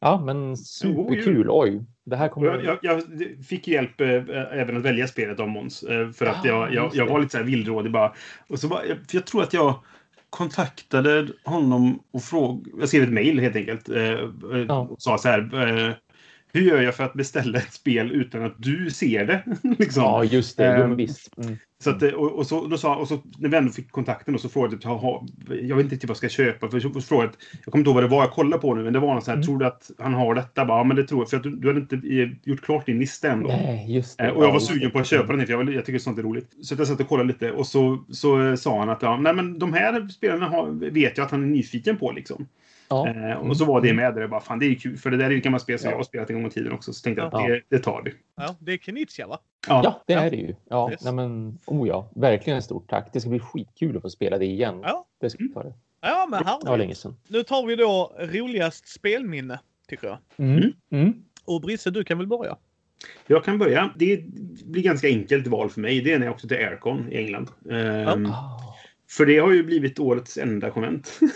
[0.00, 1.46] Ja, men superkul.
[1.50, 2.46] Oj, det här kommer.
[2.46, 3.02] Jag, jag, jag
[3.46, 4.08] fick hjälp eh,
[4.52, 5.82] även att välja spelet av Måns.
[5.82, 8.12] Eh, för att Ah, jag, jag, jag var lite så här villrådig bara.
[8.48, 9.74] Och så bara jag, jag tror att jag
[10.30, 12.70] kontaktade honom och frågade.
[12.80, 13.88] Jag skrev ett mejl helt enkelt.
[13.88, 14.18] Eh, eh,
[14.68, 14.80] Ja.
[14.90, 15.98] och sa så här.
[16.54, 19.42] Hur gör jag för att beställa ett spel utan att du ser det?
[19.78, 20.02] liksom.
[20.02, 20.78] Ja, just det.
[20.78, 21.38] Men visst.
[21.38, 21.56] Mm.
[21.84, 24.40] Så att, och, och, så, då sa, och så när vi ändå fick kontakten och
[24.40, 26.68] så frågade jag, "Jaha, jag vet inte riktigt vad jag ska köpa.
[26.70, 27.32] För så frågade,
[27.64, 29.24] jag kommer inte ihåg vad det var jag kollade på nu, men det var något
[29.24, 29.46] så här, Mm.
[29.46, 30.64] tror du att han har detta?
[30.64, 31.30] Bara, ja, men det tror jag.
[31.30, 33.48] För att du, du hade inte eh, gjort klart din lista än då.
[33.48, 34.24] Nej, just det.
[34.24, 36.18] Eh, Och jag Ja, var sugen på att köpa den, för jag, jag tycker sånt
[36.18, 36.50] är roligt.
[36.62, 39.34] Så jag satt och kollade lite och så, så eh, sa han att ja, nej,
[39.34, 42.12] men de här spelarna har, vet jag att han är nyfiken på.
[42.12, 42.46] Liksom.
[42.92, 43.08] Ja.
[43.30, 44.14] Eh, och så var det med.
[44.14, 45.86] Där jag bara, fan det är kul, för det där är ju gammalt spel som
[45.86, 45.90] Ja.
[45.92, 46.92] jag har spelat en gång i tiden också.
[46.92, 47.40] Så tänkte jag Ja.
[47.42, 48.12] att det, det tar vi.
[48.36, 49.38] Ja, det är Knizia va?
[49.68, 50.20] Ja, det Ja.
[50.20, 50.54] är det ju.
[50.68, 51.04] Ja, Yes.
[51.04, 53.08] nej, men, oh ja, verkligen ett stort tack.
[53.12, 54.80] Det ska bli skitkul att få spela det igen.
[54.82, 55.06] Ja.
[55.20, 55.72] Det ska vi ta det.
[56.00, 56.78] Ja, men Det var härligt.
[56.78, 57.16] länge sedan.
[57.28, 60.18] Nu tar vi då roligast spelminne, tycker jag.
[60.36, 60.72] Mm.
[60.92, 61.12] Mm.
[61.44, 62.56] Och Brisse, du kan väl börja?
[63.26, 63.90] Jag kan börja.
[63.96, 64.24] Det
[64.64, 66.00] blir ganska enkelt val för mig.
[66.00, 67.48] Det är när jag åkte till Aircon i England.
[67.70, 68.71] Ehm, Ah.
[69.16, 71.20] För det har ju blivit årets enda konvent.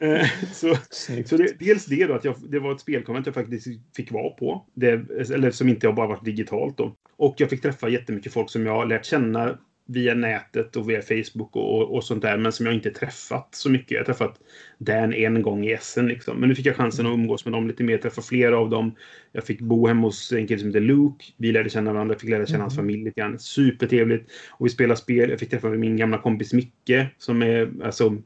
[0.00, 3.66] Eh, så så det, dels det då att jag, det var ett spelkonvent jag faktiskt
[3.96, 4.66] fick vara på.
[4.74, 4.90] Det,
[5.30, 6.94] eller som inte har bara varit digitalt då.
[7.16, 9.58] Och jag fick träffa jättemycket folk som jag har lärt känna
[9.92, 12.36] via nätet och via Facebook och, och sånt där.
[12.38, 13.90] Men som jag inte träffat så mycket.
[13.90, 14.40] Jag har träffat
[14.78, 16.36] Dan en gång i Essen liksom.
[16.40, 17.98] Men nu fick jag chansen att umgås med dem lite mer.
[17.98, 18.94] Träffa flera av dem.
[19.32, 21.24] Jag fick bo hemma hos en kille som heter Luke.
[21.36, 22.18] Vi lärde känna varandra.
[22.18, 22.82] Fick lära känna hans Mhm.
[22.82, 23.38] familj lite grann.
[23.38, 24.30] Supertrevligt.
[24.50, 25.30] Och vi spelade spel.
[25.30, 27.06] Jag fick träffa min gamla kompis Micke.
[27.18, 28.16] Som är alltså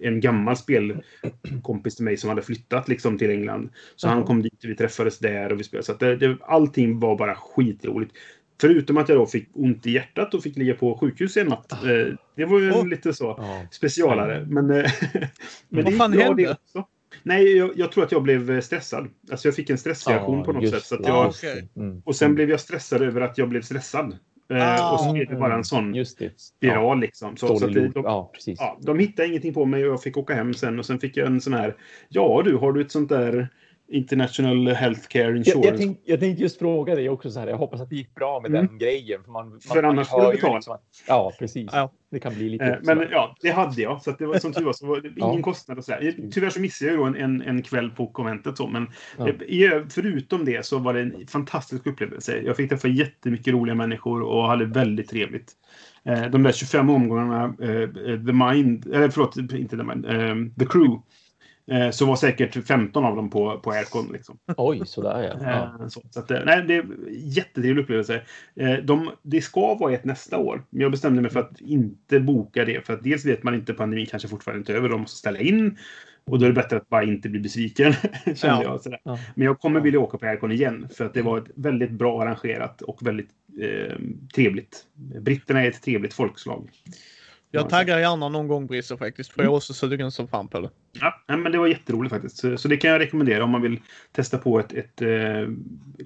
[0.00, 3.70] en gammal spelkompis till mig som hade flyttat liksom till England.
[3.96, 4.26] Så han Jaha.
[4.26, 5.84] kom dit och vi träffades där och vi spelade.
[5.86, 8.12] Så att det, det, allting var bara skitroligt.
[8.60, 11.72] Förutom att jag då fick ont i hjärtat och fick ligga på sjukhus en natt.
[11.72, 12.86] Eh, Det var ju Åh.
[12.88, 13.62] lite så Ja.
[13.70, 14.46] specialare.
[14.50, 14.90] Men, eh,
[15.68, 16.42] men Vad det fan bra hände?
[16.42, 16.86] det också.
[17.22, 19.08] Nej, jag, jag tror att jag blev eh, stressad.
[19.30, 20.82] Alltså jag fick en stressreaktion Ja, på något sätt.
[20.84, 21.28] Så att det, jag, det.
[21.28, 21.68] Okej.
[21.76, 22.02] Mm.
[22.04, 24.16] och sen blev jag stressad över att jag blev stressad.
[24.50, 24.92] Eh, Ah.
[24.92, 26.04] och så blev det bara en sån det.
[26.36, 27.36] spiral liksom.
[27.36, 28.58] Så, så det, de, Ja, precis.
[28.60, 30.78] ja, de hittade ingenting på mig och jag fick åka hem sen.
[30.78, 31.76] Och sen fick jag en sån här.
[32.08, 33.48] Ja du, har du ett sånt där
[33.90, 35.68] International Healthcare Jag, Insurance?
[35.68, 37.46] jag, tänkte, jag tänkte just fråga dig också så här.
[37.46, 38.66] Jag hoppas att det gick bra med Mm.
[38.66, 39.22] den grejen.
[39.24, 40.54] För, man, man, För man annars får du betala.
[40.54, 41.68] liksom att- ja, precis.
[41.72, 41.92] Ja.
[42.10, 42.64] Det kan bli lite.
[42.64, 43.08] Eh, Men sådär.
[43.12, 44.02] ja, det hade jag.
[44.02, 45.42] Så att det var, som tur var så var det ingen Ja.
[45.42, 46.14] kostnad och sådär.
[46.32, 48.56] Tyvärr så missade jag en, en, en kväll på konventet.
[48.56, 49.28] Så, men Ja.
[49.28, 52.38] eh, förutom det så var det en fantastisk upplevelse.
[52.44, 55.52] Jag fick träffa jättemycket roliga människor och hade väldigt trevligt.
[56.04, 57.88] Eh, De där 25 omgångarna, eh,
[58.26, 61.02] The Mind, eller förlåt, inte The Mind, eh, The Crew.
[61.70, 64.12] Eh, Så var säkert 15 av dem på, på Aircon.
[64.12, 64.38] Liksom.
[64.56, 65.38] Oj, sådär ja.
[65.50, 65.84] ja.
[65.84, 68.22] Eh, Så, så att, eh, nej, det är jättetrevlig upplevelse.
[68.84, 70.62] De, det ska vara ett nästa år.
[70.70, 72.86] Men jag bestämde mig för att inte boka det.
[72.86, 74.88] För att dels vet man inte, pandemin kanske fortfarande inte är över.
[74.88, 75.76] De måste ställa in.
[76.24, 77.92] Och då är det bättre att bara inte bli besviken.
[78.24, 78.80] kände Ja.
[78.84, 78.98] jag.
[79.04, 79.18] Ja.
[79.34, 79.84] Men jag kommer Ja.
[79.84, 80.88] vilja åka på Aircon igen.
[80.94, 83.30] För att det var ett väldigt bra arrangerat och väldigt
[83.62, 83.96] eh,
[84.34, 84.84] trevligt.
[85.20, 86.68] Britterna är ett trevligt folkslag.
[87.50, 89.32] Jag taggar gärna någon gång Brisse faktiskt.
[89.32, 90.70] För jag är också sugen som fan på det.
[91.00, 92.36] Ja, men det var jätteroligt faktiskt.
[92.36, 93.80] Så, så det kan jag rekommendera om man vill
[94.12, 95.48] testa på ett, ett eh,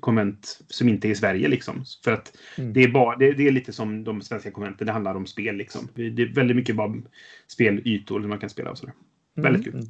[0.01, 1.49] konvent som inte är i Sverige.
[1.49, 1.85] Liksom.
[2.05, 2.73] För att Mm.
[2.73, 4.87] det, är bara, det, det är lite som de svenska konventen.
[4.87, 5.57] Det handlar om spel.
[5.57, 5.89] Liksom.
[5.95, 6.95] Det är väldigt mycket bara
[7.47, 8.71] spelytor man kan spela.
[8.71, 8.95] Och sådär.
[9.35, 9.75] Väldigt kul.
[9.75, 9.87] Mm.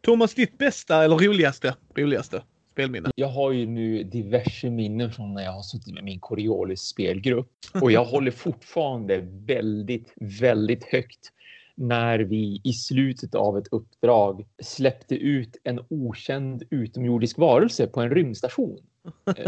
[0.00, 2.42] Thomas, ditt bästa eller roligaste, roligaste
[2.78, 3.10] spelminne?
[3.14, 7.50] Jag har ju nu diverse minnen från när jag har suttit med min Coriolis spelgrupp
[7.82, 11.32] och jag håller fortfarande väldigt, väldigt högt
[11.74, 18.10] när vi i slutet av ett uppdrag släppte ut en okänd utomjordisk varelse på en
[18.10, 18.78] rymdstation.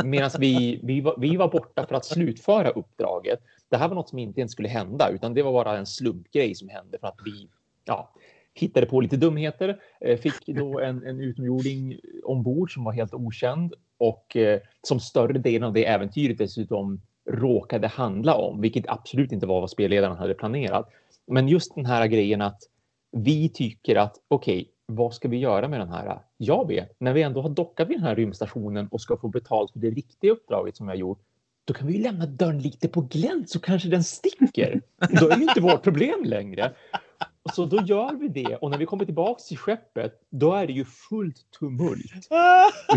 [0.05, 3.41] Medan vi, vi, var, vi var borta för att slutföra uppdraget.
[3.69, 6.55] Det här var något som inte ens skulle hända, utan det var bara en slumpgrej
[6.55, 7.49] som hände för att vi
[7.85, 8.11] ja,
[8.61, 9.81] hittade på lite dumheter.
[10.01, 15.39] Eh, fick då en, en utomjording ombord som var helt okänd och eh, som större
[15.39, 17.01] delen av det äventyret dessutom
[17.31, 20.89] råkade handla om, vilket absolut inte var vad spelledaren hade planerat.
[21.27, 22.63] Men just den här grejen att
[23.13, 26.19] vi tycker att okej, vad ska vi göra med den här?
[26.37, 29.73] Jag vet, när vi ändå har dockat vid den här rymdstationen och ska få betalt
[29.73, 31.21] för det riktiga uppdraget som jag gjort,
[31.65, 34.81] då kan vi ju lämna dörren lite på glänt så kanske den sticker.
[35.21, 36.73] Då är det ju inte vårt problem längre.
[37.55, 40.73] Så då gör vi det och när vi kommer tillbaks till skeppet, då är det
[40.73, 42.29] ju fullt tumult.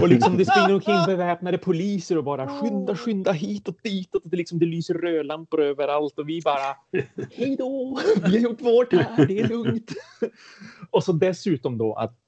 [0.01, 4.21] Och liksom det springer omkring beväpnade poliser och bara skynda, skynda hit och dit och
[4.23, 6.75] det, liksom, det lyser rödlampor överallt och vi bara
[7.31, 9.91] hej då, vi har gjort vårt här, det är lugnt.
[10.89, 12.19] Och så dessutom då att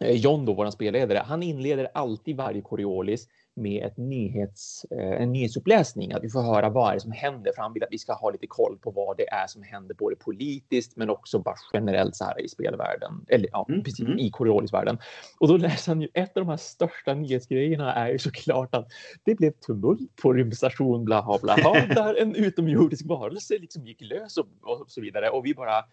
[0.00, 5.32] eh, John då, våran spelledare, han inleder alltid varje Coriolis med ett nyhets, eh, en
[5.32, 6.12] nyhetsuppläsning.
[6.12, 7.52] Att vi får höra vad är det som händer.
[7.54, 9.94] För han vill att vi ska ha lite koll på vad det är som händer
[9.94, 13.26] både politiskt men också bara generellt så här i spelvärlden.
[13.28, 14.18] Eller ja, Mm, precis mm.
[14.18, 14.98] i Coriolisvärlden.
[15.40, 18.88] Och då läser han ju, ett av de här största nyhetsgrejerna är ju såklart att
[19.24, 21.72] det blev tumult på rymdstation bla bla bla.
[21.94, 25.30] Där en utomjordisk varelse liksom gick lös och, och så vidare.
[25.30, 25.84] Och vi bara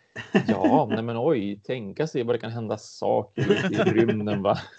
[0.47, 4.59] ja, nej men oj, tänka sig vad det kan hända saker i rymden va.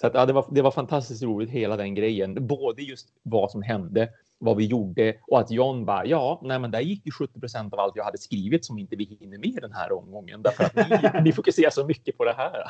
[0.00, 2.46] Så att, ja, det, var, det var fantastiskt roligt hela den grejen.
[2.46, 6.70] Både just vad som hände, vad vi gjorde och att John bara ja, nej men
[6.70, 9.58] där gick ju 70 procent av allt jag hade skrivit som inte vi hinner med
[9.62, 12.52] den här omgången därför att ni, ni fokuserar så mycket på det här.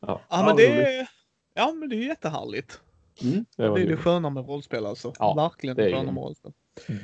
[0.00, 1.06] Ja, Ja, men det är,
[1.54, 2.80] ja, men det är jättehärligt.
[3.22, 3.44] Mm.
[3.56, 5.12] Det Det är det sköna med rollspel alltså.
[5.18, 6.52] Ja, Verkligen det sköna med rollspel.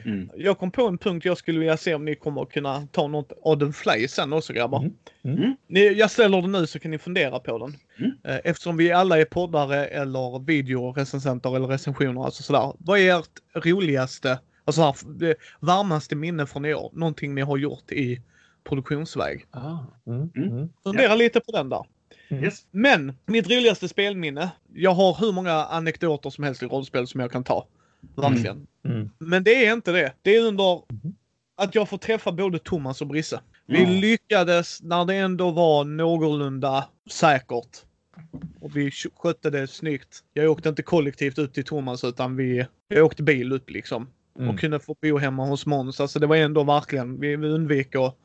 [0.04, 0.30] Mm.
[0.36, 3.06] Jag kom på en punkt jag skulle vilja se om ni kommer att kunna ta
[3.08, 4.78] något av den fly sen också grabbar.
[5.24, 5.38] Mm.
[5.38, 5.56] Mm.
[5.66, 7.76] Ni, jag ställer den nu så kan ni fundera på den.
[7.98, 8.12] Mm.
[8.24, 12.72] Eh, Eftersom vi alla är poddare eller videorecensenter eller recensioner, alltså sådär.
[12.78, 14.94] Vad är ert roligaste, alltså här,
[15.60, 16.90] varmaste minne från i år?
[16.94, 18.20] Någonting ni har gjort i
[18.64, 19.46] produktionsväg?
[19.50, 20.52] Ah, mm, Mm.
[20.52, 21.84] mm, Fundera lite på den där.
[22.28, 22.44] mm.
[22.44, 22.66] Yes.
[22.70, 27.32] Men mitt roligaste spelminne, jag har hur många anekdoter som helst i rollspel som jag
[27.32, 27.66] kan ta.
[28.16, 28.66] Verkligen.
[28.84, 29.10] Mm.
[29.18, 30.12] Men det är inte det.
[30.22, 31.14] Det är under Mhm.
[31.56, 33.40] att jag får träffa både Thomas och Brisse.
[33.66, 33.88] Vi Ja.
[33.90, 37.76] lyckades när det ändå var någorlunda säkert.
[38.60, 40.24] Och vi sk- skötte det snyggt.
[40.32, 44.06] Jag åkte inte kollektivt ut till Thomas utan vi, jag åkte bil upp liksom.
[44.38, 44.50] Mm.
[44.50, 46.00] Och kunde få bo hemma hos Måns.
[46.00, 48.16] Alltså det var ändå verkligen, vi, vi undvek att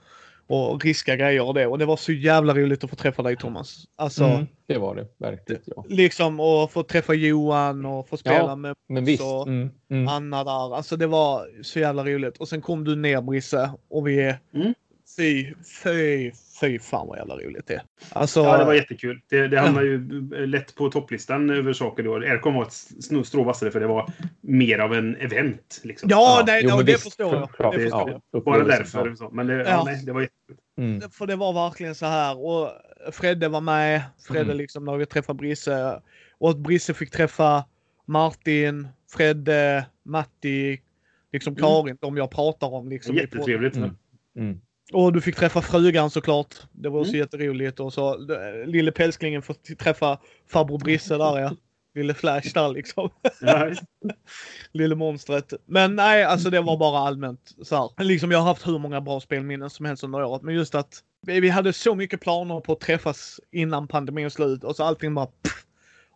[0.47, 1.67] och riska grejer och det.
[1.67, 3.83] Och det var så jävla roligt att få träffa dig Thomas.
[3.95, 5.61] Alltså Mm, det var det verkligen.
[5.65, 5.85] Ja.
[5.87, 9.23] liksom att få träffa Johan och få spela Ja, med Men visst.
[9.23, 10.07] Så- Mm, mm.
[10.07, 10.75] Anna där.
[10.75, 12.37] Alltså det var så jävla roligt.
[12.37, 14.35] Och sen kom du ner Brisse och vi.
[14.53, 14.73] Mm.
[15.17, 15.53] Fy,
[15.83, 17.81] fy, fy fan vad jävla roligt det.
[18.11, 19.21] Alltså, Ja, det var jättekul.
[19.29, 22.15] Det, det hamnar ju lätt på topplistan över saker då.
[22.15, 24.11] RKM var ett strå vassare för det var
[24.41, 25.81] mer av en event.
[25.83, 26.09] Liksom.
[26.11, 27.41] ja, nej, jo, det visst, förstår jag.
[27.41, 27.73] självklart.
[27.73, 28.43] Det Det- förstår Ja, jag.
[28.43, 29.07] Bara därför.
[29.07, 29.15] ja.
[29.15, 29.29] Så.
[29.29, 29.63] Men det, ja.
[29.69, 29.83] Ja.
[29.85, 30.57] nej, det var jättekul.
[30.77, 31.11] Mm.
[31.11, 32.45] För det var verkligen så här.
[32.45, 32.69] Och
[33.11, 34.01] Fredde var med.
[34.27, 34.57] Fredde Mm.
[34.57, 36.01] liksom när vi träffade Brisse.
[36.37, 37.65] Och att Brisse fick träffa
[38.05, 40.81] Martin, Fredde, Matti,
[41.31, 41.61] liksom Mm.
[41.63, 41.97] Karin.
[42.01, 43.15] De jag pratar om liksom.
[43.15, 43.75] Jättetrevligt.
[43.75, 43.91] Mm.
[44.37, 44.61] Mm.
[44.93, 46.55] Och du fick träffa frugan såklart.
[46.71, 47.19] Det var också Mm.
[47.19, 47.79] jätteroligt.
[47.79, 51.51] Och så eh, lille pälsklingen får träffa farbror Brisse där ja.
[51.95, 53.09] Lille Flash där liksom.
[54.71, 55.53] Lille monstret.
[55.65, 58.03] Men nej, alltså det var bara allmänt så här.
[58.03, 60.41] Liksom jag har haft hur många bra spelminnen som helst under året.
[60.41, 64.63] Men just att vi vi hade så mycket planer på att träffas innan pandemins slut
[64.63, 65.65] och så allting bara pff.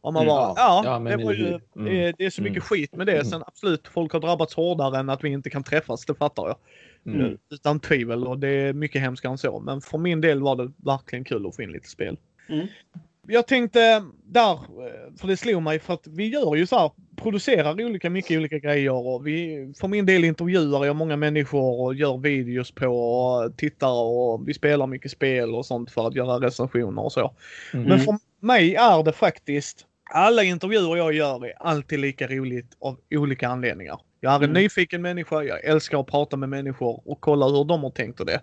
[0.01, 0.81] Och man Mm, bara, ja.
[0.85, 1.47] ja, det var ju.
[1.75, 2.13] Mm.
[2.17, 2.61] det är så mycket Mm.
[2.67, 3.13] skit med det.
[3.13, 3.25] Mm.
[3.25, 6.57] Sen absolut, folk har drabbats hårdare än att vi inte kan träffas, det fattar jag.
[7.07, 7.37] Mm.
[7.49, 9.59] Utan tvivel och det är mycket hemskare än så.
[9.59, 12.17] Men för min del var det verkligen kul att få in lite spel.
[12.49, 12.67] Mm.
[13.27, 16.91] Jag tänkte där, eh, för det slog mig för att vi gör ju så här,
[17.15, 21.95] producerar olika mycket olika grejer och vi, för min del intervjuar jag många människor och
[21.95, 26.47] gör videos på och tittar och vi spelar mycket spel och sånt för att göra
[26.47, 27.35] recensioner och så.
[27.73, 27.85] Mm.
[27.85, 32.97] Men för mig är det faktiskt, alla intervjuer jag gör är alltid lika roligt av
[33.11, 33.99] olika anledningar.
[34.19, 34.53] Jag är en Mm.
[34.63, 38.25] nyfiken människa, jag älskar att prata med människor och kolla hur de har tänkt och
[38.25, 38.41] det.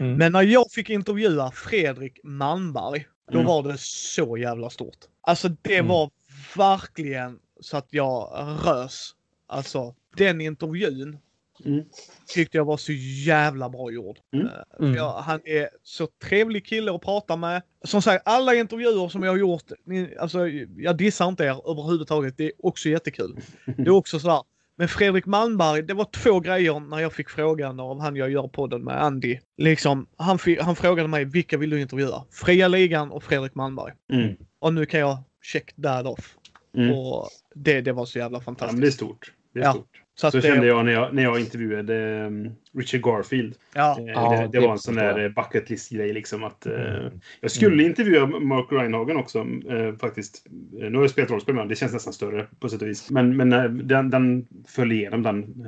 [0.00, 0.16] Mm.
[0.16, 3.46] Men när jag fick intervjua Fredrik Malmberg, då Mm.
[3.46, 4.98] var det så jävla stort.
[5.20, 5.88] Alltså det Mm.
[5.88, 6.10] var
[6.56, 8.32] verkligen så att jag
[8.66, 9.10] rös.
[9.46, 11.18] Alltså den intervjun
[11.64, 11.84] Mm.
[12.26, 12.92] tyckte jag var så
[13.26, 14.16] jävla bra gjord.
[14.32, 14.46] Mm.
[14.46, 14.94] Eh, Mm.
[14.94, 17.62] Jag, han är så trevlig kille att prata med.
[17.84, 22.36] Som sagt, alla intervjuer som jag har gjort, ni, alltså, jag dissar inte er överhuvudtaget.
[22.36, 23.36] Det är också jättekul.
[23.76, 24.42] Det är också sådär.
[24.76, 28.48] Men Fredrik Malmberg, det var två grejer när jag fick frågan av han jag gör
[28.48, 29.38] podden med, Andy.
[29.56, 32.24] Liksom, han, han frågade mig vilka vill du intervjua?
[32.30, 33.92] Fria Ligan och Fredrik Malmberg.
[34.12, 34.36] Mm.
[34.58, 36.36] Och nu kan jag check that off.
[36.76, 36.94] Mm.
[36.94, 38.72] Och det, det var så jävla Ja, fantastiskt.
[38.72, 39.32] men det är stort.
[39.54, 39.72] Det är Ja.
[39.72, 40.01] stort.
[40.14, 43.54] Så att Så det, kände jag när jag, när jag intervjuade um, Richard Garfield.
[43.74, 46.12] Ja, Eh, Ja, det, det det var en sån där eh, bucket list-grej.
[46.12, 47.20] Liksom, att, eh, Mm.
[47.40, 49.46] Jag skulle intervjua Mark Reinhagen också
[50.00, 50.46] faktiskt.
[50.72, 51.68] Nu har jag spelat rollspel med honom.
[51.68, 53.10] Det känns nästan större på sätt och vis.
[53.10, 53.50] Men, men
[53.88, 55.66] den, den föll igenom den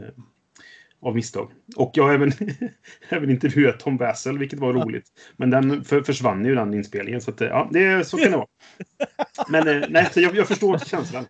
[1.04, 1.50] av misstag.
[1.76, 2.32] Och jag har även,
[3.08, 5.06] även intervjuat Tom Vassell, vilket var roligt.
[5.36, 7.20] Men den för, försvann ju den inspelningen.
[7.20, 8.46] Så, att, ja, det, så kan det vara.
[9.48, 11.26] Men nej, så jag, jag förstår känslan.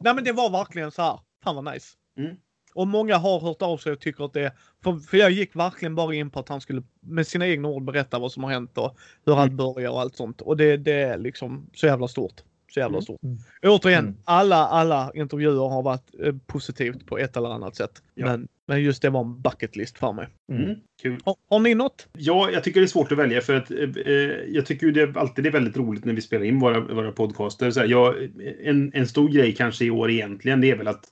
[0.00, 1.18] Nej men det var verkligen så här.
[1.44, 1.86] Fan vad nice.
[2.18, 2.36] Mm.
[2.74, 4.52] Och många har hört av sig och tycker att det.
[4.84, 7.84] För, för jag gick verkligen bara in på att han skulle med sina egna ord
[7.84, 8.96] berätta vad som har hänt och
[9.26, 9.56] hur allt Mm.
[9.56, 10.40] börjar och allt sånt.
[10.40, 12.42] Och det, det är liksom så jävla stort.
[12.72, 13.02] Så jävla Mm.
[13.02, 13.22] stort.
[13.22, 13.38] Mm.
[13.62, 14.16] Återigen, Mm.
[14.24, 18.02] alla, alla intervjuer har varit eh, positivt på ett eller annat sätt.
[18.14, 18.26] Ja.
[18.26, 20.28] Men, men just det var en bucket list för mig.
[20.52, 21.20] Mm, kul.
[21.24, 22.08] Har, har ni något?
[22.12, 24.12] Ja, jag tycker det är svårt att välja för att eh, eh,
[24.48, 27.70] jag tycker ju det alltid är väldigt roligt när vi spelar in våra, våra podcaster.
[27.70, 28.14] Så här, jag,
[28.62, 31.04] en, en stor grej kanske i år egentligen, det är väl att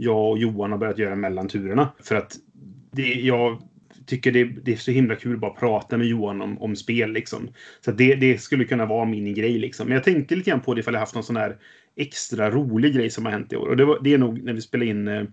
[0.00, 1.92] jag och Johan har börjat göra mellanturerna.
[2.02, 2.36] För att
[2.92, 3.62] det, jag
[4.06, 7.12] tycker det, det är så himla kul att bara prata med Johan om, om spel
[7.12, 7.48] liksom.
[7.84, 9.86] Så att det, det skulle kunna vara min grej liksom.
[9.86, 11.56] Men jag tänkte lite grann på det ifall jag haft någon sån här
[11.96, 13.68] extra rolig grej som har hänt i år.
[13.68, 15.24] Och det, var, det är nog när vi spelade in eh,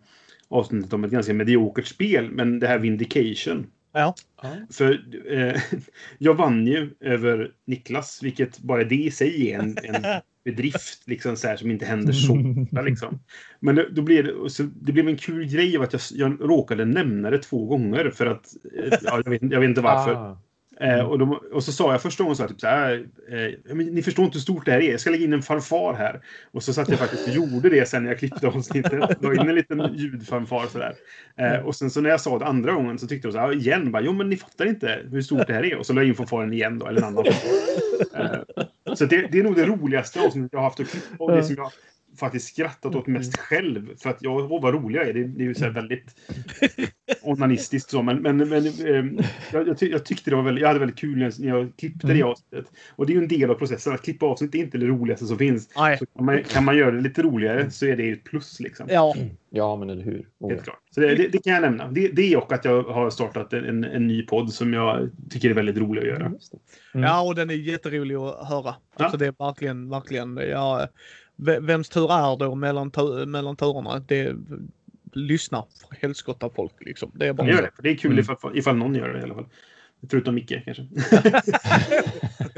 [0.47, 3.67] avsnittet om ett ganska mediokert spel, men det här Vindication.
[3.97, 4.15] Ja.
[4.71, 5.61] För eh,
[6.17, 11.35] jag vann ju över Niklas, vilket bara det i sig är en, en bedrift liksom,
[11.35, 12.81] så här, som inte händer så ofta.
[12.81, 13.19] Liksom.
[13.59, 16.49] Men det, då blev det, så det blev en kul grej av att jag, jag
[16.49, 18.45] råkade nämna det två gånger för att
[18.77, 20.13] eh, ja, jag, vet, jag vet inte varför.
[20.13, 20.41] Ah.
[20.79, 23.75] Eh, och, de, och så sa jag första gången så här, typ så här eh,
[23.75, 24.91] ni förstår inte hur stort det här är.
[24.91, 26.21] Jag ska lägga in en fanfar här.
[26.51, 29.21] Och så satt jag faktiskt och gjorde det sen när jag klippte avsnittet.
[29.21, 30.95] La in en liten ljudfanfar sådär.
[31.35, 33.55] Eh, och sen så när jag sa det andra gången så tyckte de så här,
[33.55, 35.77] igen, bara, jo men ni fattar inte hur stort det här är.
[35.77, 37.49] Och så la jag in fanfaren igen då, eller en annan fanfar.
[38.21, 41.23] Eh, så det, det är nog det roligaste avsnittet jag har haft att klippa.
[41.23, 41.71] Och det som jag
[42.19, 43.97] faktiskt skrattat åt mest själv.
[43.97, 45.13] För att jag, åh vad rolig jag är.
[45.13, 46.15] Det, det är ju så här väldigt
[47.21, 48.01] onanistiskt så.
[48.01, 49.23] Men, men, men eh,
[49.53, 51.47] jag, jag, ty, jag tyckte det var väldigt, jag hade väldigt kul när jag, när
[51.47, 52.27] jag klippte det Mm.
[52.27, 52.65] avsnittet.
[52.95, 53.93] Och det är ju en del av processen.
[53.93, 55.69] Att klippa avsnitt är inte det roligaste som finns.
[55.73, 58.59] Så kan, man, kan man göra det lite roligare så är det ju ett plus
[58.59, 58.87] liksom.
[58.89, 59.15] Ja.
[59.49, 60.25] Ja, men eller hur.
[60.39, 60.79] Oh, Helt klart.
[60.91, 61.87] Så det, det, det kan jag nämna.
[61.91, 65.53] Det, det och att jag har startat en, en ny podd som jag tycker är
[65.53, 66.25] väldigt rolig att göra.
[66.25, 66.37] Mm.
[66.91, 68.75] ja, och den är jätterolig att höra.
[68.97, 69.03] Ja.
[69.03, 70.87] Alltså det är verkligen, verkligen, ja, ve-
[71.37, 72.91] vems tur är då mellan,
[73.27, 73.99] mellan turerna?
[73.99, 74.35] Det
[75.13, 77.11] lyssnar för helskotta folk liksom.
[77.15, 77.71] Det är bara Jag gör det.
[77.75, 78.19] För det är kul Mm.
[78.23, 79.45] ifall, ifall någon gör det i alla fall.
[80.09, 80.81] Förutom Micke kanske.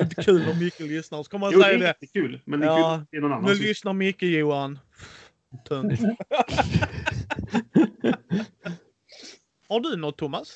[0.01, 1.23] inte kul om Micke lyssnar.
[1.23, 1.85] Så kommer han Jo, det säga är det.
[1.85, 2.41] jättekul.
[2.45, 3.65] Men det är Ja, kul det är någon annan Nu som...
[3.65, 4.79] lyssnar Micke Johan.
[5.69, 5.99] Tönt.
[9.67, 10.53] Har du något Thomas?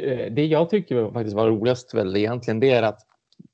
[0.00, 3.00] Eh, Det jag tycker faktiskt var roligast väl egentligen, det är att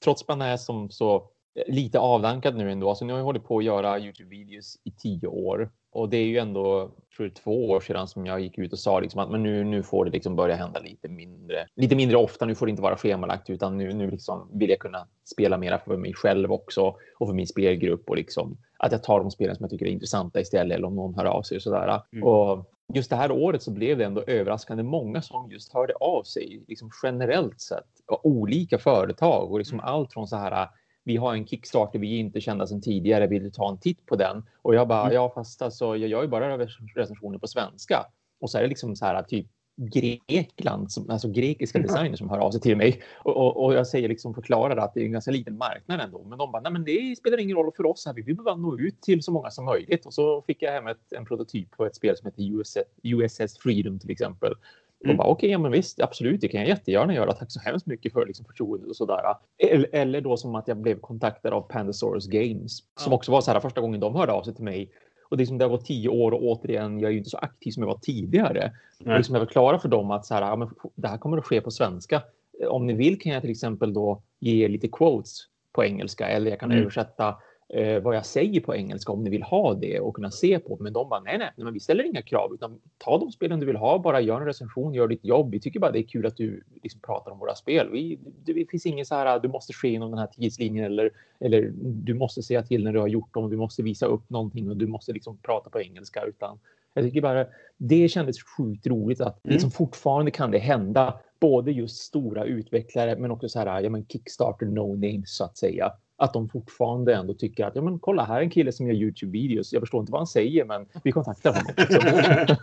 [0.04, 1.30] trots att man är som så
[1.66, 5.26] lite avdankad nu ändå, alltså nu har jag hållit på att göra Youtube-videos i tio
[5.26, 8.72] år och det är ju ändå, tror jag, två år sedan som jag gick ut
[8.72, 11.96] och sa liksom att men nu, nu får det liksom börja hända lite mindre, lite
[11.96, 12.46] mindre ofta.
[12.46, 15.78] Nu får det inte vara schemalagt utan nu, nu liksom vill jag kunna spela mera
[15.78, 19.56] för mig själv också och för min spelgrupp och liksom att jag tar de spelen
[19.56, 22.02] som jag tycker är intressanta istället eller om någon hör av sig och sådär.
[22.12, 22.24] Mm.
[22.24, 26.22] Och just det här året så blev det ändå överraskande många som just hörde av
[26.22, 30.68] sig liksom generellt sett och olika företag och liksom allt från så här
[31.04, 34.16] vi har en Kickstarter vi inte kända sedan tidigare, vill du ta en titt på
[34.16, 34.42] den?
[34.62, 35.14] Och jag bara, Mm.
[35.14, 36.58] ja fast alltså, jag gör ju bara
[36.96, 38.06] recensioner på svenska.
[38.40, 39.46] Och så är det liksom så här typ
[39.76, 43.02] Grekland, som, alltså grekiska designers som hör av sig till mig.
[43.24, 46.24] Och, och, och jag säger liksom förklarar att det är en ganska liten marknad ändå.
[46.24, 48.14] Men de bara, nej men det spelar ingen roll för oss här.
[48.14, 50.06] Vi vill bara nå ut till så många som möjligt.
[50.06, 53.58] Och så fick jag hem ett, en prototyp på ett spel som heter USS, USS
[53.58, 54.54] Freedom till exempel.
[55.00, 55.16] Och Mm.
[55.16, 57.32] bara okej, ja men visst, absolut, det kan jag jättegärna göra.
[57.32, 59.20] Tack så hemskt mycket för liksom, förtroendet och sådär.
[59.58, 63.16] Eller, eller då som att jag blev kontaktad av Pandasaurus Games som Ja.
[63.16, 64.90] också var så här första gången de hörde av sig till mig.
[65.30, 67.36] Och det, är som det var tio år och återigen, jag är ju inte så
[67.38, 68.72] aktiv som jag var tidigare.
[69.00, 69.16] Och Nej.
[69.16, 71.60] liksom jag förklarar för dem att så här, ja, men det här kommer att ske
[71.60, 72.22] på svenska.
[72.62, 75.38] Eh, Om ni vill kan jag till exempel då ge lite quotes
[75.72, 76.82] på engelska eller jag kan Mm.
[76.82, 77.36] översätta
[77.72, 80.76] eh, vad jag säger på engelska om ni vill ha det och kunna se på.
[80.80, 83.66] Men de bara nej, nej, men vi ställer inga krav utan ta de spelen du
[83.66, 85.50] vill ha, bara gör en recension, gör ditt jobb.
[85.50, 87.88] Vi tycker bara det är kul att du liksom pratar om våra spel.
[87.92, 91.10] Vi, det, det finns ingen så här, du måste ske inom den här tidslinjen eller,
[91.40, 94.70] eller du måste säga till när du har gjort dem, du måste visa upp någonting
[94.70, 96.58] och du måste liksom prata på engelska utan
[96.94, 99.52] jag tycker bara det kändes sjukt roligt att Mm.
[99.52, 104.06] liksom fortfarande kan det hända både just stora utvecklare men också så här, ja men
[104.06, 105.92] Kickstarter no names så att säga.
[106.16, 108.94] Att de fortfarande ändå tycker att ja men kolla här är en kille som gör
[108.94, 109.68] Youtube-videos.
[109.72, 111.72] Jag förstår inte vad han säger men vi kontaktar honom.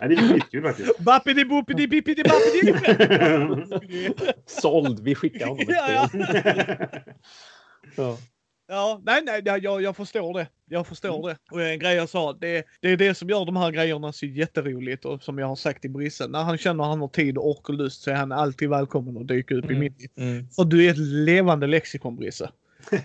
[0.00, 0.98] Nej, det är skitkul faktiskt.
[0.98, 2.74] Bappidi boppidi bippidi bappidi.
[4.46, 6.26] Såld, vi skickar honom ett Ja, spel.
[7.96, 8.16] Ja.
[8.68, 10.46] Ja, nej, nej, jag- jag, förstår det.
[10.68, 11.36] Jag förstår det.
[11.50, 14.26] Och en grej jag sa, det, det är det som gör de här grejerna så
[14.26, 16.26] jätteroligt och som jag har sagt till Brisse.
[16.28, 19.16] När han känner att han har tid, ork och lust så är han alltid välkommen
[19.16, 19.78] att dyka upp i Mm.
[19.80, 20.18] mitt.
[20.18, 20.48] Mm.
[20.56, 22.50] För du är ett levande lexikon Brisse.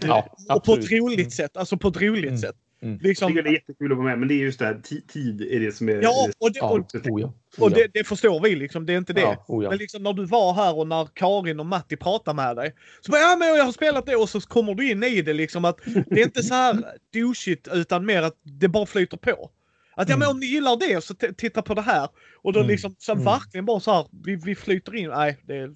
[0.01, 1.31] Ja, Och på ett roligt Mm.
[1.31, 1.57] sätt.
[1.57, 2.37] Alltså på ett roligt Mm.
[2.37, 2.55] sätt.
[2.81, 2.93] Mm.
[2.95, 4.73] Jag Liksom, tycker det är jättekul att vara med, men det är just det här,
[4.73, 6.01] ti- tid är det som är...
[6.01, 7.33] ja, och, det, Ja, och, oh ja.
[7.59, 8.85] och det, det förstår vi liksom.
[8.85, 9.21] Det är inte det.
[9.21, 9.69] Ja, oh ja.
[9.69, 12.73] Men liksom när du var här och när Karin och Matti pratade med dig.
[13.01, 15.33] Så bara, ja men jag har spelat det och så kommer du in i det
[15.33, 16.77] liksom att det är inte så här
[17.13, 19.51] douchigt utan mer att det bara flyter på.
[19.95, 20.35] Att ja men Mm.
[20.35, 22.09] om ni gillar det så titta på det här.
[22.41, 22.69] Och då Mm.
[22.69, 23.23] liksom så Mm.
[23.25, 25.09] verkligen bara så här, vi, vi flyter in.
[25.09, 25.75] Nej, det är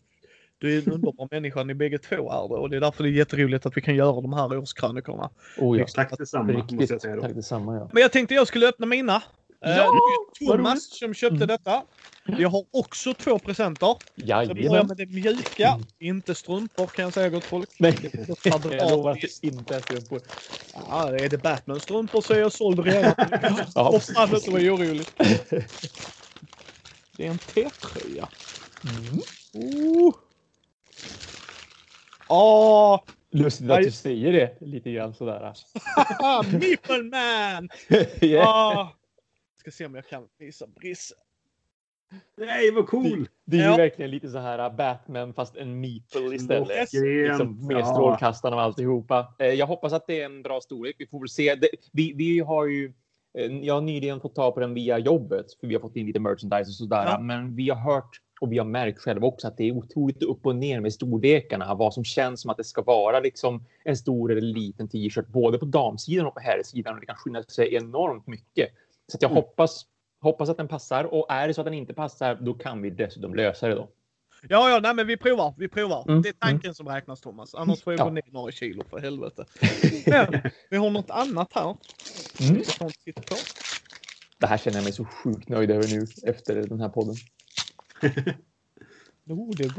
[0.62, 2.56] Du är en underbar människa, ni bägge två är det.
[2.62, 5.30] Och det är därför det är jätteroligt att vi kan göra de här årskrönikorna.
[5.58, 5.86] Oh, ja.
[5.96, 6.90] Tack detsamma, måste Riktigt.
[6.90, 7.22] jag säga då.
[7.22, 7.76] Tack detsamma.
[7.76, 7.90] Ja.
[7.94, 9.22] Men jag tänkte jag skulle öppna mina.
[9.60, 11.48] Ja, Eh, det är vad Thomas som köpte Mm.
[11.48, 11.84] detta.
[12.26, 13.88] Jag har också två presenter.
[13.88, 15.80] Så jag börjar med det mjuka.
[16.00, 17.70] Inte strumpor kan jag säga gott folk.
[17.80, 20.22] Nej, Det är jag lovar att det inte är strumpor.
[20.74, 23.14] Ja, är det Batman-strumpor så är jag såld redan.
[23.76, 25.06] Ja, Och fan inte vara orolig.
[27.18, 28.30] Det är en T-tröja.
[28.84, 29.20] Mm.
[29.54, 30.14] Oh.
[32.30, 33.00] Åh!
[33.32, 35.54] Lustigt att du säger det lite grann sådär.
[36.60, 37.70] Meeple Man!
[38.22, 38.48] yeah.
[38.78, 38.88] Åh.
[39.60, 41.16] Ska se om jag kan visa Brisse.
[42.38, 43.28] Nej, vad cool!
[43.46, 43.78] Det är ju Ja.
[43.78, 46.70] verkligen lite så här uh, Batman fast en meeple istället.
[46.72, 46.94] Yes.
[46.94, 47.86] Liksom med Ja.
[47.86, 49.34] strålkastarna och alltihopa.
[49.40, 50.96] Eh, Jag hoppas att det är en bra storlek.
[51.00, 51.56] Vi får väl se.
[51.56, 52.94] Det, vi, vi har ju
[53.38, 56.08] eh, jag har nyligen fått ta på den via jobbet för vi har fått in
[56.08, 57.06] lite merchandise och sådär.
[57.06, 57.20] Ja.
[57.20, 60.46] Men vi har hört och vi har märkt själva också att det är otroligt upp
[60.46, 61.74] och ner med storlekarna.
[61.76, 65.58] Vad som känns som att det ska vara liksom en stor eller liten t-shirt både
[65.58, 66.94] på damsidan och på herrsidan.
[66.94, 68.70] Och det kan skilja sig enormt mycket.
[69.08, 69.44] Så jag Mm.
[69.44, 69.86] hoppas,
[70.22, 72.90] hoppas att den passar och är det så att den inte passar då kan vi
[72.90, 73.88] dessutom lösa det då.
[74.50, 75.54] Ja, ja, nej men vi provar.
[75.58, 76.06] Vi provar.
[76.10, 77.56] Mm, Det är tanken som räknas Thomas.
[77.56, 78.04] Annars får jag Ja.
[78.04, 79.46] gå ner några kilo för helvete.
[80.06, 81.76] Men vi har något annat här.
[82.40, 82.62] Mm.
[84.40, 87.16] Det här känner jag mig så sjukt nöjd över nu efter den här podden.
[89.30, 89.72] Oh, det är.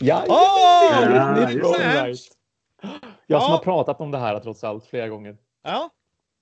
[0.00, 0.24] Ja!
[0.28, 1.34] Ja,
[1.68, 2.14] det är.
[3.26, 5.36] Jag som har pratat om det här trots allt flera gånger.
[5.64, 5.90] Ja,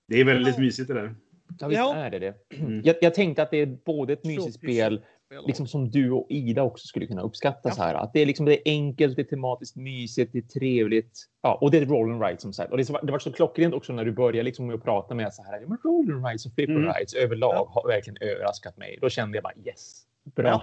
[0.09, 1.15] Det är väldigt mysigt det där.
[1.59, 2.35] Ja, visst är det det.
[2.57, 2.81] Mm.
[2.85, 5.05] Jag, jag tänkte att det är både ett mysigt spel
[5.47, 7.69] liksom som du och Ida också skulle kunna uppskatta.
[7.69, 7.71] Ja.
[7.75, 7.95] Så här.
[7.95, 11.19] Att det är, liksom, det är enkelt, det är tematiskt mysigt, det är trevligt.
[11.43, 12.71] Ja, och det är roll and ride som sagt.
[12.71, 15.15] Och det, så, det var så klockrent också när du började liksom med att prata
[15.15, 15.61] med så här.
[15.61, 16.93] Ja, men roll and rides och flip and Mm.
[16.95, 17.71] rides överlag Ja.
[17.75, 18.99] har verkligen överraskat mig.
[19.01, 20.49] Då kände jag bara yes, bra.
[20.49, 20.63] Ja.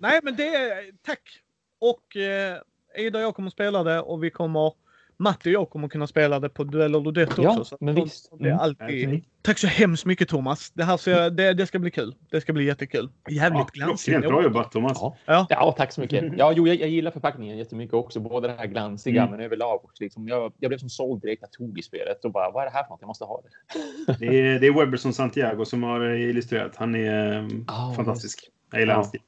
[0.00, 1.22] Nej, men det är tack.
[1.78, 2.56] Och eh,
[2.98, 4.72] Ida och jag kommer spela det och vi kommer
[5.16, 7.42] Matti och jag kommer kunna spela det på Duell eller Dött också.
[7.42, 8.30] Ja, så att men de- visst.
[8.38, 8.58] Det är Mm.
[8.60, 9.04] alltid...
[9.08, 9.20] Mm.
[9.42, 10.70] Tack så hemskt mycket Thomas.
[10.70, 12.14] Det här ser, det, det ska bli kul.
[12.30, 13.08] Det ska bli jättekul.
[13.30, 14.20] Jävligt Ja, glansigt.
[14.20, 14.98] Bra jobbat Thomas.
[15.00, 15.16] Ja.
[15.26, 15.46] Ja.
[15.50, 16.24] Ja, tack så mycket.
[16.36, 18.20] Ja, jo, jag, jag gillar förpackningen jättemycket också.
[18.20, 19.30] Både det här glansiga, Mm.
[19.36, 20.02] men överlag också.
[20.04, 22.62] Liksom, jag, jag blev som såld direkt när jag tog i spelet och bara, vad
[22.62, 23.00] är det här för något?
[23.00, 23.42] Jag måste ha
[24.06, 24.16] det.
[24.18, 26.76] Det är, det är Webberson Santiago som har eh, illustrerat.
[26.76, 28.48] Han är Ah, fantastisk.
[28.70, 28.96] Jag gillar Ja.
[28.96, 29.20] hans stil.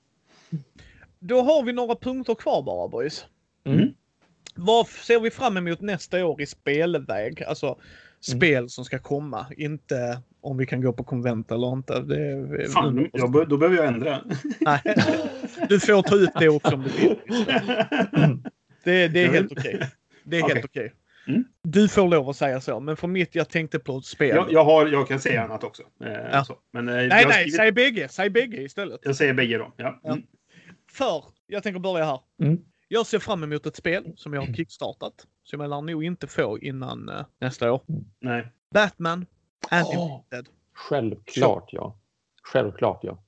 [1.23, 3.27] Då har vi några punkter kvar bara boys.
[3.67, 3.89] Mm.
[4.55, 7.43] Vad ser vi fram emot nästa år i spelväg?
[7.43, 7.79] Alltså
[8.21, 9.47] spel som ska komma.
[9.57, 12.01] Inte om vi kan gå på konvent eller inte.
[12.01, 14.21] Det är, Fan, jag, då behöver jag ändra.
[14.61, 14.81] Nej.
[15.69, 17.17] Du får ta upp det också om du vill.
[18.85, 19.81] Det, det är helt okej.
[20.25, 20.55] Det är Okej.
[20.55, 20.93] helt okej.
[21.29, 21.45] Mm.
[21.63, 24.29] Du får lov att säga så, men för mitt, jag tänkte på ett spel.
[24.37, 25.83] jag, jag, har, jag kan säga annat också.
[26.05, 26.45] Eh, Ja.
[26.45, 26.57] så.
[26.73, 28.09] Men, eh, nej, nej, skrivit- säg bägge.
[28.09, 29.01] Säg bägge istället.
[29.03, 29.73] jag säger bägge då.
[29.77, 30.01] Ja.
[30.03, 30.13] Ja.
[30.13, 30.23] Mm.
[30.93, 32.21] För, jag tänker börja här.
[32.43, 32.65] Mm.
[32.89, 35.27] Jag ser fram emot ett spel som jag har kickstartat.
[35.45, 37.83] Som jag lär nog inte få innan eh, nästa år.
[38.21, 38.53] Nej.
[38.75, 39.27] Batman
[39.71, 40.49] Animated.
[40.75, 41.99] Självklart, ja.
[42.43, 43.25] Självklart, ja.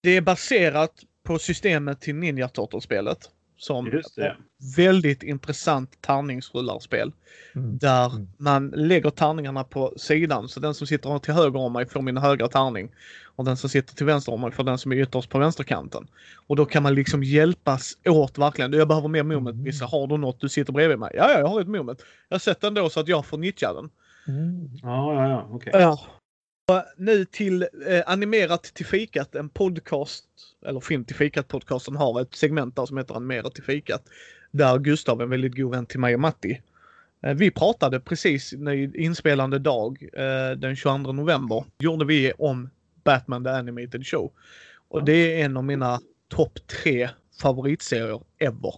[0.00, 3.30] Det är baserat på systemet till Ninja Turtles-spelet.
[3.58, 3.90] Som
[4.76, 7.12] väldigt intressant tärningsrullarspel.
[7.54, 7.78] Mm.
[7.78, 8.28] Där Mm.
[8.36, 10.48] man lägger tärningarna på sidan.
[10.48, 12.90] Så den som sitter till höger om mig får min högra tärning.
[13.36, 16.06] Och den som sitter till vänster om mig får den som är ytterst på vänsterkanten.
[16.46, 18.72] Och då kan man liksom hjälpas åt verkligen.
[18.72, 19.66] Jag behöver mer moment.
[19.66, 20.40] Vissa har du något?
[20.40, 21.10] Du sitter bredvid mig.
[21.14, 22.02] Ja, ja, jag har ett moment.
[22.28, 23.90] Jag sätter den då så att jag får nyttja den.
[24.36, 24.70] Mm.
[24.82, 25.48] Ja, ja, ja.
[25.50, 25.72] Okej.
[25.74, 26.00] Ja.
[26.68, 30.24] Och Nu till eh, Animerat till fikat, en podcast,
[30.66, 34.02] eller Film till fikat-podcasten har ett segment där som heter Animerat till fikat.
[34.50, 36.60] Där Gustav, en väldigt god vän till mig och Matti,
[37.22, 41.64] eh, vi pratade precis när inspelande dag eh, den 22 november.
[41.78, 42.70] Gjorde vi om
[43.04, 44.32] Batman the Animated Show.
[44.88, 47.08] Och det är en av mina topp tre
[47.40, 48.74] favoritserier ever.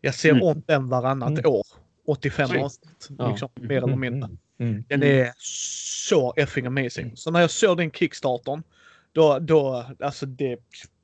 [0.00, 0.42] Jag ser Mm.
[0.42, 1.46] om den varannat Mm.
[1.50, 1.66] år.
[2.06, 2.64] 85 Sweet.
[2.64, 3.08] avsnitt.
[3.18, 3.30] Ja.
[3.30, 4.28] Liksom, mer eller mindre.
[4.60, 4.84] Mm.
[4.88, 7.16] Den är så effing amazing.
[7.16, 8.62] Så när jag såg den kickstartern,
[9.12, 10.56] då, då, alltså det,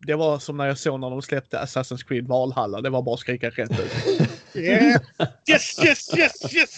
[0.06, 2.80] det var som när jag såg när de släppte Assassin's Creed Valhalla.
[2.80, 4.28] Det var bara att skrika rätt ut.
[4.56, 5.00] Yeah.
[5.50, 6.70] Yes, yes, yes, yes!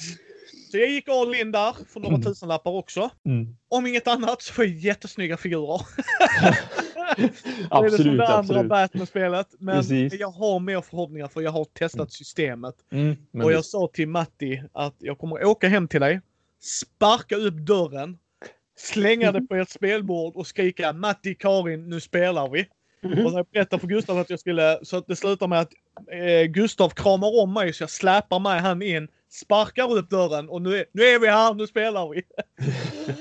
[0.71, 2.25] Så jag gick all in där för några Mm.
[2.27, 3.11] tusenlappar också.
[3.27, 3.57] Mm.
[3.69, 5.81] Om inget annat så får jag jättesnygga figurer.
[7.17, 8.69] det är det som Absolut, det andra absolut.
[8.69, 9.47] Batman-spelet.
[9.59, 10.13] Men Precis.
[10.21, 12.75] jag har mer förhoppningar för jag har testat systemet.
[12.93, 13.17] Mm.
[13.45, 13.71] Och jag visst.
[13.71, 16.21] sa till Matti att jag kommer åka hem till dig,
[16.67, 18.19] sparka upp dörren,
[18.79, 22.67] slänga det på ett spelbord och skrika Matti, Karin, nu spelar vi.
[23.25, 25.71] Och så jag berättade för Gustav att jag skulle, så att det slutar med att
[26.13, 30.63] eh, Gustav kramar om mig så jag släpar med han in, sparkar upp dörren och
[30.63, 32.23] nu är, nu är vi här, nu spelar vi.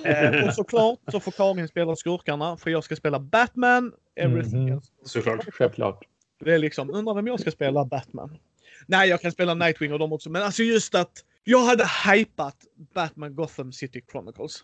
[0.09, 4.73] eh, och såklart så får Karin spela skurkarna för jag ska spela Batman, everything Mhm.
[4.73, 4.91] else.
[5.05, 5.45] Såklart.
[5.53, 6.03] Självklart.
[6.39, 8.37] Det är liksom, undrar vem jag ska spela Batman.
[8.87, 10.29] Nej, jag kan spela Nightwing och dem också.
[10.29, 11.11] Men alltså just att
[11.47, 12.55] jag hade hypat
[12.93, 14.63] Batman Gotham City Chronicles.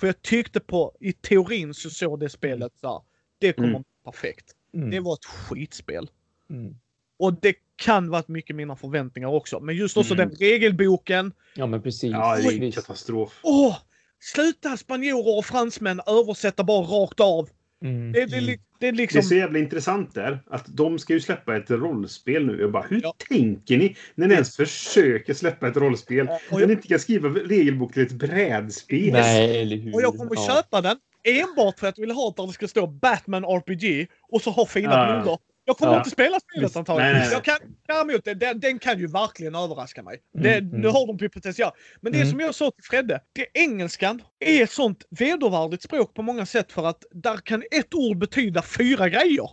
[0.00, 3.00] För jag tyckte på, i teorin så såg det spelet så här,
[3.38, 3.84] det kommer Mm.
[4.04, 4.46] perfekt.
[4.74, 4.90] Mm.
[4.90, 6.10] Det var ett skitspel.
[6.50, 6.76] Mm.
[7.18, 9.60] Och det kan varit mycket mina förväntningar också.
[9.60, 10.28] Men just också Mm.
[10.28, 11.32] den regelboken.
[11.54, 12.12] Ja, men precis.
[12.12, 12.76] Ja, det är Visst.
[12.78, 13.40] katastrof.
[13.42, 13.78] Åh!
[14.20, 17.48] Sluta spanjorer och fransmän översätta bara rakt av.
[17.82, 18.12] Mm.
[18.12, 19.18] Det, det, det är Det liksom...
[19.18, 20.38] är så jävla intressant där.
[20.50, 22.60] Att de ska ju släppa ett rollspel nu.
[22.60, 23.14] Jag bara, hur Ja.
[23.28, 26.28] tänker ni när ni ens försöker släppa ett rollspel?
[26.28, 29.12] och När jag- ni inte kan skriva regelbok till ett brädspel.
[29.12, 29.94] Nej, eller hur?
[29.94, 30.46] Och jag kommer Ja.
[30.54, 34.42] köpa den enbart för att jag vill ha där det ska stå Batman RPG och
[34.42, 35.16] så ha fina Ja.
[35.16, 35.38] bilder.
[35.64, 35.98] Jag kommer Ja.
[35.98, 37.12] inte spela spelet antagligen.
[37.12, 37.32] Nej, nej, nej.
[37.32, 40.18] Jag kan, däremot, den, den kan ju verkligen överraska mig.
[40.34, 40.80] Mm, Det, mm.
[40.80, 41.72] Nu har de på potential.
[42.00, 42.30] Men det Mm.
[42.30, 43.20] som jag sa till Fredde.
[43.32, 47.94] Det engelskan är ett sånt vedervärdigt språk på många sätt för att där kan ett
[47.94, 49.50] ord betyda fyra grejer.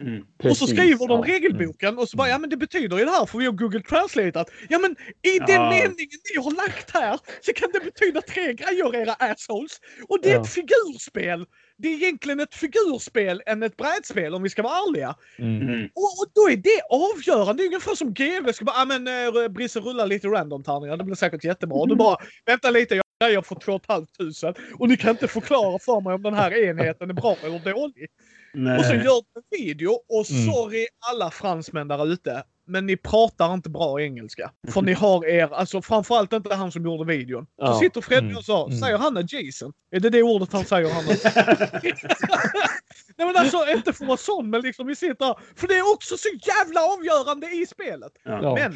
[0.00, 0.22] Mm.
[0.44, 1.14] och så skriver de ja.
[1.24, 1.30] Mm.
[1.32, 3.80] regelboken och så bara, ja men det betyder ju det här för vi har Google
[3.82, 4.50] Translateat.
[4.68, 4.90] Ja men
[5.22, 5.70] i den Ja.
[5.70, 9.72] meningen ni har lagt här så kan det betyda tre grejer era assholes.
[10.08, 10.42] Och det är Ja.
[10.42, 11.46] ett figurspel.
[11.76, 15.14] Det är egentligen ett figurspel än ett brädspel om vi ska vara ärliga.
[15.38, 15.62] Mm.
[15.62, 15.84] Mm.
[15.94, 17.62] Och, och då är det avgörande.
[17.62, 20.96] Det är ungefär som GW ska bara, ja men äh, Brisse rulla lite random tärningar.
[20.96, 21.78] Det blir säkert jättebra.
[21.78, 22.16] Och du bara,
[22.46, 26.14] vänta lite jag har grejer för 2 500 och ni kan inte förklara för mig
[26.14, 28.08] om den här enheten är bra eller dålig.
[28.54, 28.78] Nej.
[28.78, 30.52] Och så gör du en video och Mm.
[30.52, 32.42] sorry alla fransmän där ute.
[32.66, 34.52] Men ni pratar inte bra engelska.
[34.68, 37.44] För ni har er, alltså framförallt inte han som gjorde videon.
[37.46, 37.78] Så Ja.
[37.78, 38.36] sitter Fred Mm.
[38.36, 38.78] och sa, Mm.
[38.78, 39.74] säger han adjacent?
[39.90, 40.90] Är det det ordet han säger?
[40.90, 41.04] Han
[43.16, 45.36] Nej men alltså inte för att vara sån men liksom vi sitter här.
[45.56, 48.12] För det är också så jävla avgörande i spelet.
[48.24, 48.54] Ja.
[48.54, 48.72] Men-.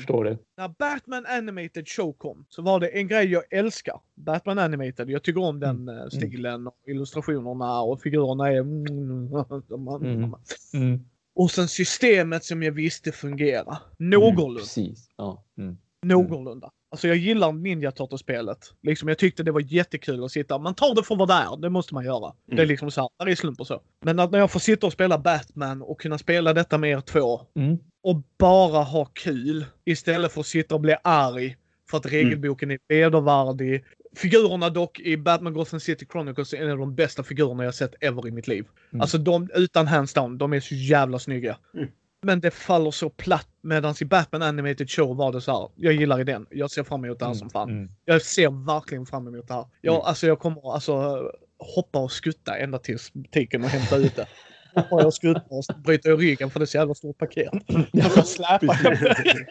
[0.57, 4.01] När Batman Animated Show kom så var det en grej jag älskar.
[4.15, 5.11] Batman Animated.
[5.11, 8.61] Jag tycker om den eh, stilen och illustrationerna och figurerna är...
[8.61, 10.33] Mm.
[10.75, 11.05] Mm.
[11.37, 13.79] Och sen systemet som jag visste fungera.
[13.99, 14.61] Någorlunda.
[14.61, 15.09] Precis.
[15.17, 15.45] Ja.
[15.59, 15.77] Mm.
[16.03, 16.71] Någorlunda.
[16.91, 18.59] Alltså jag gillar Ninja Turtles-spelet.
[18.83, 20.59] Liksom jag tyckte det var jättekul att sitta.
[20.59, 21.57] Man tar det för vad det är.
[21.57, 22.33] Det måste man göra.
[22.47, 22.69] Det är Mm.
[22.69, 23.27] liksom så här.
[23.27, 23.81] Det är slump och så.
[24.05, 27.01] Men att när jag får sitta och spela Batman och kunna spela detta med er
[27.01, 27.41] två.
[27.57, 27.79] Mm.
[28.03, 29.65] Och bara ha kul.
[29.85, 31.57] Istället för att sitta och bli arg.
[31.91, 33.85] För att regelboken är vedervärdig.
[34.17, 37.95] Figurerna dock i Batman Gotham City Chronicles är en av de bästa figurerna jag sett
[38.01, 38.67] ever i mitt liv.
[38.93, 39.01] Mm.
[39.01, 41.57] Alltså de, utan hands down, de är så jävla snygga.
[41.75, 41.89] Mm.
[42.23, 43.49] Men det faller så platt.
[43.61, 45.69] Medan i Batman Animated Show var det så här.
[45.77, 46.47] Jag gillar idén.
[46.51, 47.71] Jag ser fram emot det här som fan.
[47.71, 47.89] Mm.
[48.05, 49.67] Jag ser verkligen fram emot det här.
[49.81, 50.07] Jag, Mm.
[50.07, 51.23] alltså, jag kommer alltså
[51.59, 54.27] hoppa och skutta ända tills butiken och hämta ut det.
[54.77, 57.51] Hoppar jag så bryter jag ryggen för det är så jävla stort paket.
[57.93, 58.79] Jag får släpa.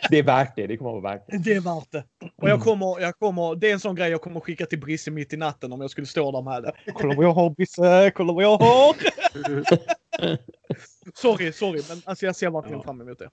[0.09, 0.67] Det är värt det.
[0.67, 1.37] Det kommer att vara värt det.
[1.37, 2.03] Det är värt det.
[2.41, 5.11] Och jag kommer, jag kommer, det är en sån grej jag kommer skicka till Brisse
[5.11, 6.73] mitt i natten om jag skulle stå där med det.
[6.93, 8.95] Kolla vad jag har Brisse, kolla vad jag har!
[11.21, 12.83] sorry, sorry, men alltså jag ser verkligen Ja.
[12.83, 13.29] fram emot det.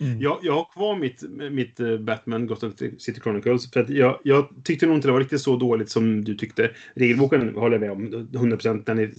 [0.00, 0.20] Mm.
[0.20, 3.70] Jag, jag har kvar mitt, mitt eh, Batman Gotham City Chronicles.
[3.70, 6.70] För att jag, jag tyckte nog inte det var riktigt så dåligt som du tyckte.
[6.94, 8.28] Regelboken håller jag med om.
[8.32, 8.82] 100%.
[8.86, 9.10] Den är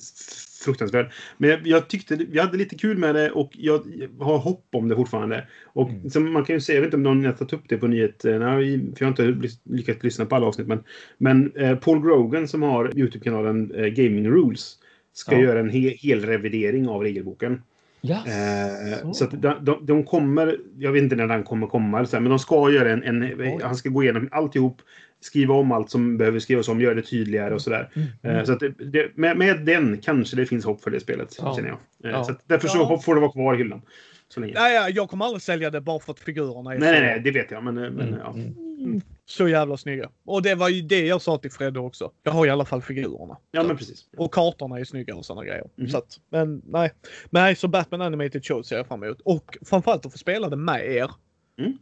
[0.66, 1.12] fruktansvärd.
[1.38, 3.84] Men jag, tyckte jag hade lite kul med det och jag
[4.20, 5.48] har hopp om det fortfarande.
[5.66, 6.10] Och Mm.
[6.10, 7.88] som man kan ju säga, jag vet inte om någon har tagit upp det på
[7.88, 8.26] nyhet.
[8.26, 10.68] eh, för jag har inte lyckats lyssna på alla avsnitt.
[10.68, 10.84] Men,
[11.18, 14.78] men eh, Paul Grogan som har Youtube-kanalen eh, Gaming Rules
[15.14, 15.42] ska Ja.
[15.42, 17.62] göra en he, hel revidering av regelboken.
[18.02, 18.16] Ja.
[18.16, 19.14] Eh, så.
[19.14, 22.40] så att de, de, de kommer, jag vet inte när den kommer komma, men de
[22.40, 24.82] ska göra en, en han ska gå igenom alltihop,
[25.28, 27.90] skriva om allt som behöver skrivas om, göra det tydligare och sådär.
[28.24, 28.36] Mm.
[28.38, 31.36] Eh, så att det, det, med, med den kanske det finns hopp för det spelet,
[31.42, 31.56] Ja.
[31.56, 31.78] känner jag.
[32.04, 32.24] Eh, Ja.
[32.24, 33.82] Så att därför så hopp får det vara kvar i hyllan.
[34.30, 34.54] Så länge.
[34.54, 37.02] Nej, ja, jag kommer aldrig sälja det bara för att figurerna är Nej, så, nej,
[37.02, 37.64] nej, det vet jag.
[37.64, 38.20] Men, eh, men Mm.
[38.24, 38.34] ja.
[38.34, 39.02] Mm.
[39.26, 40.10] så jävla snygga.
[40.26, 42.12] Och det var ju det jag sa till Fredde också.
[42.24, 43.38] Jag har i alla fall figurerna.
[43.52, 44.06] ja, men precis.
[44.18, 45.64] Och kartorna är snygga och sådana grejer.
[45.76, 45.90] Mhm.
[45.90, 46.92] Så att, men nej.
[47.30, 49.22] Nej, så Batman Animated Show ser jag fram emot.
[49.22, 51.12] Och framförallt att få spela det med er.
[51.60, 51.78] Mm.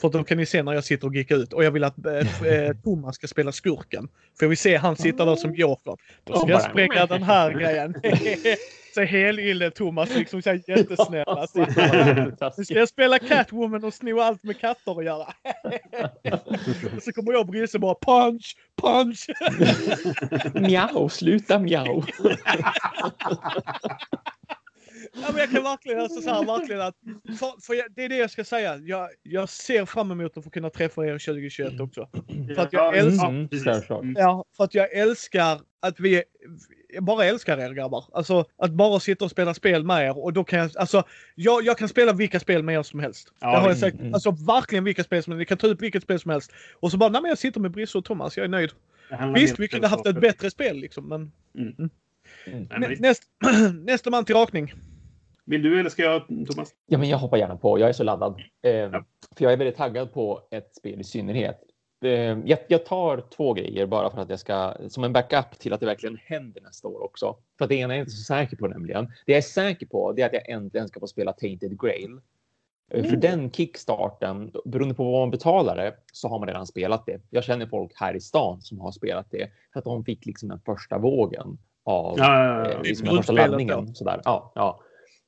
[0.00, 1.52] För då kan ni se när jag sitter och gickar ut.
[1.52, 4.08] Och jag vill att eh, eh, Thomas ska spela skurken.
[4.38, 5.96] För jag vill se han sitta där som Joker.
[6.24, 7.94] Då ska Och jag spränga den här grejen.
[8.94, 10.50] så helylle Thomas liksom så
[12.56, 15.34] nu ska jag spela Catwoman och sno allt med katter att göra.
[16.96, 19.26] och så kommer jag och Brisse bara punch, punch.
[20.54, 22.02] Mjau, sluta mjau.
[25.12, 26.94] Ja, men jag kan verkligen, alltså, så här, verkligen att,
[27.38, 28.76] för, för jag, det är det jag ska säga.
[28.76, 32.08] Jag, jag ser fram emot att få kunna träffa er 2021 också.
[32.54, 33.48] För att jag Ja, älskar- Mm.
[34.02, 34.14] Mm.
[34.18, 36.22] Ja, för att jag älskar att vi,
[36.94, 38.04] jag bara älskar er grabbar.
[38.12, 41.02] Alltså att bara sitta och spela spel med er och då kan jag, alltså
[41.34, 43.32] jag, jag kan spela vilka spel med er som helst.
[43.40, 44.00] Ja, det har jag mm, sagt.
[44.00, 44.14] mm.
[44.14, 45.38] Alltså verkligen vilka spel som helst.
[45.38, 46.52] Ni kan ta ut vilket spel som helst.
[46.80, 48.70] Och så bara, nej men jag sitter med Brisse och Thomas, jag är nöjd.
[49.34, 51.90] Visst, vi kunde haft ett bättre spel liksom, men Mm.
[52.46, 52.68] Mm.
[52.80, 53.22] Nä, näst,
[53.84, 54.74] nästa man till rakning.
[55.44, 56.74] Vill du eller ska jag, Thomas?
[56.86, 57.78] Ja, men jag hoppar gärna på.
[57.78, 58.42] Jag är så laddad.
[58.62, 59.04] Eh, Ja.
[59.36, 61.60] För jag är väldigt taggad på ett spel i synnerhet.
[62.04, 65.72] Eh, jag, jag, tar två grejer bara för att jag ska som en backup till
[65.72, 67.36] att det verkligen händer nästa år också.
[67.58, 69.04] För att det ena är jag inte så säker på nämligen.
[69.26, 72.20] Det jag är säker på det är att jag äntligen ska få spela Tainted Grail.
[72.92, 73.10] Mm.
[73.10, 77.20] För den kickstarten, beroende på vad man betalar det, så har man redan spelat det.
[77.30, 80.48] Jag känner folk här i stan som har spelat det för att de fick liksom
[80.48, 82.70] den första vågen av ja, ja, ja.
[82.70, 83.94] Eh, liksom den första laddningen.
[83.94, 84.20] Sådär.
[84.24, 84.80] Ja, ja.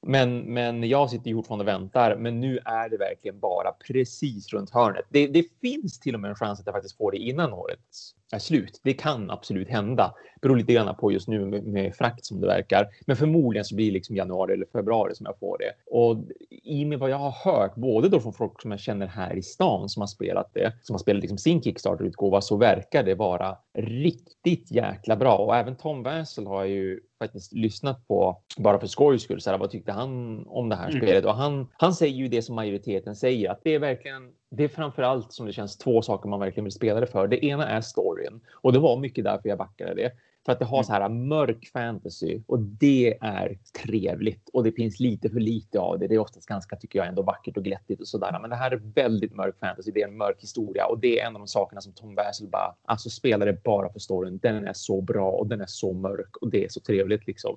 [0.06, 2.16] Men, men jag sitter ju fortfarande och väntar.
[2.16, 5.04] Men nu är det verkligen bara precis runt hörnet.
[5.08, 8.14] Det, det finns till och med en chans att jag faktiskt får det innan årets
[8.32, 8.80] är slut.
[8.82, 10.14] Det kan absolut hända.
[10.42, 12.88] Beror lite grann på just nu med, med, frakt som det verkar.
[13.06, 15.96] Men förmodligen så blir det liksom januari eller februari som jag får det.
[15.98, 16.16] Och
[16.50, 19.36] i och med vad jag har hört, både då från folk som jag känner här
[19.36, 23.14] i stan som har spelat det, som har spelat liksom sin Kickstarter-utgåva, så verkar det
[23.14, 25.36] vara riktigt jäkla bra.
[25.36, 29.40] Och även Tom Wessel har ju faktiskt lyssnat på bara för skojs skull.
[29.40, 31.00] Så här, vad tyckte han om det här mm.
[31.00, 31.24] spelet?
[31.24, 34.68] Och han, han säger ju det som majoriteten säger, att det är verkligen det är
[34.68, 37.28] framför allt som det känns två saker man verkligen vill spela det för.
[37.28, 40.12] Det ena är storyn och det var mycket därför jag backade det.
[40.46, 40.84] För att det har mm.
[40.84, 45.98] så här mörk fantasy och det är trevligt och det finns lite för lite av
[45.98, 46.08] det.
[46.08, 48.38] Det är oftast ganska, tycker jag, ändå vackert och glättigt och sådär.
[48.40, 49.90] Men det här är väldigt mörk fantasy.
[49.90, 52.48] Det är en mörk historia och det är en av de sakerna som Tom Basil
[52.48, 54.38] bara, alltså spelar det bara för storyn.
[54.38, 57.56] Den är så bra och den är så mörk och det är så trevligt liksom.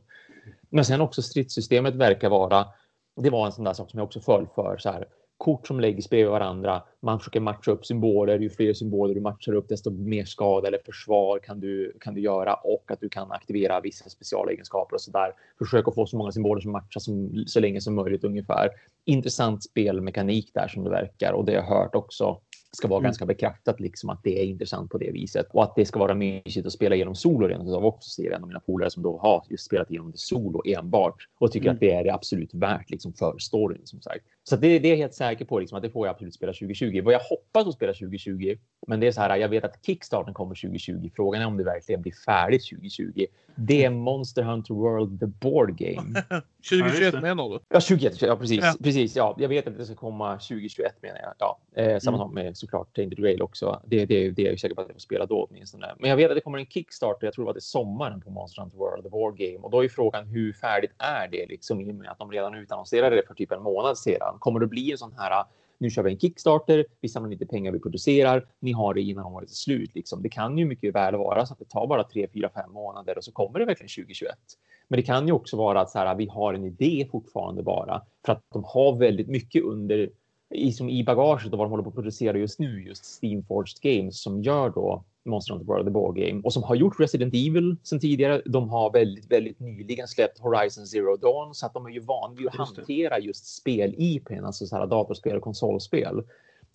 [0.70, 2.66] Men sen också stridssystemet verkar vara,
[3.22, 5.80] det var en sån där sak som jag också föll för så här kort som
[5.80, 6.84] läggs bredvid varandra.
[7.00, 8.40] Man försöker matcha upp symboler.
[8.40, 12.22] Ju fler symboler du matchar upp, desto mer skada eller försvar kan du, kan du
[12.22, 15.32] göra och att du kan aktivera vissa specialegenskaper och så där.
[15.58, 18.70] Försök att få så många symboler som matchar som, så länge som möjligt ungefär.
[19.06, 22.40] Intressant spelmekanik där som det verkar och det har jag hört också
[22.76, 23.08] ska vara mm.
[23.08, 26.14] ganska bekräftat liksom att det är intressant på det viset och att det ska vara
[26.14, 29.18] mysigt att spela igenom solo rent av också ser en av mina polare som då
[29.18, 31.74] har just spelat igenom det solo enbart och tycker mm.
[31.74, 34.26] att det är det absolut värt liksom för storyn som sagt.
[34.50, 36.54] Så det, det är jag helt säker på liksom, att det får jag absolut spela
[36.54, 37.02] 2020.
[37.04, 38.58] Vad jag hoppas att spela 2020,
[38.88, 39.36] men det är så här.
[39.36, 41.10] Jag vet att Kickstarten kommer 2020.
[41.16, 43.26] Frågan är om det verkligen blir färdigt 2020.
[43.56, 46.24] Det är Monster Hunter World the Board Game.
[46.70, 47.60] 2021 menar du?
[47.70, 48.22] Ja, 2021.
[48.22, 48.60] Ja, precis.
[48.64, 48.74] Ja.
[48.84, 49.36] precis ja.
[49.40, 51.34] Jag vet att det ska komma 2021 menar jag.
[51.40, 52.28] Ja, eh, samma mm.
[52.28, 53.82] sak med såklart Tainted Rail också.
[53.86, 55.96] Det, det, det är jag säker på att jag får spela då åtminstone.
[56.00, 57.28] Men jag vet att det kommer en Kickstarter.
[57.28, 59.84] Jag tror det var till sommaren på Monster Hunter World the Board Game och då
[59.84, 63.28] är frågan hur färdigt är det liksom i och med att de redan utannonserade det
[63.28, 64.35] för typ en månad sedan.
[64.40, 65.46] Kommer det bli en sån här äh,
[65.78, 69.26] nu kör vi en Kickstarter, vi samlar lite pengar vi producerar, ni har det innan
[69.26, 69.96] året är slut.
[69.96, 70.22] Liksom.
[70.22, 73.18] Det kan ju mycket väl vara så att det tar bara 3, 4, 5 månader
[73.18, 74.36] och så kommer det verkligen 2021.
[74.88, 77.64] Men det kan ju också vara att så här, äh, vi har en idé fortfarande
[77.64, 80.10] bara för att de har väldigt mycket under
[80.50, 83.82] i, som i bagaget och vad de håller på att producera just nu, just Steamforged
[83.82, 87.34] Games som gör då Monster Hunter World the Ball Game och som har gjort Resident
[87.34, 88.42] Evil sen tidigare.
[88.46, 92.34] De har väldigt, väldigt nyligen släppt Horizon Zero Dawn så att de är ju vana
[92.34, 96.24] vid att just hantera just spel-IP, alltså så här datorspel och konsolspel.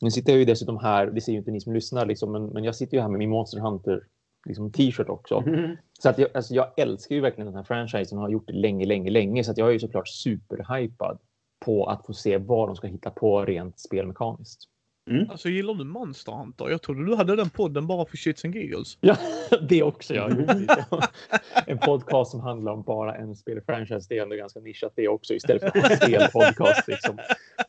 [0.01, 2.47] Nu sitter jag ju dessutom här, det ser ju inte ni som lyssnar liksom, men,
[2.47, 4.05] men jag sitter ju här med min Monster Hunter
[4.47, 5.43] liksom t-shirt också.
[5.47, 5.77] Mm.
[5.99, 8.53] Så att jag, alltså jag älskar ju verkligen den här franchisen och har gjort det
[8.53, 9.45] länge, länge, länge.
[9.45, 11.19] Så att jag är ju såklart superhypad
[11.65, 14.69] på att få se vad de ska hitta på rent spelmekaniskt.
[15.11, 15.31] Mm.
[15.31, 16.69] Alltså gillar du Monster Hunter?
[16.69, 18.99] Jag trodde du hade den podden bara för shits and giggles.
[19.01, 19.17] Ja,
[19.69, 20.15] det också.
[20.15, 20.31] Ja.
[21.67, 24.07] en podcast som handlar om bara en spelfranchise.
[24.09, 26.89] Det är ändå ganska nischat det också istället för en spelpodcast.
[26.89, 27.19] Liksom.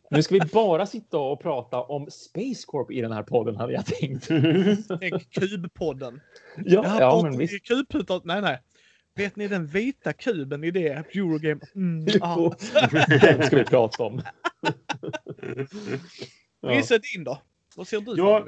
[0.10, 3.74] Nu ska vi bara sitta och prata om Space Corp i den här podden hade
[3.74, 4.28] jag tänkt.
[5.40, 6.22] Kubpodden.
[6.58, 7.68] Ja, ja men visst.
[7.68, 8.60] Kubputar, nej, nej.
[9.16, 11.16] Vet ni den vita kuben i det?
[11.16, 11.62] Eurogame.
[11.76, 12.36] Mm, ah.
[13.22, 14.22] den ska vi prata om.
[16.62, 17.42] Risse din då?
[17.76, 18.48] Vad ser du ja,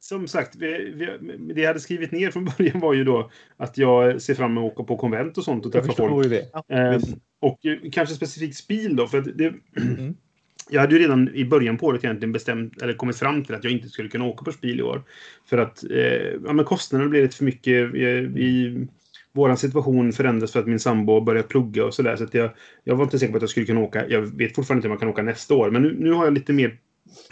[0.00, 3.78] Som sagt, vi, vi, det jag hade skrivit ner från början var ju då att
[3.78, 6.30] jag ser fram emot att åka på konvent och sånt och träffa folk.
[6.30, 6.74] Det.
[6.76, 7.00] Eh,
[7.40, 7.58] och
[7.92, 10.14] kanske specifikt spel då, för det, mm.
[10.70, 13.64] Jag hade ju redan i början på året egentligen bestämt, eller kommit fram till att
[13.64, 15.02] jag inte skulle kunna åka på spel i år.
[15.46, 17.90] För att eh, ja, men kostnaderna blev lite för mycket.
[17.94, 18.86] Vi, vi,
[19.32, 22.16] vår situation förändrades för att min sambo började plugga och sådär.
[22.16, 22.50] Så att jag,
[22.84, 24.08] jag var inte säker på att jag skulle kunna åka.
[24.08, 25.70] Jag vet fortfarande inte om jag kan åka nästa år.
[25.70, 26.78] Men nu, nu har jag lite mer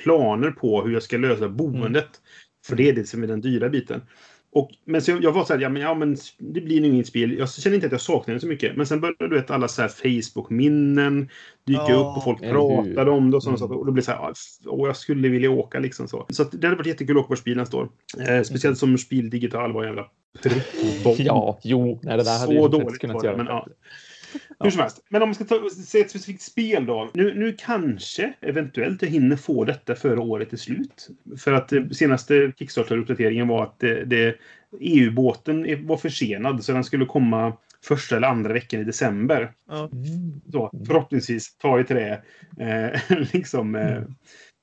[0.05, 2.05] planer på hur jag ska lösa boendet.
[2.05, 2.21] Mm.
[2.67, 4.03] För det är det som är den dyra biten.
[4.57, 6.91] Och, men så jag, jag var så här, ja men, ja men det blir nog
[6.91, 7.39] inget spel.
[7.39, 8.77] Jag känner inte att jag saknar det så mycket.
[8.77, 11.29] Men sen började du vet alla så här Facebook-minnen
[11.67, 13.69] dyka oh, upp och folk pratade om det och sådana mm.
[13.69, 13.79] saker.
[13.79, 14.33] Och då blev det så här,
[14.67, 16.27] åh, jag skulle vilja åka liksom så.
[16.29, 17.89] Så det hade varit jättekul att åka på spel nästa år.
[18.29, 20.07] Eh, speciellt som Spiel Digital var en jävla
[20.43, 21.17] prickbomb.
[21.19, 23.37] ja, jo, nej, det där hade så dåligt kunnat göra.
[23.37, 23.67] Men, ja.
[24.61, 25.05] Hur som helst.
[25.09, 27.11] Men om man ska ta, se ett specifikt spel då.
[27.15, 31.09] Nu, nu kanske, eventuellt, jag hinner få detta före året är slut.
[31.39, 34.37] För att eh, senaste Kickstarter-uppdateringen var att det, det
[34.81, 36.65] EU-båten var försenad.
[36.65, 39.53] Så den skulle komma första eller andra veckan i december.
[39.71, 40.41] Mm.
[40.53, 42.23] Så, förhoppningsvis, ta i trä.
[42.61, 43.01] Eh,
[43.33, 44.03] liksom, eh,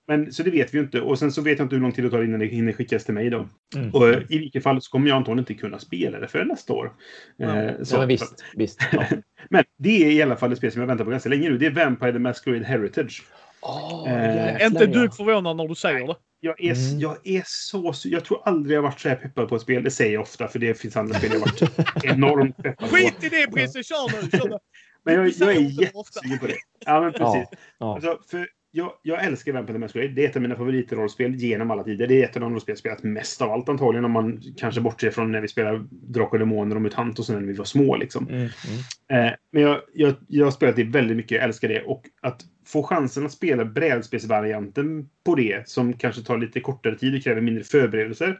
[0.08, 1.02] Men så det vet vi ju inte.
[1.02, 3.06] Och sen så vet jag inte hur lång tid det tar innan det hinner skickas
[3.06, 3.48] till mig då.
[3.76, 3.90] Mm.
[3.94, 6.74] Och eh, i vilket fall så kommer jag antagligen inte kunna spela det för nästa
[6.74, 6.94] år.
[7.38, 7.62] Ja.
[7.62, 8.44] Eh, så, Ja, men visst.
[8.56, 9.04] visst ja.
[9.50, 11.58] Men det är i alla fall ett spel som jag väntar på ganska länge nu.
[11.58, 13.24] Det är Vampire the Masquerade Heritage.
[13.62, 16.16] Oh, Eh, Inte du förvånad när du säger det.
[16.40, 17.00] Jag är, Mm.
[17.00, 17.94] jag är så...
[18.04, 19.84] Jag tror aldrig jag varit så här peppad på ett spel.
[19.84, 22.96] Det säger jag ofta, för det finns andra spel jag varit enormt peppad på.
[22.96, 24.30] Skit i det Brisse, kör nu!
[24.40, 24.58] Kör nu.
[25.06, 26.20] Men jag, jag är inte det ofta.
[26.20, 26.56] jättesugen på det.
[26.86, 27.48] Ja, men precis.
[27.52, 27.96] Ja, ja.
[27.96, 30.14] Alltså, för jag, jag älskar Vampire the Masquerade.
[30.14, 32.08] Det är ett av mina favoritrollspel genom alla tider.
[32.08, 34.06] Det är ett av de rollspel jag spelat mest av allt antagligen.
[34.06, 37.40] Om man kanske bortser från när vi spelade Drakar och Demoner och MUTANT och sen
[37.40, 37.95] när vi var små.
[37.95, 38.28] Liksom.
[38.28, 39.28] Mm, mm.
[39.28, 41.32] Eh, men jag, jag, jag har spelat det väldigt mycket.
[41.32, 41.82] Jag älskar det.
[41.82, 47.16] Och att få chansen att spela brädspelsvarianten på det som kanske tar lite kortare tid
[47.16, 48.40] och kräver mindre förberedelser.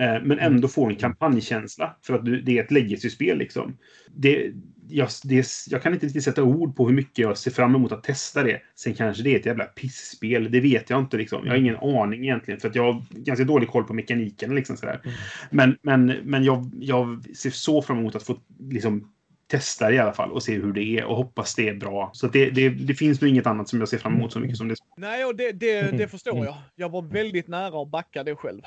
[0.00, 1.96] Eh, men ändå få en kampanjkänsla.
[2.06, 3.78] För att du, det är ett legacy-spel liksom.
[4.14, 4.52] Det,
[4.88, 7.92] jag, det, jag kan inte riktigt sätta ord på hur mycket jag ser fram emot
[7.92, 8.60] att testa det.
[8.74, 10.50] Sen kanske det är ett jävla pissspel.
[10.50, 11.16] Det vet jag inte.
[11.16, 11.42] Liksom.
[11.44, 12.60] Jag har ingen aning egentligen.
[12.60, 14.54] För att jag har ganska dålig koll på mekaniken.
[14.54, 15.00] Liksom, sådär.
[15.04, 15.16] Mm.
[15.50, 18.36] Men, men, men jag, jag ser så fram emot att få
[18.70, 19.10] liksom,
[19.46, 22.10] testa det i alla fall och se hur det är och hoppas det är bra.
[22.12, 24.40] Så att det, det, det finns nog inget annat som jag ser fram emot så
[24.40, 24.74] mycket som det.
[24.96, 26.08] Nej, och det, det, det Mm.
[26.08, 26.44] förstår Mm.
[26.44, 26.56] jag.
[26.74, 28.62] Jag var väldigt nära att backa det själv.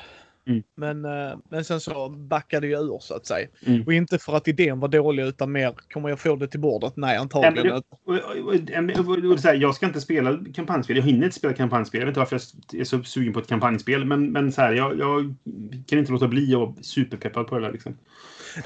[0.48, 0.64] Mm.
[0.76, 3.48] Men, eh, men sen så backade jag ur så att säga.
[3.66, 3.84] Mm.
[3.86, 6.94] Och inte för att idén var dålig utan mer, kommer jag få det till bordet?
[6.96, 7.88] Nej, antagligen inte.
[8.06, 8.20] Och, och,
[9.00, 10.98] och, och, och, så här, jag ska inte spela kampanjspel.
[10.98, 12.00] Jag hinner inte spela kampanjspel.
[12.00, 12.42] Jag vet inte varför
[12.72, 14.06] jag är så sugen på ett kampanjspel.
[14.06, 15.36] Men, men så här, jag, jag
[15.88, 17.72] kan inte låta bli att superpeppad på det där.
[17.72, 17.98] Liksom.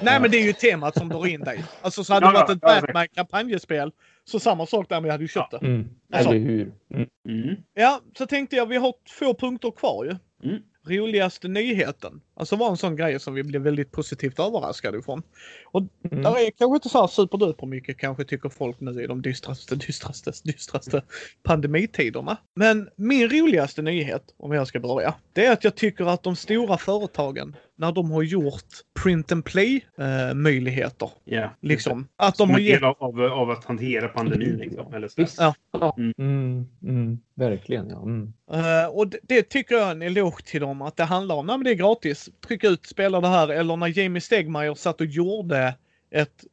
[0.01, 1.63] Nej, men det är ju temat som drar in dig.
[1.81, 3.91] Alltså så hade Ja, det varit ja, ett ja, Batman kampanjspel
[4.25, 5.57] så samma sak där, men jag hade ju köpt det.
[5.57, 5.89] Mm.
[6.13, 6.29] Alltså.
[6.29, 6.71] Eller hur?
[6.93, 7.07] Mm.
[7.27, 7.55] Mm.
[7.73, 10.15] Ja, så tänkte jag, vi har två punkter kvar ju.
[10.49, 10.61] Mm.
[10.83, 12.21] Roligaste nyheten.
[12.41, 15.23] Alltså var en sån grej som vi blev väldigt positivt överraskade ifrån.
[15.65, 15.81] Och
[16.11, 16.23] Mm.
[16.23, 19.75] där är kanske inte så här superduper mycket kanske tycker folk nu i de dystraste,
[19.75, 21.01] dystraste, dystraste
[21.43, 22.37] pandemitiderna.
[22.55, 26.35] Men min roligaste nyhet, om jag ska börja, det är att jag tycker att de
[26.35, 28.65] stora företagen, när de har gjort
[29.03, 31.49] print and play eh, möjligheter, Ja.
[31.61, 34.57] liksom, att Som de har en gett av, av, att hantera pandemin.
[34.57, 35.25] Liksom, eller så.
[35.71, 35.95] Ja.
[35.97, 36.13] Mm.
[36.17, 36.67] Mm.
[36.83, 37.19] Mm.
[37.35, 38.01] Verkligen, ja.
[38.03, 38.33] Mm.
[38.51, 41.45] Eh, och det, det tycker jag är en eloge till dem att det handlar om.
[41.45, 42.29] Nej men det är gratis.
[42.47, 43.47] Tryck ut, spela det här.
[43.47, 45.75] Eller när Jamie Stegmaier satt och gjorde
[46.11, 46.45] ett,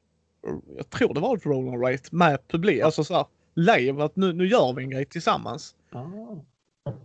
[0.77, 4.05] jag tror det var ett roll and rate med publik, alltså så här live.
[4.05, 5.75] Att nu, nu gör vi en grej tillsammans.
[5.93, 6.05] Ah.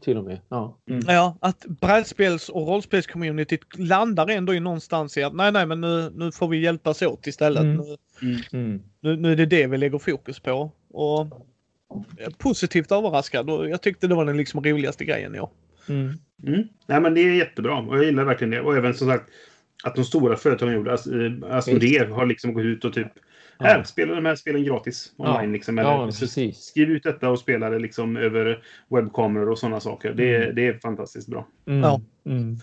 [0.01, 0.39] Till och med.
[0.49, 0.77] Ja.
[1.07, 6.11] Ja, att brädspels och rollspelscommunityt landar ändå i någonstans i att nej, nej, men nu,
[6.15, 7.63] nu får vi hjälpas åt istället.
[7.63, 7.77] Mm.
[7.77, 7.97] Nu,
[8.53, 8.81] Mm.
[8.99, 10.71] nu, nu är det det vi lägger fokus på.
[10.93, 11.27] Och
[12.17, 15.49] är positivt överraskad och jag tyckte det var den liksom roligaste grejen i år.
[15.89, 16.13] Mm.
[16.47, 16.63] Mm.
[16.87, 18.61] Nej, men det är jättebra och jag gillar verkligen det.
[18.61, 19.29] Och även som sagt
[19.83, 20.91] att de stora företagen gjorde.
[20.91, 23.07] Alltså, eh, Asmodee har liksom gått ut och typ
[23.59, 23.65] Ja.
[23.65, 25.53] här, spela de här spelen gratis online.
[25.53, 26.57] Liksom, eller, Ja, precis.
[26.57, 30.13] Skriv ut detta och spela det liksom över webbkameror och sådana saker.
[30.13, 30.55] Det, är- Mm.
[30.55, 31.47] det är fantastiskt bra.
[31.67, 31.79] Mm.
[31.79, 32.01] Ja.
[32.25, 32.55] Mm.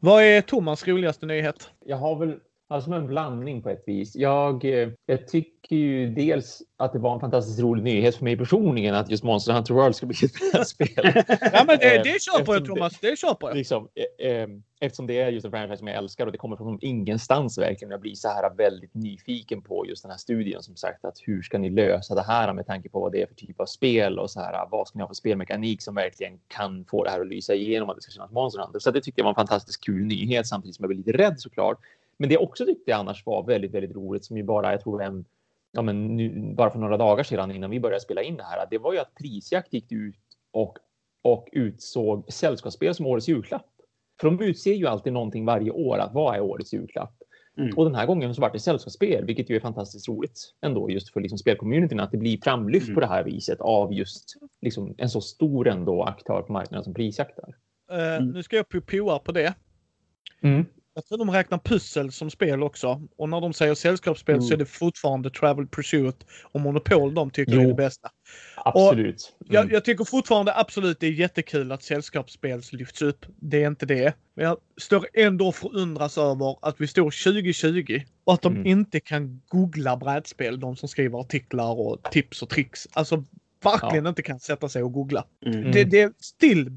[0.00, 1.70] Vad är Thomas roligaste nyhet?
[1.86, 2.34] Jag har väl
[2.74, 4.16] alltså en blandning på ett vis.
[4.16, 8.36] Jag, eh, jag tycker ju dels att det var en fantastiskt rolig nyhet för mig
[8.36, 11.24] personligen att just Monster Hunter World ska bli ett brädspel.
[11.52, 13.56] Ja men det, Eh, det köper jag Thomas, det köper jag.
[13.56, 13.88] liksom,
[14.18, 14.48] eh, eh,
[14.80, 17.90] eftersom det är just en franchise som jag älskar och det kommer från ingenstans verkligen.
[17.90, 21.42] Jag blir så här väldigt nyfiken på just den här studien som sagt att hur
[21.42, 24.18] ska ni lösa det här med tanke på vad det är för typ av spel
[24.18, 27.20] och så här vad ska ni ha för spelmekanik som verkligen kan få det här
[27.20, 28.78] att lysa igenom att det ska kännas Monster Hunter.
[28.78, 31.40] Så det tyckte jag var en fantastiskt kul nyhet samtidigt som jag blev lite rädd
[31.40, 31.78] såklart.
[32.16, 35.02] Men det jag också tyckte annars var väldigt, väldigt roligt som ju bara, jag tror
[35.02, 35.24] en,
[35.72, 38.66] ja men nu, bara för några dagar sedan innan vi började spela in det här,
[38.70, 40.16] det var ju att Prisjakt gick ut
[40.50, 40.78] och,
[41.22, 43.66] och utsåg sällskapsspel som årets julklapp.
[44.20, 47.14] För de utser ju alltid någonting varje år, att vad är årets julklapp?
[47.58, 47.72] Mm.
[47.76, 51.12] Och den här gången så var det sällskapsspel, vilket ju är fantastiskt roligt ändå just
[51.12, 52.94] för liksom spelcommunityn, att det blir framlyft Mm.
[52.94, 56.94] på det här viset av just liksom en så stor ändå aktör på marknaden som
[56.94, 57.54] Prisjakt är.
[58.16, 58.30] Mm.
[58.30, 59.54] Nu ska jag poa på det.
[60.96, 61.02] Mm.
[61.02, 63.02] Jag tror de räknar pussel som spel också.
[63.16, 64.58] Och när de säger sällskapsspel så är Mm.
[64.58, 67.60] det fortfarande Travel Pursuit och Monopol de tycker Jo.
[67.60, 68.10] är det bästa.
[68.56, 69.32] Absolut.
[69.48, 69.74] Jag, Mm.
[69.74, 73.26] jag tycker fortfarande absolut det är jättekul att sällskapsspel lyfts upp.
[73.40, 74.14] Det är inte det.
[74.36, 78.66] Men jag står ändå och förundras över att vi står 2020 och att de Mm.
[78.66, 82.88] inte kan googla brädspel, de som skriver artiklar och tips och tricks.
[82.92, 83.24] Alltså
[83.64, 85.24] verkligen inte kan sätta sig och googla.
[85.46, 85.58] Mm.
[85.58, 85.72] Mm.
[85.72, 86.70] Det, det är still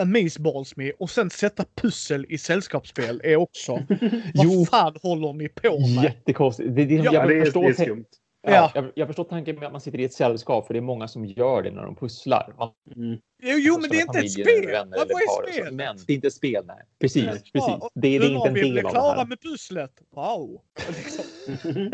[0.00, 3.82] amazeballs med och sen sätta pussel i sällskapsspel är också.
[4.34, 4.58] Jo.
[4.58, 6.04] Vad fan håller ni på med?
[6.04, 6.76] Jättekonstigt.
[6.76, 8.04] Det, det, Ja, Ja, jag, det, är, förstår, det är skumt.
[8.42, 8.70] ja, Ja.
[8.74, 11.08] jag, jag förstår tanken med att man sitter i ett sällskap, för det är många
[11.08, 12.54] som gör det när de pusslar.
[12.58, 13.18] Man Mm.
[13.44, 14.86] Jo, jo men det är inte ett spel!
[14.90, 15.74] Vad är spelet?
[15.74, 16.76] Men det är inte ett spel, nej.
[17.00, 17.32] Precis, Nej.
[17.32, 17.50] precis.
[17.52, 19.26] Ja, Det, det är inte en del av det klara här.
[19.26, 19.90] med pusslet!
[20.14, 20.60] Wow!
[20.88, 21.24] Liksom.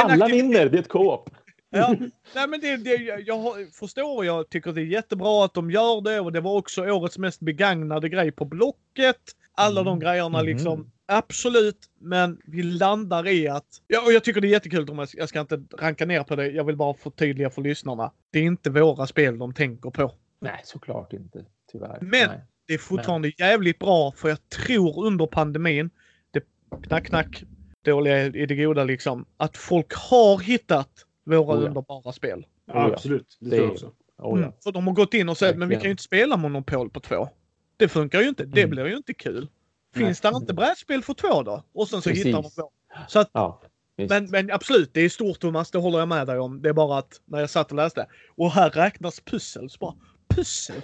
[0.00, 1.30] Alla aktivitet- vinner, det är ett co-op.
[1.74, 1.96] Ja,
[2.34, 2.94] nej men det, det,
[3.26, 6.82] jag- förstår, jag tycker det är jättebra att de gör det och det var också
[6.90, 9.16] årets mest begagnade grej på Blocket.
[9.54, 10.46] Alla de grejerna Mhm.
[10.46, 10.90] liksom.
[11.06, 13.64] Absolut, men vi landar i att...
[13.86, 15.14] Ja, och jag tycker det är jättekul Thomas.
[15.14, 16.46] Jag ska inte ranka ner på det.
[16.46, 18.12] Jag vill bara förtydliga för lyssnarna.
[18.30, 20.12] Det är inte våra spel de tänker på.
[20.40, 21.44] Nej, såklart inte.
[21.72, 21.98] Tyvärr.
[22.00, 22.40] Men- Nej.
[22.66, 25.90] Det är fortfarande jävligt bra för jag tror under pandemin,
[26.30, 26.42] det
[26.82, 27.42] knack knack,
[27.84, 30.90] dåliga i det goda liksom, att folk har hittat
[31.24, 31.66] våra Oh ja.
[31.68, 32.46] underbara spel.
[32.66, 32.92] Ja, Oh ja.
[32.94, 33.36] absolut.
[33.40, 33.86] Det, Det- tror jag också.
[33.86, 34.46] Oh, ja.
[34.46, 34.52] Mm.
[34.64, 37.00] För de har gått in och sagt, men vi kan ju inte spela Monopol på
[37.00, 37.28] två.
[37.76, 38.44] Det funkar ju inte.
[38.44, 38.70] Det Mm.
[38.70, 39.48] blir ju inte kul.
[39.94, 41.62] Finns det inte brädspel för två då?
[41.74, 42.26] Och sen så Precis.
[42.26, 42.70] hittar de på.
[43.08, 43.60] Så att, ja
[44.08, 46.62] men, men absolut, det är stort Thomas, det håller jag med dig om.
[46.62, 49.70] Det är bara att när jag satt och läste, och här räknas pussel.
[49.70, 49.94] Så bara,
[50.28, 50.76] pussel?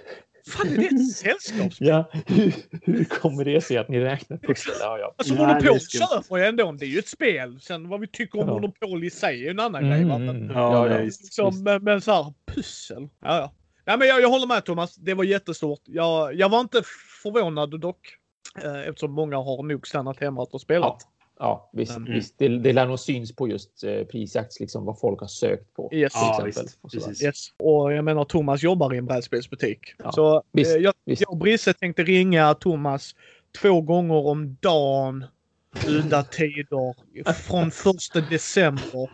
[0.48, 1.88] Fan är det ett sällskapsspel?
[1.88, 4.72] Ja, hur, hur kommer det sig att ni räknar pussel?
[4.80, 5.14] Ja, ja.
[5.18, 6.00] Alltså Nej, Monopol är skumt.
[6.22, 6.72] köper jag ändå.
[6.72, 7.60] Det är ju ett spel.
[7.60, 8.54] Sen vad vi tycker om Ja.
[8.54, 10.04] Monopol i sig är en annan grej.
[10.04, 10.18] Va?
[10.18, 11.22] Men, Mm, Ja, ja, visst.
[11.22, 13.02] liksom, men, men så här, pussel.
[13.22, 13.52] Ja, ja.
[13.86, 14.94] Nej, men jag, jag håller med Thomas.
[14.96, 15.80] Det var jättestort.
[15.84, 16.82] Jag, jag var inte
[17.22, 18.14] förvånad dock.
[18.64, 20.96] Eh, eftersom många har nog stannat hemma och spelat.
[21.00, 21.17] Ja,
[21.72, 21.96] visst.
[21.96, 22.12] Mm.
[22.12, 22.34] visst.
[22.38, 25.90] Det, det lär nog syns på just eh, prisjakt, liksom vad folk har sökt på.
[25.92, 26.12] Yes.
[26.12, 26.78] till Ja, visst.
[26.80, 27.22] Och.
[27.22, 27.48] Yes.
[27.56, 29.80] Och jag menar Thomas jobbar i en brädspelsbutik.
[29.98, 31.22] Ja, Så visst, eh, jag, visst.
[31.22, 33.14] jag och Brisse tänkte ringa Thomas
[33.60, 35.24] två gånger om dagen.
[35.86, 36.94] Udda tider.
[37.32, 39.10] Från första december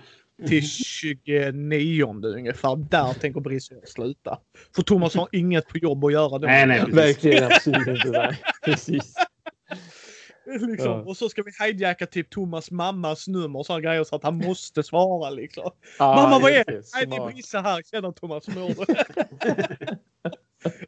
[0.48, 2.76] till 29 ungefär.
[2.76, 4.38] Där tänker Brisse sluta.
[4.74, 6.46] För Thomas har inget på jobb att göra då.
[6.46, 6.94] Nej, nej, precis.
[6.94, 8.10] Verkligen absolut inte.
[8.10, 8.38] Nej.
[8.64, 9.14] Precis.
[10.70, 10.90] Liksom.
[10.90, 11.00] Ja.
[11.02, 14.36] Och så ska vi hijacka typ Thomas mammas nummer och sådana grejer så att han
[14.46, 15.70] måste svara liksom.
[15.98, 16.82] Ja, Mamma vad är det?
[16.94, 17.26] Nej det är.
[17.32, 17.82] Brisse här.
[17.82, 18.74] Tjena Thomas, du?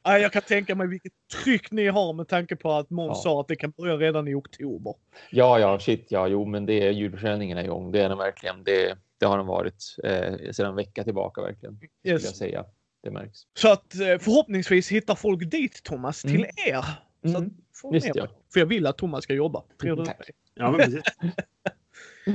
[0.05, 1.12] Nej, jag kan tänka mig vilket
[1.45, 3.23] tryck ni har med tanke på att Måns Ja.
[3.31, 4.95] sa att det kan börja redan i oktober.
[5.31, 7.93] Ja, ja, shit, ja, jo, men det är julförsäljningen är igång.
[7.93, 8.65] Det är den verkligen.
[8.65, 11.77] Det, det har den varit eh, sedan en vecka tillbaka verkligen.
[11.77, 12.37] Skulle jag Yes.
[12.39, 12.65] säga.
[13.03, 13.39] Det märks.
[13.59, 16.47] Så att eh, förhoppningsvis hittar folk dit Thomas till Mm.
[16.66, 16.85] er.
[17.33, 17.51] Så Mm.
[17.77, 18.23] Får Visst, ner ja.
[18.23, 18.32] mig.
[18.53, 19.62] För jag vill att Thomas ska jobba.
[19.81, 20.31] Tror du Tack.
[20.55, 21.03] Ja, men precis.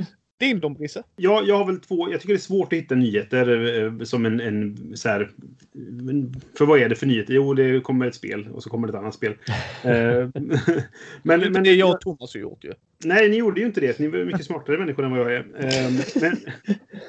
[0.42, 1.04] Din dom Brisse?
[1.16, 2.12] Ja, jag har väl två.
[2.12, 5.32] Jag tycker det är svårt att hitta nyheter eh, som en, en så här.
[6.58, 7.34] För vad är det för nyheter?
[7.34, 9.34] Jo, det kommer ett spel och så kommer det ett annat spel.
[9.84, 10.60] Eh, Men,
[11.24, 12.74] men, men men det jag och Thomas har gjort ju.
[13.04, 14.00] Nej, ni gjorde ju inte det.
[14.00, 15.40] Ni var mycket smartare människor än vad jag är.
[15.40, 15.92] Eh,
[16.22, 16.38] Men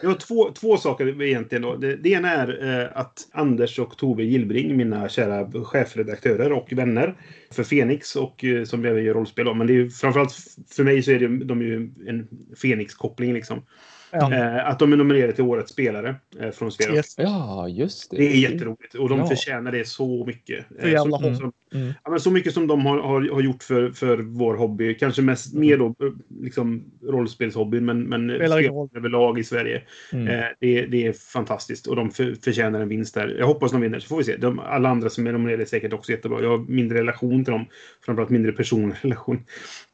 [0.03, 1.63] jag har två, två saker egentligen.
[1.63, 1.77] Då.
[1.77, 7.15] Det, det ena är eh, att Anders och Tove Gillbring, mina kära chefredaktörer och vänner
[7.51, 9.45] för Fenix och eh, som även gör rollspel.
[9.45, 9.55] Då.
[9.55, 10.33] Men det är framförallt
[10.71, 12.29] för mig så är det, de ju en
[12.63, 13.35] Fenix-koppling.
[13.35, 13.63] Liksom.
[14.11, 14.35] Ja.
[14.35, 16.15] Eh, Att de är nominerade till Årets spelare
[16.53, 16.97] från Sverige.
[16.97, 17.15] Yes.
[17.19, 18.17] Ja, just det.
[18.17, 19.27] Det är jätteroligt och de Ja.
[19.27, 20.65] förtjänar det så mycket.
[20.81, 21.93] Så jävla som, Mm.
[22.05, 24.95] ja, men så mycket som de har, har, har gjort för, för vår hobby.
[24.95, 29.83] Kanske mest mer då eh, liksom rollspelshobbyn men, men överlag i Sverige.
[30.13, 30.29] Mm.
[30.29, 33.37] Eh, det, det är fantastiskt och de för, förtjänar en vinst där.
[33.39, 34.37] Jag hoppas de vinner så får vi se.
[34.37, 36.43] De, alla andra som är nominerade är säkert också jättebra.
[36.43, 37.67] Jag har mindre relation till dem.
[38.05, 39.37] Framförallt mindre personlig relation.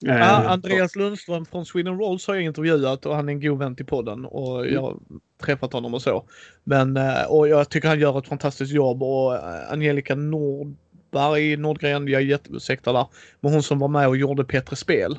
[0.06, 3.58] Eh, Ja, Andreas Lundström från Sweden Rolls har jag intervjuat och han är en god
[3.58, 4.96] vän till podden och jag har
[5.42, 6.24] träffat honom och så.
[6.64, 10.14] Men, eh, och jag tycker han gör ett fantastiskt jobb och eh, Angelica
[11.10, 13.06] Nordberg, Nordgren, jag är jätteursäktad där,
[13.40, 15.18] men hon som var med och gjorde Petre Spel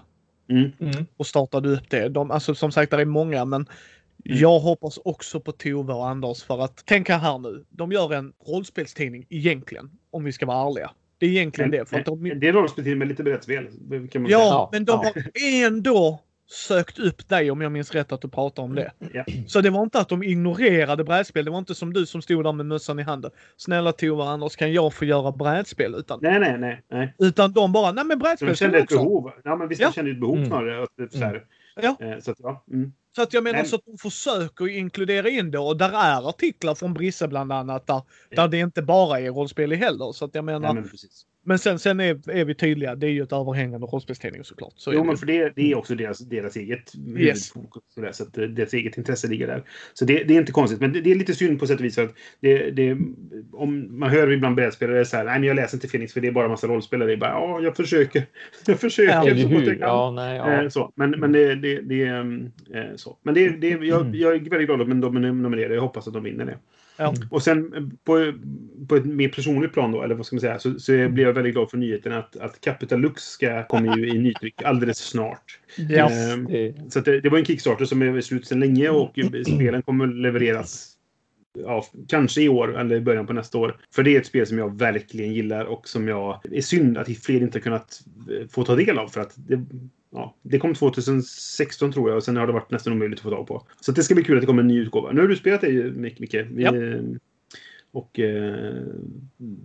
[0.49, 0.71] mm.
[0.79, 1.05] Mm.
[1.17, 2.09] och startade upp det.
[2.09, 3.65] De, alltså som sagt, det är många men
[4.23, 7.65] jag hoppas också på Tove och Anders för att tänka här nu.
[7.69, 10.91] De gör en rollspelstidning egentligen, om vi ska vara ärliga.
[11.17, 11.89] Det är egentligen det.
[11.89, 13.67] För att de, Det är rollspeltid med lite brädspel.
[14.11, 14.79] Kan man Ja, säga.
[14.79, 15.11] Men de ja.
[15.13, 16.19] har ändå
[16.51, 18.91] sökt upp dig om jag minns rätt att du pratar om det.
[19.13, 19.25] Ja.
[19.47, 21.45] Så det var inte att de ignorerade brädspel.
[21.45, 23.31] Det var inte som du som stod där med mössan i handen.
[23.57, 25.95] Snälla Tove Anders, kan jag få göra brädspel?
[25.95, 26.81] Utan, Nej, nej, nej.
[26.91, 27.13] nej.
[27.19, 28.95] utan de bara, nej men brädspel de kände ett också.
[28.97, 29.31] behov.
[29.43, 29.87] Ja, men visst, Ja.
[29.87, 30.47] de kände ett behov Mm.
[30.49, 30.83] snarare.
[30.83, 31.43] Att, så, här,
[31.81, 31.97] Ja.
[31.99, 32.63] eh, så att, ja.
[32.71, 32.93] Mm.
[33.15, 36.29] Så att jag menar Men- så att de försöker inkludera in det och där är
[36.29, 38.01] artiklar från Brisse bland annat där,
[38.35, 40.11] där det inte bara är rollspel i heller.
[40.11, 40.83] Så att jag menar, Nej, men,
[41.45, 44.73] men sen, sen är, är vi tydliga, det är ju ett överhängande rollspelstidning såklart.
[44.75, 46.79] Så Jo, men för det, det är också deras, deras eget
[47.17, 47.55] Yes.
[47.55, 47.83] huvudfokus.
[47.95, 49.63] Så, där, så att deras eget intresse ligger där.
[49.93, 50.79] Så det, det är inte konstigt.
[50.81, 51.95] Men det, det är lite synd på sätt och vis.
[51.95, 52.97] för Att det, det,
[53.53, 56.27] om man hör ibland brädspelare så här, nej men jag läser inte Phoenix för det
[56.27, 57.07] är bara massa rollspelare.
[57.09, 58.25] Det är bara, ja, jag försöker.
[58.65, 59.65] Jag försöker Ja, så gott jag hur?
[59.65, 59.79] kan.
[59.79, 60.63] Ja, nej, ja.
[60.63, 60.91] Eh, Så.
[60.95, 63.17] Men, men det, det, det är eh, så.
[63.23, 64.13] Men det, det, jag, Mm.
[64.19, 65.75] jag är väldigt glad att de är nominerade.
[65.75, 66.57] Jag hoppas att de vinner det.
[66.99, 67.13] Ja.
[67.29, 68.33] Och sen eh, på,
[68.87, 71.33] på ett mer personligt plan då, eller vad ska man säga, så, så blir jag
[71.33, 75.59] väldigt glad för nyheten att, att Capital Lux ska komma ju i nytryck alldeles snart.
[75.89, 76.09] Ja.
[76.09, 79.19] Ehm, Det, så att det, det var en Kickstarter som är slut sedan länge och
[79.47, 80.95] spelen kommer levereras
[81.57, 83.77] ja, kanske i år eller i början på nästa år.
[83.95, 86.39] För det är ett spel som jag verkligen gillar och som jag...
[86.51, 88.01] är synd att fler inte har kunnat
[88.31, 89.65] eh, få ta del av för att det,
[90.11, 93.29] ja, det kom 2016 tror jag och sen har det varit nästan omöjligt att få
[93.29, 93.63] tag på.
[93.81, 95.11] Så det ska bli kul att det kommer en ny utgåva.
[95.11, 96.33] Nu har du spelat det Micke.
[96.33, 96.73] Vi, Ja.
[97.91, 98.73] Och eh,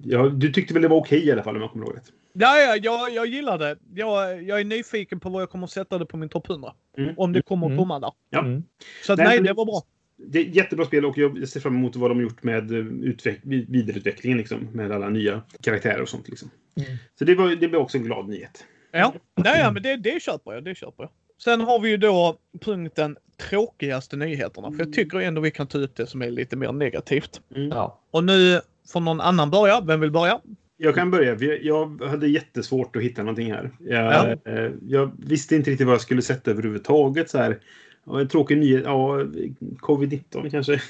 [0.04, 2.12] ja, du tyckte väl det var okej i alla fall om jag kommer ihåg rätt?
[2.32, 3.76] Ja, ja jag, jag gillar det.
[3.94, 6.72] Jag, jag är nyfiken på vad jag kommer att sätta det på min topp 100.
[6.98, 7.14] Mm.
[7.16, 7.78] Om det kommer att Mm.
[7.78, 8.10] komma där.
[8.30, 8.38] Ja.
[8.44, 8.62] Mm.
[9.06, 9.82] Så att, Nej, nej, det var bra.
[10.16, 12.70] Det är ett jättebra spel och jag ser fram emot vad de har gjort med
[12.72, 16.28] eh, utveck- vid- vidareutvecklingen liksom, med alla nya karaktärer och sånt.
[16.28, 16.50] Liksom.
[16.76, 16.90] Mm.
[17.18, 18.64] Så det, var, det blev också en glad nyhet.
[18.98, 20.64] Ja, nej, ja men det, det köper jag.
[20.64, 21.10] Det köper jag.
[21.44, 23.16] Sen har vi ju då punkten
[23.50, 24.70] tråkigaste nyheterna.
[24.72, 27.40] För jag tycker ändå vi kan ta ut det som är lite mer negativt.
[27.56, 27.68] Mm.
[27.68, 28.00] Ja.
[28.10, 28.60] Och nu
[28.92, 29.80] får någon annan börja.
[29.80, 30.40] Vem vill börja?
[30.76, 31.54] Jag kan börja.
[31.62, 33.70] jag- hade jättesvårt att hitta någonting här.
[33.80, 34.52] Jag, Ja.
[34.52, 37.30] eh, jag visste inte riktigt vad jag skulle sätta överhuvudtaget.
[37.30, 37.58] Så här.
[38.20, 38.82] En tråkig nyhet.
[38.84, 39.18] Ja,
[39.80, 40.80] covid-19 kanske.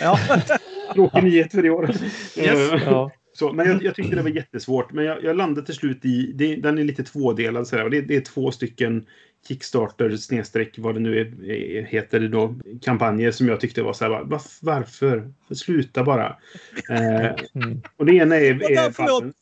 [0.00, 0.18] Ja,
[0.94, 1.90] tråkig nyhet för i år.
[1.90, 2.72] Yes.
[2.72, 3.10] Eh, Ja.
[3.36, 4.92] Så, men jag, jag tyckte det var jättesvårt.
[4.92, 6.32] Men jag, jag landade till slut i...
[6.34, 7.68] Det, den är lite tvådelad.
[7.68, 9.06] Så här, och det, det är två stycken
[9.48, 14.04] Kickstarter snedstreck vad det nu är, är, heter då, kampanjer som jag tyckte var så
[14.04, 15.32] här, bara, "Varf- varför?
[15.54, 16.36] Sluta bara.
[16.90, 17.82] Eh, Mm.
[17.96, 18.72] och det ena är...
[18.72, 19.34] Är förlåt.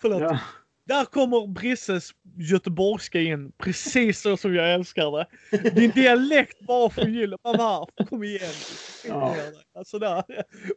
[0.00, 0.20] förlåt.
[0.20, 0.38] Ja,
[0.86, 2.10] Där kommer Brisses
[2.40, 3.52] göteborgska in.
[3.58, 5.70] Precis så som jag älskar det.
[5.70, 7.38] Din dialekt bara förgyller.
[7.44, 8.40] Mamma, kom igen.
[9.08, 9.34] Ja.
[9.78, 10.24] Alltså där.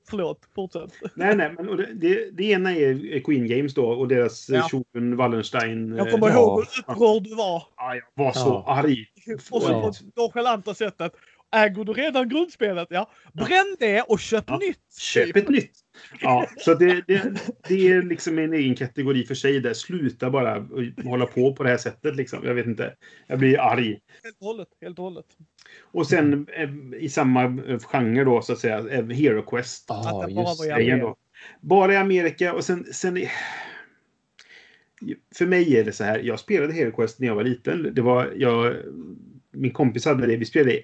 [0.09, 0.91] Förlåt, fortsätt.
[1.15, 4.67] nej, nej, men det, det, det ena är Queen Games då och deras Ja.
[4.71, 4.81] ja.
[5.15, 5.95] Wallenstein.
[5.95, 6.39] Jag kommer eh, Ja.
[6.39, 7.63] ihåg hur upprörd du var.
[7.77, 8.73] ja, jag var så Ja.
[8.73, 9.05] arg.
[9.51, 9.81] Och så Ja.
[9.81, 11.13] på det nonchalanta sättet.
[11.53, 12.87] Äger du redan grundspelet?
[12.91, 13.11] Ja.
[13.33, 14.57] Bränn det och köp Ja.
[14.57, 14.93] nytt.
[14.99, 15.71] Köp ett nytt!
[16.21, 17.23] Ja, så det, det,
[17.67, 19.73] det är liksom en egen kategori för sig där.
[19.73, 22.39] Sluta bara och hålla på på det här sättet liksom.
[22.43, 22.95] Jag vet inte.
[23.27, 23.99] Jag blir arg.
[24.23, 24.67] Helt och hållet.
[24.81, 25.25] Helt och hållet.
[25.81, 26.69] Och sen eh,
[27.03, 29.87] i samma eh, genre då så att säga, eh, Hero Quest.
[29.87, 31.13] Bara just det.
[31.61, 33.29] Bara i Amerika och sen, sen i-
[35.35, 36.19] för mig är det så här.
[36.19, 37.93] Jag spelade Hero Quest när jag var liten.
[37.95, 38.75] Det var, jag,
[39.51, 40.37] min kompis hade det.
[40.37, 40.81] Vi spelade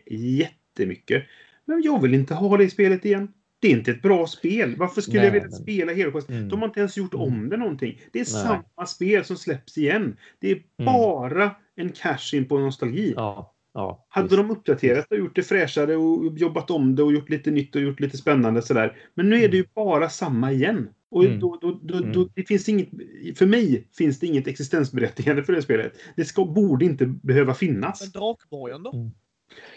[0.80, 1.24] jättemycket.
[1.66, 3.28] Men jag vill inte ha det i spelet igen.
[3.62, 4.76] Det är inte ett bra spel.
[4.78, 6.30] Varför skulle Nej, jag vilja men- spela Hero Quest?
[6.30, 6.50] Mm.
[6.50, 8.02] De har inte ens gjort om det någonting.
[8.12, 8.44] Det är Nej.
[8.66, 10.18] samma spel som släpps igen.
[10.40, 13.14] Det är bara en cash-in på nostalgi.
[13.16, 13.56] Ja.
[13.74, 14.06] Ja.
[14.10, 14.38] Hade visst.
[14.38, 17.82] de uppdaterat och gjort det fräschare och jobbat om det och gjort lite nytt och
[17.82, 18.98] gjort lite spännande sådär.
[19.14, 20.90] Men nu är det ju bara samma igen.
[21.12, 21.40] Och Mm.
[21.40, 22.12] då, då, då, Mm.
[22.12, 22.90] då, det finns inget,
[23.38, 25.94] för mig finns det inget existensberättigande för det spelet.
[26.16, 28.12] Det ska, borde inte behöva Men finnas.
[28.14, 29.12] Drakborgen då?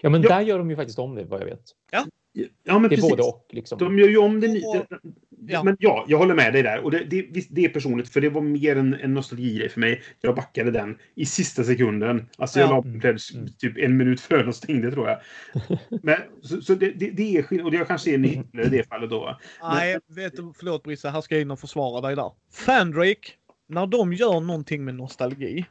[0.01, 0.29] Ja, men Ja.
[0.29, 1.63] där gör de ju faktiskt om det vad jag vet.
[2.65, 3.11] Ja, men Det är precis.
[3.11, 3.79] både och liksom.
[3.79, 4.49] De gör ju om det.
[4.49, 4.87] Och-
[5.49, 5.63] ja.
[5.63, 6.85] Men ja, jag håller med dig där.
[6.85, 10.03] Och det, det, det är personligt, för det var mer en, en nostalgigrej för mig.
[10.21, 12.29] Jag backade den i sista sekunden.
[12.39, 12.75] Alltså jag Ja.
[12.77, 13.49] la pledge Mm.
[13.59, 15.19] typ en minut före de stängde, tror jag.
[16.03, 17.67] Men, så så det, det, det är skillnad.
[17.67, 19.39] Och det kanske är en hycklare i det fallet då.
[19.63, 22.31] Nej, vet du, förlåt Brisse, här ska jag in och försvara dig där.
[22.53, 23.29] Fandrake,
[23.69, 25.65] när de gör någonting med nostalgi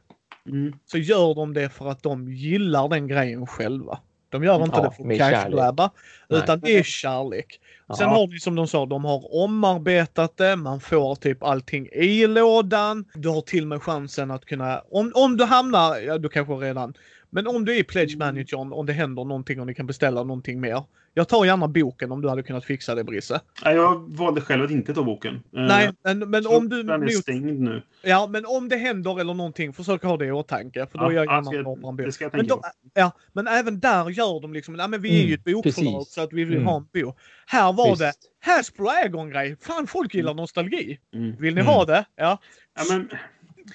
[0.48, 0.74] Mm.
[0.86, 4.00] så gör de det för att de gillar den grejen själva.
[4.30, 5.92] De gör inte Ja, det för cashgrabba,
[6.30, 6.40] Nej.
[6.40, 7.60] utan det är kärlek.
[7.98, 8.16] Sen Ja.
[8.16, 13.06] har ni som de sa, de har omarbetat det, man får typ allting i lådan.
[13.14, 16.54] Du har till och med chansen att kunna, om, om du hamnar, ja du kanske
[16.54, 16.94] redan,
[17.32, 20.24] men om du är i Pledge Managern, om det händer någonting och ni kan beställa
[20.24, 20.84] någonting mer.
[21.14, 23.42] Jag tar gärna boken om du hade kunnat fixa det Brisse.
[23.66, 25.36] Nej, Jag valde själv att inte ta boken.
[25.36, 26.84] Eh, Nej, men, men om du...
[26.84, 27.82] Den är stängd nu.
[28.02, 30.88] Ja, men om det händer eller någonting, försök ha det i åtanke.
[30.92, 31.98] För då är jag ja, gärna ska en bok.
[31.98, 32.68] det ska jag Men, tänka de, på.
[32.94, 35.94] ja, men även där gör de liksom, nej men vi är ju ett Mm, bokförlag
[36.00, 36.14] precis.
[36.14, 36.68] så att vi vill Mm.
[36.68, 37.18] ha en bok.
[37.46, 38.00] Här var Visst.
[38.02, 38.14] det
[38.52, 39.56] Hasbro Agon-grej.
[39.62, 41.00] Fan, folk gillar nostalgi.
[41.14, 41.36] Mm.
[41.40, 41.74] Vill ni Mm.
[41.74, 42.06] ha det?
[42.16, 42.38] Ja.
[42.78, 43.10] Ja, men,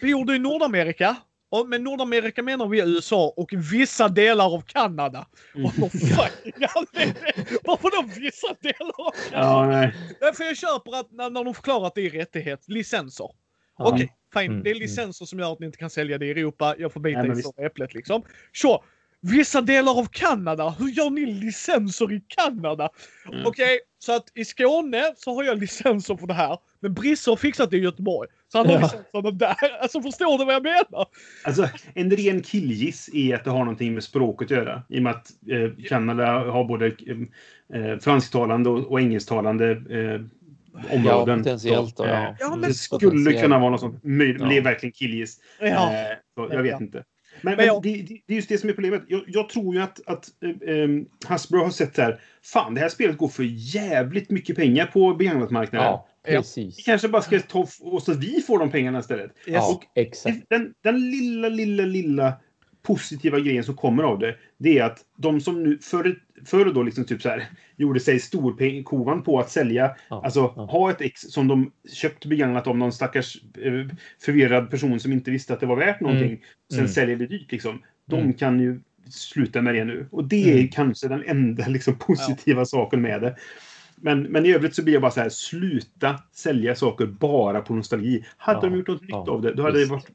[0.03, 1.17] Bor du i Nordamerika?
[1.49, 5.27] Och med Nordamerika menar vi USA och vissa delar av Kanada.
[5.55, 5.67] Mm.
[5.67, 5.73] Och
[7.65, 9.83] Varför då vissa delar av Kanada?
[9.83, 9.91] ja.
[10.21, 13.31] Därför jag köper att när, när de förklarar att det är rättighet, licenser.
[13.79, 13.93] Ja.
[13.93, 14.51] Okej, fine.
[14.51, 14.83] Mm, det är mm.
[14.83, 16.75] licenser som gör att ni inte kan sälja det i Europa.
[16.79, 18.23] Jag får bita men i sura äpplet liksom.
[18.53, 18.85] Så,
[19.21, 20.75] vissa delar av Kanada.
[20.79, 22.91] Hur gör ni licenser i Kanada?
[23.33, 23.47] Mm.
[23.47, 26.59] Okej, så att i Skåne så har jag licenser för det här.
[26.87, 28.29] Men Brisse har fixat det i Göteborg.
[28.53, 28.81] Så han har Ja.
[28.81, 29.57] licenserna där.
[29.83, 31.07] Alltså förstår du vad jag menar?
[31.45, 34.83] Alltså, en ren killgiss är att det har någonting med språket att göra.
[34.89, 40.21] I och med att eh, Kanada har både eh, fransktalande och, och engelsktalande eh,
[40.91, 41.39] Ja, områden.
[41.43, 41.97] potentiellt.
[41.97, 42.37] Så, då, eh, ja.
[42.41, 43.43] Ja, men- det skulle Potentiellt.
[43.43, 44.03] kunna vara något sånt.
[44.05, 44.47] Möj- Ja.
[44.47, 45.39] Det är verkligen killgiss.
[45.61, 45.67] Ja.
[45.67, 46.79] Eh, så, jag vet Ja.
[46.79, 47.05] inte.
[47.43, 49.03] Men, Men men jag- det, det, är just det som är problemet.
[49.09, 50.89] Jag, jag tror ju att, att eh, eh,
[51.29, 52.21] Hasbro har sett så här.
[52.45, 53.43] Fan, det här spelet går för
[53.75, 55.87] jävligt mycket pengar på begagnatmarknaden.
[55.87, 56.09] Ja, Ja.
[56.27, 56.79] Precis.
[56.79, 59.31] Vi kanske bara ska ta och så att vi får de pengarna istället.
[59.47, 60.39] Ja, exakt.
[60.49, 62.33] Den, den lilla, lilla, lilla
[62.83, 66.17] positiva grejen som kommer av det, det är att de som nu, för ett,
[66.49, 67.45] förr då liksom typ så här,
[67.77, 70.65] gjorde sig storkovan på att sälja, Ja, alltså ja.
[70.65, 73.73] ha ett ex som de köpt begagnat av någon stackars eh,
[74.25, 76.43] förvirrad person som inte visste att det var värt någonting.
[76.71, 76.91] Sen Mm.
[76.93, 77.83] säljer det dyrt liksom.
[78.07, 78.33] De Mm.
[78.33, 78.81] kan ju
[79.11, 80.07] sluta med det nu.
[80.11, 80.69] Och det är Mm.
[80.69, 83.37] kanske den enda liksom, positiva saken med det.
[83.97, 87.75] Men, men i övrigt så blir jag bara så här, sluta sälja saker bara på
[87.75, 88.25] nostalgi.
[88.37, 89.91] Hade Ja, de gjort något nytt ja, av det, då hade visst.
[89.91, 90.11] det varit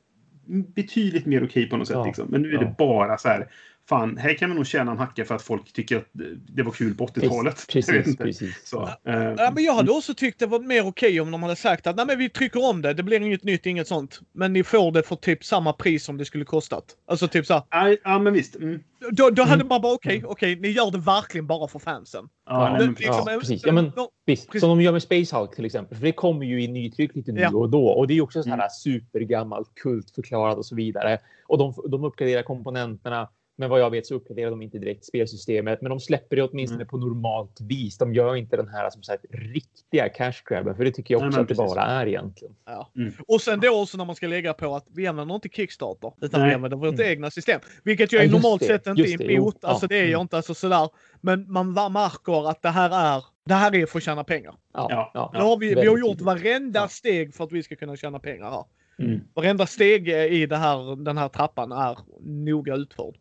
[0.76, 1.95] betydligt mer okej på något sätt.
[1.98, 2.28] Ja, Liksom.
[2.30, 3.48] Men nu är det bara så här,
[3.91, 6.05] fan, här kan man nog tjäna en hacka för att folk tycker att
[6.47, 7.34] det var kul på 80-talet.
[7.35, 8.61] Jag vet Precis, precis.
[8.69, 9.35] Så, Ja.
[9.38, 11.95] Ja, men jag hade också tyckt det var mer okej om de hade sagt att
[11.95, 14.19] nej men vi trycker om det, det blir inget nytt, inget sånt.
[14.34, 16.85] Men ni får det för typ samma pris som det skulle kostat.
[17.07, 18.55] Alltså typ så här, ja, ja, men visst.
[18.55, 18.80] Mm.
[19.11, 19.68] Då, då hade Mm.
[19.68, 22.30] man bara okej, okej, ni gör det verkligen bara för fansen.
[22.45, 23.61] Ja, Ja, nej, men, Det- liksom, ja, precis.
[23.65, 24.61] Ja, men- ja, Visst, Precis.
[24.61, 25.97] som de gör med Space Hulk till exempel.
[25.97, 27.49] För det kommer ju i nytryck lite nu Ja.
[27.49, 27.88] och då.
[27.88, 28.69] Och det är också så här Mm.
[28.69, 31.18] supergammalt, kultförklarat och så vidare.
[31.47, 33.30] Och de, de uppgraderar komponenterna.
[33.62, 35.82] Men vad jag vet så uppgraderar de inte direkt spelsystemet.
[35.82, 36.88] Men de släpper det åtminstone Mm.
[36.88, 37.98] på normalt vis.
[37.98, 40.76] De gör inte den här som sagt riktiga cash grabben.
[40.76, 42.56] För det tycker jag Nej, också men att det bara är egentligen.
[42.66, 42.92] Ja.
[42.96, 43.14] Mm.
[43.28, 46.40] Och sen då också när man ska lägga på att vi använder inte Kickstarter utan
[46.42, 46.50] Nej.
[46.50, 47.08] vi använder vårt Mm.
[47.12, 47.62] egna system.
[47.84, 49.24] Vilket jag Ja, är normalt sett inte Just det.
[49.24, 49.32] Jo.
[49.32, 49.64] emot.
[49.64, 49.88] Alltså Ja.
[49.88, 50.22] det är jag Mm.
[50.22, 50.90] inte alltså sådär.
[51.22, 54.56] Men man märker att det här är, det här är för att tjäna pengar.
[54.74, 58.20] Ja, Ja, har vi, vi har gjort varenda steg för att vi ska kunna tjäna
[58.20, 58.64] pengar här.
[59.00, 59.20] Mm.
[59.34, 63.16] Varenda steg i det här, den här trappan är noga utförd.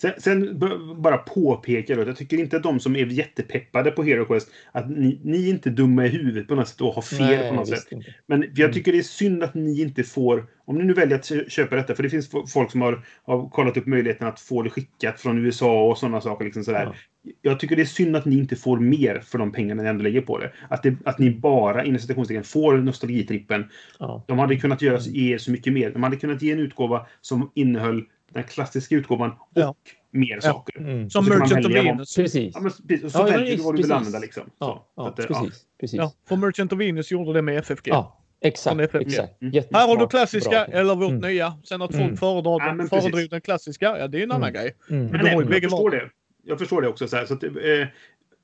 [0.00, 0.66] Sen, sen b-
[0.96, 4.90] bara påpeka då, jag tycker inte att de som är jättepeppade på Hero Quest, att
[4.90, 7.54] ni, ni är inte dumma i huvudet på något sätt och har fel Nej, på
[7.54, 7.92] något sätt.
[7.92, 8.14] inte.
[8.26, 8.72] Men jag Mm.
[8.72, 11.76] tycker det är synd att ni inte får, om ni nu väljer att kö- köpa
[11.76, 15.20] detta, för det finns folk som har, har kollat upp möjligheten att få det skickat
[15.20, 16.44] från USA och sådana saker.
[16.44, 16.96] Liksom sådär.
[17.42, 20.02] Jag tycker det är synd att ni inte får mer för de pengarna ni ändå
[20.02, 20.52] lägger på det.
[20.70, 23.64] Att, det, att ni bara, inom citationstecken, får nostalgitrippen.
[23.98, 24.24] Ja.
[24.28, 25.12] De hade kunnat göra, Mm.
[25.14, 25.90] ge er så mycket mer.
[25.90, 28.04] De hade kunnat ge en utgåva som innehöll
[28.36, 29.74] den klassiska utgåvan och Ja.
[30.10, 30.78] mer saker.
[30.78, 31.10] Mm.
[31.10, 32.16] Som Och Merchant of Venus.
[32.16, 32.54] Precis.
[32.54, 33.04] Ja, men, precis.
[33.04, 34.42] och så Ja, väljer du vad du vill använda liksom.
[34.44, 34.50] Så.
[34.58, 35.40] Ja, Så att, eh, ja.
[35.42, 35.62] precis.
[35.80, 35.96] precis.
[35.98, 37.88] Ja, för Merchant of Venus gjorde det med FFG.
[37.88, 38.94] Ja, exakt.
[38.94, 39.42] Exakt.
[39.42, 39.52] Mm.
[39.72, 40.74] Här har du bra klassiska tänkt.
[40.74, 41.20] eller vårt Mm.
[41.30, 41.54] nya.
[41.64, 42.16] Sen att folk Mm.
[42.16, 43.30] föredrar, Ja, men föredrar precis.
[43.30, 44.54] den klassiska, ja det är en annan Mm.
[44.62, 44.74] grej.
[44.90, 45.06] Mm.
[45.06, 46.10] Men Nej, jag förstår det.
[46.44, 47.08] Jag förstår det också.
[47.08, 47.50] Så, här, så att, eh,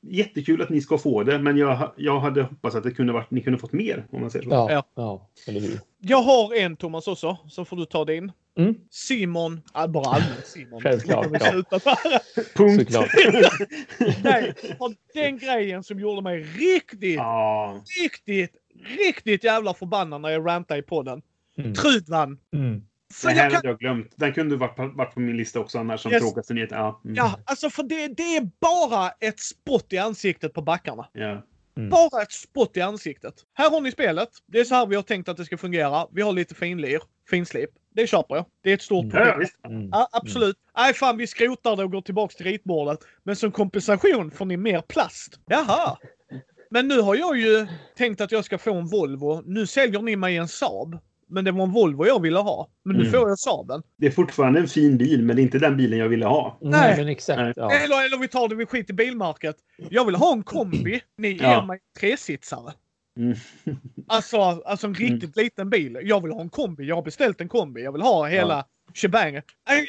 [0.06, 3.31] jättekul att ni ska få det, men jag, jag hade hoppats att det kunde varit,
[3.31, 4.06] ni kunde fått mer.
[4.10, 4.51] Om man säger så.
[4.51, 4.85] Ja, Ja.
[4.94, 5.81] ja, eller hur?
[5.98, 8.32] Jag har en Thomas också, så får du ta din.
[8.59, 8.74] Mm.
[8.91, 10.81] Simon, bara allmänt Simon.
[10.83, 11.62] Självklart, ja.
[12.55, 12.91] Punkt.
[14.24, 14.55] Nej,
[15.15, 17.85] den grejen som gjorde mig riktigt, Ja.
[18.03, 18.53] riktigt,
[18.99, 21.23] riktigt jävla förbannad när jag rantade i podden.
[21.59, 21.74] Mm.
[21.74, 22.39] Trudvan.
[22.55, 22.83] Mm.
[23.15, 24.12] För Det här jag kan, hade jag glömt.
[24.16, 26.23] Den kunde varit, på- varit på min lista också annars som Yes.
[26.23, 26.70] tråkigaste nyhet.
[26.70, 27.01] Ja.
[27.05, 27.15] Mm.
[27.16, 31.09] ja, alltså för det, det är bara ett spott i ansiktet på backarna.
[31.12, 31.43] Ja.
[31.77, 31.90] Mm.
[31.90, 33.35] Bara ett spott i ansiktet.
[33.55, 34.28] Här har ni spelet.
[34.47, 36.07] Det är så här vi har tänkt att det ska fungera.
[36.12, 37.01] Vi har lite finlir,
[37.31, 37.70] finslip.
[37.94, 38.44] Det köper jag.
[38.62, 39.11] Det är ett stort Mm.
[39.11, 39.39] Problem.
[39.39, 39.65] visst.
[39.66, 39.89] Mm.
[39.93, 40.57] Ja, absolut.
[40.77, 42.99] Nej, fan vi skrotar det och går tillbaks till ritbordet.
[43.23, 45.39] Men som kompensation får ni mer plast.
[45.47, 45.97] Jaha.
[46.70, 47.66] Men nu har jag ju
[47.97, 49.43] tänkt att jag ska få en Volvo.
[49.47, 50.99] Nu säljer ni mig en Saab.
[51.33, 52.69] Men det var en Volvo jag ville ha.
[52.85, 53.13] Men nu Mm.
[53.13, 53.83] får jag Saaben.
[53.97, 56.59] Det är fortfarande en fin bil, men det är inte den bilen jag ville ha.
[56.61, 56.97] Nej, Nej.
[56.99, 57.39] men exakt.
[57.39, 57.53] Nej.
[57.57, 57.73] Ja.
[57.73, 59.57] Eller, eller vi tar det, vi skiter i bilmarket.
[59.91, 61.01] Jag vill ha en kombi.
[61.19, 61.65] Ni ger Ja.
[61.67, 62.73] mig en tresitsare.
[63.19, 63.37] Mm.
[64.07, 65.99] Alltså, alltså en riktigt liten bil.
[66.03, 66.85] Jag vill ha en kombi.
[66.85, 67.83] Jag har beställt en kombi.
[67.83, 68.65] Jag vill ha hela Ja.
[68.95, 69.43] shebangen.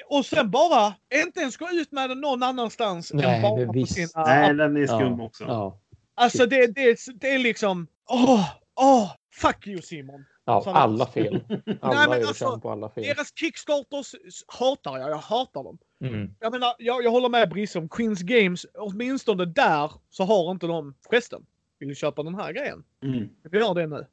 [0.09, 0.93] Och sen bara
[1.25, 4.53] inte ens gå ut med den någon annanstans Nej, än bara men på sina Nej,
[4.53, 5.23] den är skum Ja.
[5.25, 5.43] också.
[5.43, 5.79] Ja.
[6.15, 7.87] Alltså det, det, det är liksom...
[8.09, 8.49] Åh!
[8.75, 9.11] Åh!
[9.35, 10.25] Fuck you Simon!
[10.45, 11.43] Ja, alla fel.
[11.81, 13.03] Alla men övertramp alltså, på alla fel.
[13.03, 14.15] Deras Kickstarters
[14.47, 15.09] hatar jag.
[15.09, 15.77] Jag hatar dem.
[16.03, 16.35] Mm.
[16.39, 18.65] Jag menar, jag, jag håller med Brisse om Queens Games.
[18.73, 20.93] Åtminstone där så har inte de...
[21.09, 21.45] Förresten,
[21.79, 22.83] vill du köpa den här grejen?
[23.03, 23.29] Mm.
[23.51, 24.05] Vi gör det nu.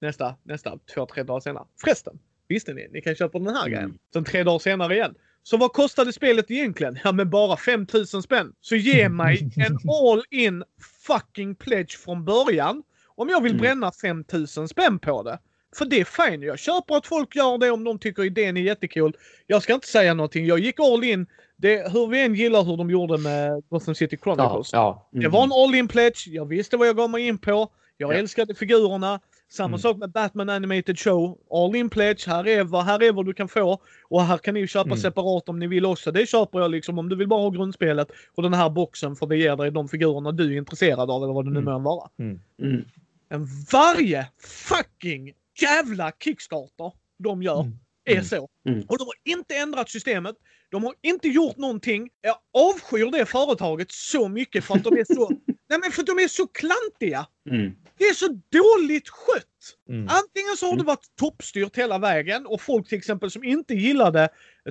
[0.00, 1.64] Nästa, nästa två, tre dagar senare.
[1.80, 2.88] Förresten, visste ni?
[2.92, 3.72] Ni kan köpa den här Mm.
[3.72, 3.98] grejen.
[4.12, 5.14] Sen tre dagar senare igen.
[5.42, 6.98] Så vad kostade spelet egentligen?
[7.04, 8.54] Ja men bara 5000 spänn.
[8.60, 10.64] Så ge mig en all in
[11.06, 12.82] fucking pledge från början.
[13.14, 13.60] Om jag vill Mm.
[13.62, 15.38] bränna 5000 spänn på det.
[15.76, 16.42] För det är fine.
[16.42, 19.16] Jag köper att folk gör det om de tycker idén är jättecool.
[19.46, 20.46] Jag ska inte säga någonting.
[20.46, 21.26] Jag gick all in.
[21.56, 24.72] Det, hur vi än gillar hur de gjorde med Gotham City Ja, Chronicles.
[24.72, 25.08] ja.
[25.12, 26.26] Det var en all-in pledge.
[26.26, 27.68] Jag visste vad jag gav mig in på.
[27.96, 28.16] Jag Ja.
[28.18, 29.20] älskade figurerna.
[29.48, 29.78] Samma Mm.
[29.78, 31.38] sak med Batman Animated Show.
[31.50, 32.24] All-in pledge.
[32.28, 33.78] Här är, vad, här är vad du kan få.
[34.08, 34.98] Och här kan ni köpa Mm.
[34.98, 36.12] separat om ni vill också.
[36.12, 39.26] Det köper jag liksom om du vill bara ha grundspelet och den här boxen för
[39.26, 41.72] det ger dig de figurerna du är intresserad av eller vad det nu Mm.
[41.72, 42.08] må vara.
[42.18, 42.40] Mm.
[42.62, 42.84] Mm.
[43.28, 44.26] Men varje
[44.68, 47.72] fucking jävla Kickstarter de gör Mm.
[48.04, 48.24] är Mm.
[48.24, 48.48] så.
[48.68, 48.80] Mm.
[48.88, 50.36] Och de har inte ändrat systemet.
[50.70, 52.08] De har inte gjort någonting.
[52.20, 55.30] Jag avskyr det företaget så mycket för att de är så
[55.68, 57.26] Nej men för de är så klantiga.
[57.50, 57.72] Mm.
[57.98, 59.42] Det är så dåligt skött.
[59.88, 60.00] Mm.
[60.02, 60.86] Antingen så har det Mm.
[60.86, 64.28] varit toppstyrt hela vägen och folk till exempel som inte gillade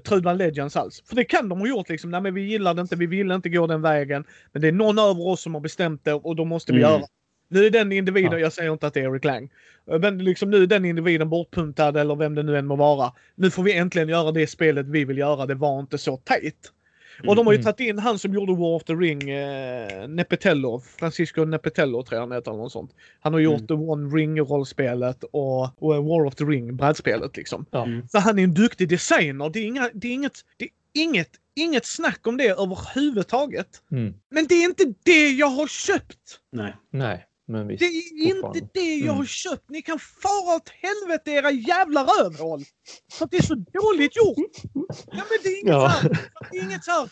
[0.08, 1.04] Trudvang Legends alls.
[1.06, 2.12] För det kan de ha gjort liksom.
[2.12, 4.26] Nej men vi gillade inte, vi ville inte gå den vägen.
[4.52, 6.92] Men det är någon över oss som har bestämt det och då måste vi Mm.
[6.92, 7.04] göra.
[7.48, 8.40] Nu är den individen, Ja.
[8.40, 9.50] jag säger inte att det är Eric Lang.
[10.00, 13.12] Men liksom nu är den individen bortpuntad eller vem det nu än må vara.
[13.36, 15.46] Nu får vi äntligen göra det spelet vi vill göra.
[15.46, 16.72] Det var inte så tajt.
[17.28, 17.64] Och de har ju Mm.
[17.64, 22.22] tagit in han som gjorde War of the Ring, eh, Nepetello, Francisco Nepetello tror jag
[22.28, 22.92] han heter eller något sånt.
[23.20, 23.68] Han har gjort Mm.
[23.68, 27.66] The One Ring-rollspelet och, och War of the Ring, brädspelet liksom.
[27.72, 28.08] Mm.
[28.08, 29.50] Så han är en duktig designer.
[29.50, 33.68] Det är, inga, det är, inget, det är inget, inget snack om det överhuvudtaget.
[33.92, 34.14] Mm.
[34.30, 36.40] Men det är inte det jag har köpt!
[36.52, 36.76] Nej.
[36.92, 37.80] Nej, men visst.
[37.80, 39.16] Det är inte det jag Mm.
[39.16, 39.70] har köpt.
[39.70, 42.62] Ni kan fara åt helvete era jävla rövhål!
[43.14, 44.38] För det är så dåligt gjort!
[45.06, 45.88] Ja men det är inget Ja.
[45.88, 46.10] här.
[46.52, 47.04] Det är inget här.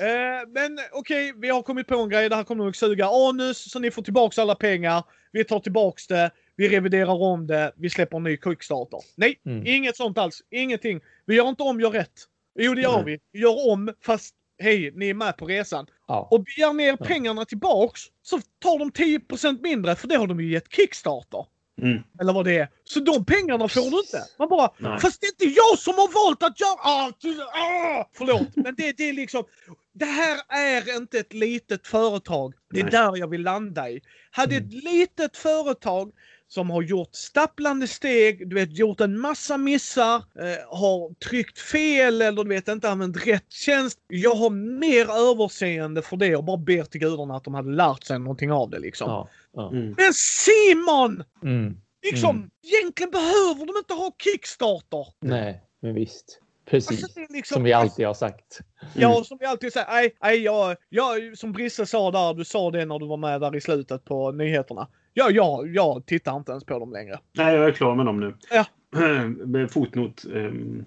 [0.00, 2.28] Eh, men okej, vi har kommit på en grej.
[2.28, 5.04] Det här kommer nog suga anus så ni får tillbaks alla pengar.
[5.32, 6.30] Vi tar tillbaks det.
[6.56, 7.72] Vi reviderar om det.
[7.76, 9.00] Vi släpper en ny Kickstarter.
[9.16, 9.66] Nej, Mm.
[9.66, 10.42] inget sånt alls.
[10.50, 11.00] Ingenting.
[11.26, 12.12] Vi gör inte om, gör rätt.
[12.58, 13.18] Jo, det gör vi.
[13.32, 15.86] Vi gör om, fast hej, ni är med på resan.
[16.08, 16.28] Ja.
[16.30, 20.52] Och begär ner pengarna tillbaks så tar de 10% mindre för det har de ju
[20.52, 21.46] gett Kickstarter.
[21.82, 22.02] Mm.
[22.20, 22.68] Eller vad det är.
[22.84, 24.24] Så de pengarna får du inte.
[24.38, 25.00] Man bara, Nej.
[25.00, 26.78] fast det är inte jag som har valt att göra...
[26.82, 27.12] Ah,
[27.52, 29.44] ah, förlåt, men det, det är liksom...
[29.92, 32.54] Det här är inte ett litet företag.
[32.70, 32.92] Det är Nej.
[32.92, 34.00] där jag vill landa i.
[34.30, 34.68] Hade Mm.
[34.68, 36.12] ett litet företag
[36.48, 42.22] som har gjort stapplande steg, du vet gjort en massa missar, eh, har tryckt fel
[42.22, 43.98] eller du vet inte använt rätt tjänst.
[44.08, 48.04] Jag har mer överseende för det och bara ber till gudarna att de hade lärt
[48.04, 49.10] sig någonting av det liksom.
[49.10, 49.28] Ja.
[49.52, 49.70] Ja.
[49.70, 49.94] Mm.
[49.98, 51.24] Men Simon!
[51.42, 51.76] Mm.
[52.02, 52.50] Liksom, Mm.
[52.62, 55.06] egentligen behöver de inte ha Kickstarter.
[55.20, 56.40] Nej, men visst.
[56.66, 57.02] Precis.
[57.04, 58.58] Alltså, liksom, Som vi alltid har sagt.
[58.94, 59.86] Ja, som vi alltid säger.
[59.90, 63.40] Nej, nej, jag, jag, som Brisse sa där, du sa det när du var med
[63.40, 64.88] där i slutet på nyheterna.
[65.16, 67.18] Ja, ja, jag tittar inte ens på dem längre.
[67.32, 68.34] Nej, jag är klar med dem nu.
[68.50, 68.64] Ja.
[69.46, 70.24] Med Fotnot.
[70.34, 70.84] ehm,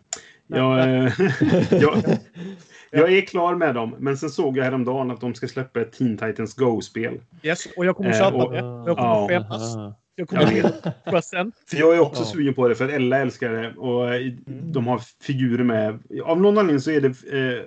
[0.50, 1.14] Ja, Jag, eh,
[1.82, 2.04] jag,
[2.92, 5.92] jag är klar med dem, men sen såg jag häromdagen att de ska släppa ett
[5.92, 7.20] Teen Titans Go-spel.
[7.44, 8.58] Yes, och jag kommer Eh, köpa och- det.
[8.58, 9.28] Jag kommer Ja.
[9.30, 9.76] skämmas.
[10.20, 11.52] Jag kommer bli sen.
[11.70, 12.26] För jag är också Ja.
[12.26, 13.74] sugen på det, för Ella älskar det.
[13.78, 16.00] Och eh, de har figurer med.
[16.24, 17.64] Av någon anledning så är det, eh,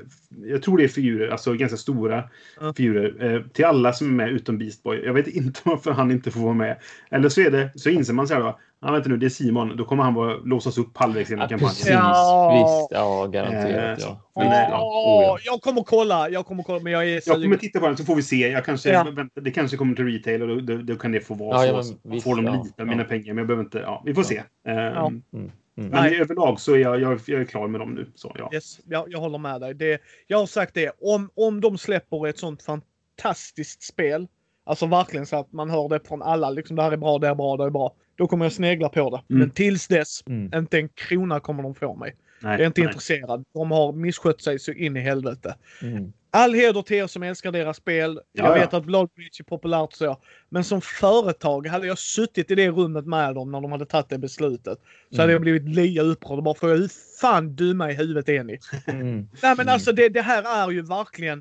[0.50, 2.24] jag tror det är figurer, alltså ganska stora
[2.60, 2.72] Ja.
[2.76, 5.00] figurer, eh, till alla som är med utom Beast Boy.
[5.04, 6.76] Jag vet inte varför han inte får vara med.
[7.10, 9.30] Eller så är det, så inser man så här då, ja vänta nu, det är
[9.30, 11.68] Simon, då kommer han vara, låsas upp halvvägs genom Ja, kampanjen.
[11.74, 11.90] precis.
[11.90, 12.52] Ja.
[12.54, 12.88] Visst.
[13.00, 13.98] Ja, garanterat.
[13.98, 14.20] Eh, Ja.
[14.36, 14.80] men, Visst, ja.
[14.82, 15.38] Oh, ja.
[15.44, 18.04] jag kommer kolla, jag kommer kolla, men jag är Jag kommer titta på den så
[18.04, 18.48] får vi se.
[18.48, 19.06] Jag kanske, Ja.
[19.16, 21.60] vänta, det kanske kommer till retail och då, då, då kan det få vara Ja,
[21.62, 21.66] så.
[21.66, 23.08] ja, men så visst, får de lite av mina ja.
[23.08, 23.26] pengar.
[23.34, 24.28] Men jag behöver inte, ja, vi får Ja.
[24.28, 24.42] se.
[24.64, 25.06] Ja.
[25.06, 25.22] Mm.
[25.34, 25.50] Mm.
[25.74, 26.20] Men Nej.
[26.20, 28.12] överlag så är jag, jag, jag är klar med dem nu.
[28.14, 28.50] Så, ja.
[28.52, 29.74] Yes, jag, jag håller med dig.
[29.74, 34.28] Det, jag har sagt det, om, om de släpper ett sånt fantastiskt spel,
[34.64, 37.28] alltså verkligen så att man hör det från alla, liksom det här är bra, det
[37.28, 37.94] är bra, det är bra.
[38.20, 39.34] Då kommer jag snegla på det.
[39.34, 39.40] Mm.
[39.40, 40.50] Men tills dess, Mm.
[40.54, 42.16] inte en krona kommer de få mig.
[42.42, 42.88] Nej, Jag är inte nej.
[42.88, 43.44] intresserad.
[43.54, 45.54] De har misskött sig så in i helvete.
[45.82, 46.12] Mm.
[46.30, 48.20] All heder till er som älskar deras spel.
[48.32, 48.60] Ja, jag ja.
[48.60, 50.16] vet att Bloodbridge är populärt så.
[50.48, 54.08] Men som företag, hade jag suttit i det rummet med dem när de hade tagit
[54.08, 54.78] det beslutet.
[55.10, 55.32] Så hade Mm.
[55.32, 56.90] jag blivit lika upprörd och bara frågat hur
[57.20, 58.58] fan dumma i huvudet är ni?
[58.86, 59.16] Mm.
[59.16, 59.68] Nej men Mm.
[59.68, 61.40] alltså det, det här är ju verkligen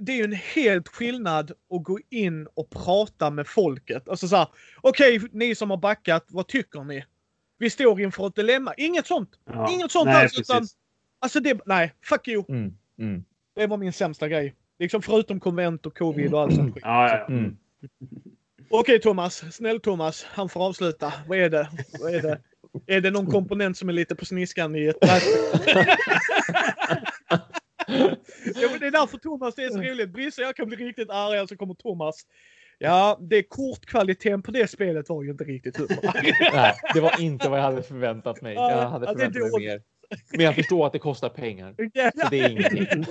[0.00, 4.08] det är ju en helt skillnad att gå in och prata med folket.
[4.08, 4.46] Alltså såhär,
[4.80, 7.04] okej ni som har backat, vad tycker ni?
[7.58, 8.74] Vi står inför ett dilemma.
[8.76, 9.30] Inget sånt.
[9.44, 9.70] Ja.
[9.72, 10.36] Inget sånt nej, alls.
[10.36, 10.50] precis.
[10.50, 10.66] Utan,
[11.18, 12.44] alltså det, nej, fuck you.
[12.48, 12.76] Mm.
[12.98, 13.24] Mm.
[13.54, 14.54] Det var min sämsta grej.
[14.78, 16.82] Liksom förutom konvent och covid och allt sånt skit.
[16.86, 17.26] Ja, ja.
[17.26, 17.56] Mm.
[18.70, 21.12] Okej Thomas, snäll Thomas, han får avsluta.
[21.28, 21.68] Vad är det?
[22.00, 22.40] Vad är det?
[22.86, 24.96] Är det någon komponent som är lite på sniskan i ett?
[28.44, 30.10] ja, men det är därför Thomas det är så roligt.
[30.10, 32.26] Brisse jag kan bli riktigt arga så kommer Thomas.
[32.78, 36.12] Ja, det kortkvaliteten på det spelet var ju inte riktigt hundra.
[36.52, 38.54] Nej, det var inte vad jag hade förväntat mig.
[38.54, 39.82] Ja, Jag hade är förväntat mig mer.
[40.30, 41.74] Men jag förstår att det kostar pengar.
[42.22, 43.04] Så det är ingenting.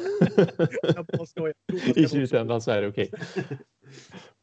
[2.04, 3.12] I slutändan så är det okej.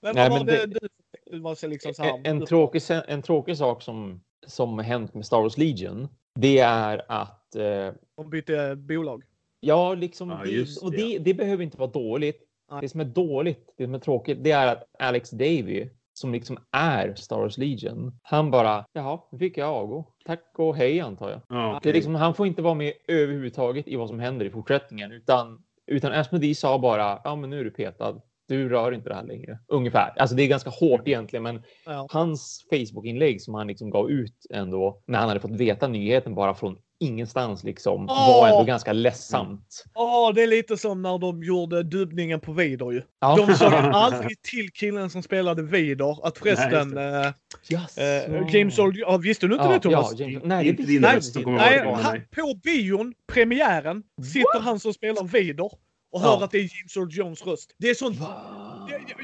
[0.02, 1.92] Men Nej, men det, liksom.
[1.98, 7.02] En, en, tråkig, en tråkig sak som, som hänt med Star Wars Legion, det är
[7.08, 9.22] att eh, De bytte bolag.
[9.60, 10.30] Ja, liksom.
[10.30, 12.46] Ja, det, och det, det, det behöver inte vara dåligt.
[12.80, 16.58] Det som är dåligt, det som är tråkigt, det är att Alex Davy, som liksom
[16.70, 20.04] är Star Wars Legion, han bara, jaha, nu fick jag avgå.
[20.24, 21.40] Tack och hej antar jag.
[21.48, 24.50] Ja, Det är liksom, han får inte vara med överhuvudtaget i vad som händer i
[24.50, 28.20] fortsättningen, utan, utan Asmodee sa bara, ja men nu är du petad.
[28.48, 29.58] Du rör inte det här längre.
[29.68, 30.12] Ungefär.
[30.16, 32.06] Alltså det är ganska hårt egentligen, men Ja.
[32.10, 36.54] hans Facebook-inlägg som han liksom gav ut ändå när han hade fått veta nyheten bara
[36.54, 38.40] från ingenstans liksom Åh!
[38.40, 39.84] var ändå ganska ledsamt.
[39.94, 43.02] Ja, det är lite som när de gjorde dubbningen på Vader ju.
[43.20, 43.36] Ja.
[43.46, 47.32] De sa aldrig till killen som spelade Vader att förresten Nej, eh,
[47.68, 48.00] Jaså.
[48.00, 50.12] eh, James Earl ja, visste du inte ja, det Thomas?
[50.18, 51.44] Ja, James, nej, det Inte visste jag röst som inte.
[51.44, 51.94] kommer Nej, det.
[51.94, 54.02] han, på bion, premiären,
[54.32, 55.70] sitter han som spelar Vader
[56.12, 56.44] och hör Ja.
[56.44, 57.74] att det är James Earl Jones röst.
[57.78, 58.16] Det är sånt...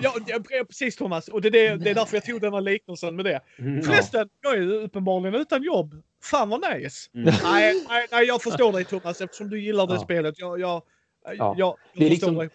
[0.03, 1.29] Ja, ja, ja, precis Thomas.
[1.29, 3.41] Och det är, det, det är därför jag tog den här liknelsen med det.
[3.59, 3.83] Mm.
[3.83, 5.95] Förresten, jag är ju uppenbarligen utan jobb.
[6.31, 7.11] Fan vad nice.
[7.15, 7.35] Mm.
[7.43, 10.01] Nej, nej, nej, jag förstår dig Thomas eftersom du gillar det Ja.
[10.01, 10.35] spelet.
[10.39, 10.83] Jag, jag,
[11.25, 11.33] Ja.
[11.35, 12.49] jag, jag liksom- dig.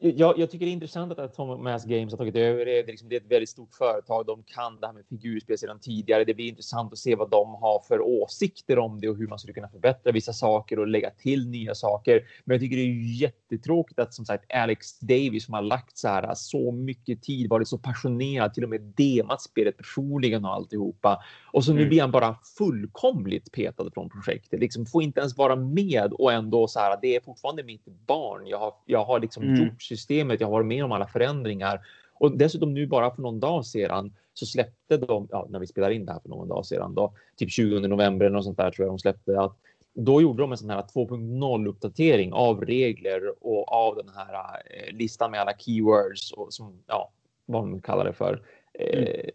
[0.00, 2.72] Jag, jag tycker det är intressant att Thomas Games har tagit över det.
[2.72, 4.26] Det är, liksom, det är ett väldigt stort företag.
[4.26, 6.24] De kan det här med figurspel sedan tidigare.
[6.24, 9.38] Det blir intressant att se vad de har för åsikter om det och hur man
[9.38, 12.22] skulle kunna förbättra vissa saker och lägga till nya saker.
[12.44, 16.08] Men jag tycker det är jättetråkigt att som sagt Alex Davis som har lagt så
[16.08, 21.22] här så mycket tid, varit så passionerad, till och med demat spelet personligen och alltihopa.
[21.54, 21.88] Och så nu Mm.
[21.88, 24.60] blir han bara fullkomligt petad från projektet.
[24.60, 26.98] Liksom får inte ens vara med och ändå så här.
[27.02, 28.46] Det är fortfarande mitt barn.
[28.46, 29.64] Jag har, jag har liksom Mm.
[29.64, 30.40] gjort systemet.
[30.40, 31.80] Jag har varit med om alla förändringar
[32.14, 35.90] och dessutom nu bara för någon dag sedan så släppte de, ja, när vi spelar
[35.90, 38.70] in det här för någon dag sedan då, typ 20 november eller något sånt där
[38.70, 39.56] tror jag de släppte att
[39.94, 44.34] då gjorde de en sån här 2.0 uppdatering av regler och av den här
[44.70, 47.10] eh, listan med alla keywords och som, ja,
[47.46, 48.42] vad man kallar det för.
[48.78, 49.30] Eh,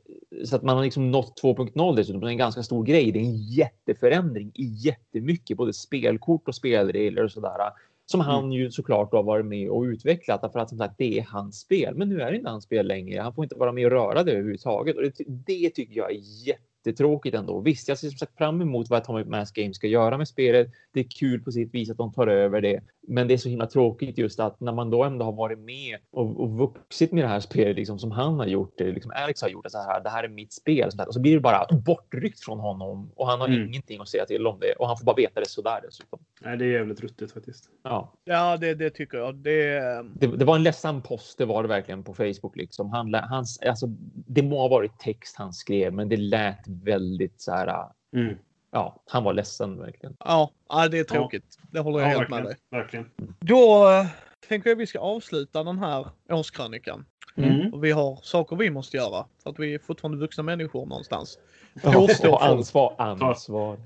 [0.46, 2.22] Så att man har liksom nått 2.0 dessutom.
[2.22, 3.12] Det är en ganska stor grej.
[3.12, 7.72] Det är en jätteförändring i jättemycket, både spelkort och spelregler och sådär.
[8.06, 11.24] Som han ju såklart har varit med och utvecklat därför att som sagt, det är
[11.24, 11.96] hans spel.
[11.96, 13.22] Men nu är det inte hans spel längre.
[13.22, 16.48] Han får inte vara med och röra det överhuvudtaget och det, det tycker jag är
[16.48, 17.60] jättetråkigt ändå.
[17.60, 20.68] Visst, jag ser som sagt fram emot vad Atomic Mass Games ska göra med spelet.
[20.94, 23.50] Det är kul på sitt vis att de tar över det, men det är så
[23.50, 27.24] himla tråkigt just att när man då ändå har varit med och, och vuxit med
[27.24, 29.78] det här spelet liksom som han har gjort det, liksom Alex har gjort det så
[29.78, 30.02] här.
[30.04, 33.42] Det här är mitt spel och så blir det bara bortryckt från honom och han
[33.42, 33.68] har Mm.
[33.68, 36.20] ingenting att säga till om det och han får bara veta det sådär dessutom.
[36.42, 37.70] Nej, det är jävligt ruttet faktiskt.
[37.84, 39.36] Ja, Ja, det, det tycker jag.
[39.36, 39.80] Det,
[40.14, 41.38] det, det var en ledsam post.
[41.38, 42.90] Det var det verkligen på Facebook liksom.
[42.90, 43.88] Han, hans, alltså,
[44.28, 47.86] det må ha varit text han skrev, men det lät väldigt så här.
[48.16, 48.36] Mm.
[48.72, 50.16] Ja, han var ledsen verkligen.
[50.20, 51.58] ja, ja, det är tråkigt.
[51.72, 52.56] Det håller jag Ja, helt med dig.
[52.72, 53.10] verkligen.
[53.40, 54.06] Då eh,
[54.48, 57.06] tänker jag vi ska avsluta den här årskrönikan.
[57.38, 57.74] Mm.
[57.74, 59.26] Och vi har saker vi måste göra.
[59.44, 61.38] För att vi är fortfarande vuxna människor någonstans.
[61.84, 62.42] Ja, Påstår folk.
[62.42, 63.78] ansvar, ansvar.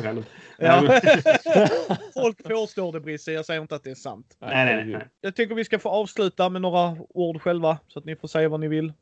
[0.00, 0.24] Själv.
[0.58, 0.82] Ja.
[2.62, 4.36] Påstår det Brisse, jag säger inte att det är sant.
[4.40, 5.08] Nej, nej, nej.
[5.20, 8.48] Jag tycker vi ska få avsluta med några ord själva så att ni får säga
[8.48, 8.86] vad ni vill.
[8.88, 8.92] Eh,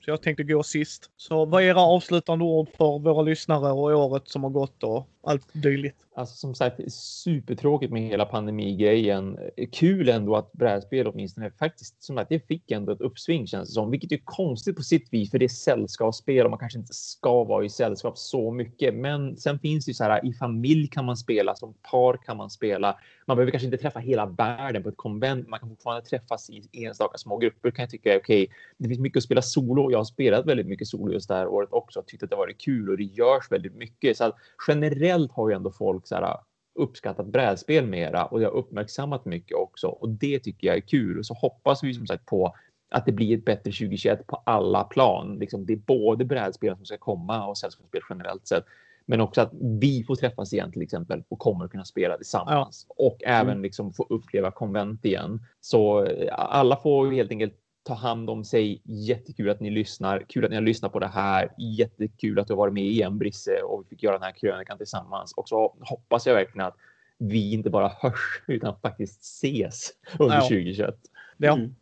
[0.00, 1.10] Så jag tänkte gå sist.
[1.16, 5.08] Så vad är era avslutande ord för våra lyssnare och året som har gått och
[5.22, 5.96] allt dylikt?
[6.14, 9.38] Alltså som sagt, supertråkigt med hela pandemigrejen.
[9.72, 13.72] Kul ändå att brädspel åtminstone faktiskt som att det fick ändå ett uppsving känns det
[13.72, 16.94] som, vilket är konstigt på sitt vis för det är sällskapsspel och man kanske inte
[16.94, 18.94] ska vara i sällskap så mycket.
[18.94, 22.36] Men sen finns det ju så här i familj kan man spela, som par kan
[22.36, 22.98] man spela.
[23.26, 25.48] Man behöver kanske inte träffa hela världen på ett konvent.
[25.48, 28.48] Man kan fortfarande träffas i enstaka små grupper kan jag tycka är okej.
[28.78, 29.90] Det finns mycket att spela solo.
[29.90, 31.98] Jag har spelat väldigt mycket solo just det här året också.
[31.98, 34.16] och Tyckt att det varit kul och det görs väldigt mycket.
[34.16, 34.34] Så att
[34.68, 36.36] generellt har ju ändå folk så här
[36.74, 41.18] uppskattat brädspel mera och det har uppmärksammat mycket också och det tycker jag är kul.
[41.18, 42.54] Och så hoppas vi som sagt på
[42.90, 45.38] att det blir ett bättre 2021 på alla plan.
[45.38, 48.64] Liksom det är både brädspel som ska komma och sällskapsspel generellt sett.
[49.06, 49.50] Men också att
[49.80, 54.06] vi får träffas igen till exempel och kommer kunna spela tillsammans och även liksom få
[54.08, 55.40] uppleva konvent igen.
[55.60, 58.82] Så eh, alla får helt enkelt ta hand om sig.
[58.84, 60.24] Jättekul att ni lyssnar.
[60.28, 61.52] Kul att ni har lyssnat på det här.
[61.58, 64.78] Jättekul att du har varit med igen Brisse och vi fick göra den här krönikan
[64.78, 65.32] tillsammans.
[65.36, 66.76] Och så hoppas jag verkligen att
[67.18, 70.40] vi inte bara hörs utan faktiskt ses under Ja.
[70.40, 70.94] 2021.
[71.36, 71.52] Ja.
[71.52, 71.74] Mm.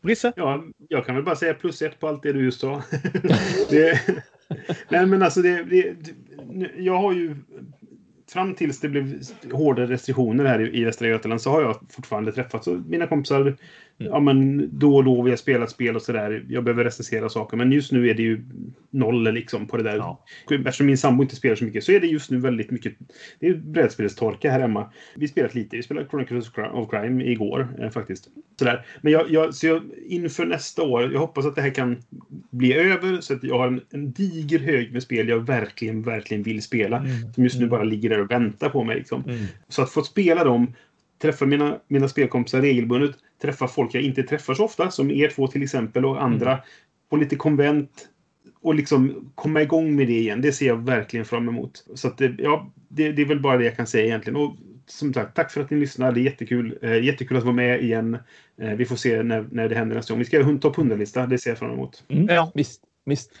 [0.00, 0.32] Brisse?
[0.36, 2.82] Ja, jag kan väl bara säga plus ett på allt det du just sa.
[3.70, 4.00] det,
[4.88, 6.12] nej, men alltså det, det, det,
[6.76, 7.36] jag har ju
[8.28, 9.22] fram tills det blev
[9.52, 13.56] hårdare restriktioner här i, i Västra Götaland så har jag fortfarande träffat så mina kompisar.
[14.04, 16.44] Ja, men då och då vi har spelat spel och sådär.
[16.48, 18.42] Jag behöver recensera saker, men just nu är det ju
[18.90, 19.96] noll liksom på det där.
[19.96, 20.24] Ja.
[20.50, 22.94] Eftersom min sambo inte spelar så mycket så är det just nu väldigt mycket.
[23.40, 24.92] Det är brädspelstorka här hemma.
[25.16, 25.76] Vi spelat lite.
[25.76, 28.28] Vi spelade Chronicles of Crime igår eh, faktiskt.
[28.58, 28.86] Sådär.
[29.00, 32.02] Men jag, jag, så jag, inför nästa år, jag hoppas att det här kan
[32.50, 36.42] bli över så att jag har en, en diger hög med spel jag verkligen, verkligen
[36.42, 36.96] vill spela.
[36.96, 37.32] Mm.
[37.34, 38.96] Som just nu bara ligger där och väntar på mig.
[38.96, 39.24] Liksom.
[39.24, 39.44] Mm.
[39.68, 40.74] Så att få spela dem,
[41.22, 45.46] träffa mina, mina spelkompisar regelbundet, träffa folk jag inte träffar så ofta, som er två
[45.46, 46.58] till exempel och andra,
[47.10, 48.08] på lite konvent
[48.62, 50.40] och liksom komma igång med det igen.
[50.40, 51.84] Det ser jag verkligen fram emot.
[51.94, 54.36] Så att det, ja, det, det är väl bara det jag kan säga egentligen.
[54.36, 54.56] Och
[54.86, 56.12] som sagt, tack för att ni lyssnar.
[56.12, 56.78] Det är jättekul.
[56.82, 58.18] Eh, jättekul att vara med igen.
[58.60, 60.18] Eh, vi får se när, när det händer nästa gång.
[60.18, 61.26] Vi ska göra en topp 100-lista.
[61.26, 62.04] Det ser jag fram emot.
[62.08, 62.26] Mm.
[62.28, 62.52] Ja.
[62.54, 63.32] Visst, visst.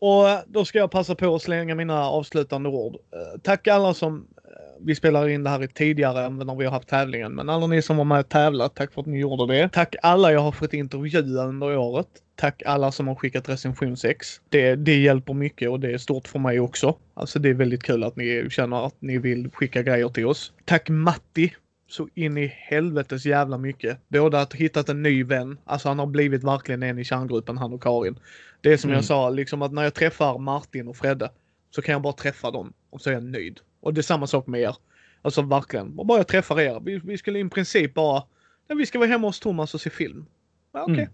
[0.00, 2.94] Och då ska jag passa på att slänga mina avslutande ord.
[2.94, 4.37] Eh, Tack alla som eh,
[4.80, 7.32] vi spelar in det här tidigare än när vi har haft tävlingen.
[7.34, 9.68] Men alla ni som var med och tävlat, tack för att ni gjorde det.
[9.68, 12.06] Tack alla jag har fått intervjua under året.
[12.36, 14.40] Tack alla som har skickat recensionsex.
[14.48, 16.96] Det, det hjälper mycket och det är stort för mig också.
[17.14, 20.52] Alltså det är väldigt kul att ni känner att ni vill skicka grejer till oss.
[20.64, 21.54] Tack Matti
[21.90, 23.98] så in i helvetes jävla mycket.
[24.08, 27.72] Både att hittat en ny vän, alltså han har blivit verkligen en i kärngruppen, han
[27.72, 28.18] och Karin.
[28.60, 28.96] Det är som Mm.
[28.96, 31.30] jag sa, liksom att när jag träffar Martin och Fredde
[31.70, 33.60] så kan jag bara träffa dem och så är jag nöjd.
[33.80, 34.76] Och det är samma sak med er.
[35.22, 36.80] Alltså verkligen, och bara jag träffar er.
[36.80, 38.22] Vi, vi skulle i princip bara,
[38.68, 40.26] ja, vi ska vara hemma hos Thomas och se film.
[40.72, 40.94] Ja, Okej.
[40.94, 41.10] Mm.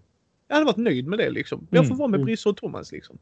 [0.47, 1.67] Jag hade varit nöjd med det liksom.
[1.71, 2.25] Jag får Mm, vara med mm.
[2.25, 3.17] Brisse och Thomas liksom.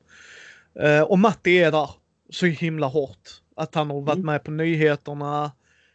[0.79, 1.89] Eh, och Matti är där
[2.29, 3.29] så himla hårt.
[3.55, 4.25] Att han har varit Mm.
[4.25, 5.51] med på nyheterna.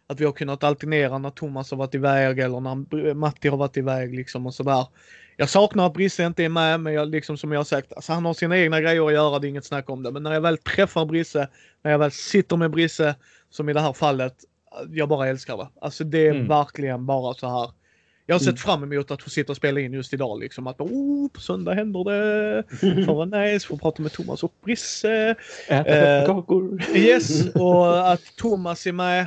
[0.07, 3.77] Att vi har kunnat alternera när Thomas har varit iväg eller när Matti har varit
[3.77, 4.87] iväg liksom och sådär.
[5.41, 8.13] Jag saknar att Brisse inte är med men jag, liksom som jag har sagt, alltså
[8.13, 10.11] han har sina egna grejer att göra, det är inget snack om det.
[10.11, 11.49] Men när jag väl träffar Brisse,
[11.83, 13.15] när jag väl sitter med Brisse,
[13.51, 14.35] som i det här fallet,
[14.91, 15.69] jag bara älskar det.
[15.81, 16.49] Alltså det är Mm.
[16.49, 17.71] verkligen bara så här.
[18.27, 18.57] Jag har sett Mm.
[18.57, 20.67] fram emot att få sitta och spela in just idag liksom.
[20.67, 22.63] Att oh, på söndag händer det.
[23.07, 25.35] Fan vad nice, få prata med Thomas och Brisse.
[25.69, 26.83] Äta Eh, pepparkakor.
[26.97, 29.27] Yes, och att Thomas är med.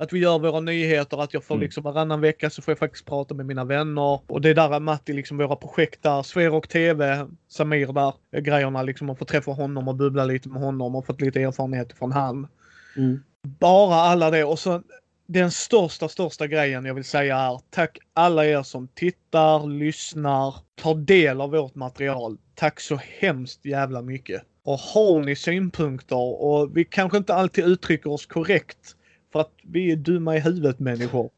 [0.00, 1.62] Att vi gör våra nyheter, att jag får Mm.
[1.62, 4.20] liksom varannan vecka så får jag faktiskt prata med mina vänner.
[4.26, 6.22] Och det där är Matti, liksom våra projekt där.
[6.22, 8.40] Sverok TV, Samir där.
[8.40, 11.92] Grejerna liksom, att få träffa honom och bubbla lite med honom och fått lite erfarenhet
[11.92, 12.48] från han.
[12.96, 13.22] Mm.
[13.42, 14.82] Bara alla det och så
[15.26, 20.94] den största, största grejen jag vill säga är tack alla er som tittar, lyssnar, tar
[20.94, 22.38] del av vårt material.
[22.54, 24.42] Tack så hemskt jävla mycket.
[24.64, 28.94] Och har ni synpunkter och vi kanske inte alltid uttrycker oss korrekt
[29.32, 31.30] för att vi är dumma i huvudet människor.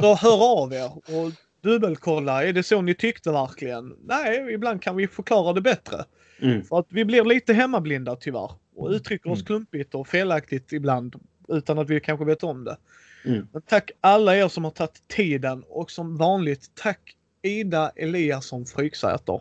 [0.00, 1.32] Så hör av er och
[1.62, 2.44] dubbelkolla.
[2.44, 3.94] Är det så ni tyckte verkligen?
[4.04, 6.04] Nej, ibland kan vi förklara det bättre.
[6.42, 6.64] Mm.
[6.64, 8.50] För att vi blir lite hemmablinda tyvärr.
[8.76, 9.46] Och uttrycker oss Mm.
[9.46, 11.14] klumpigt och felaktigt ibland.
[11.48, 12.76] Utan att vi kanske vet om det.
[13.24, 13.48] Mm.
[13.52, 19.40] Men tack alla er som har tagit tiden och som vanligt tack Ida Eliasson Fryksäter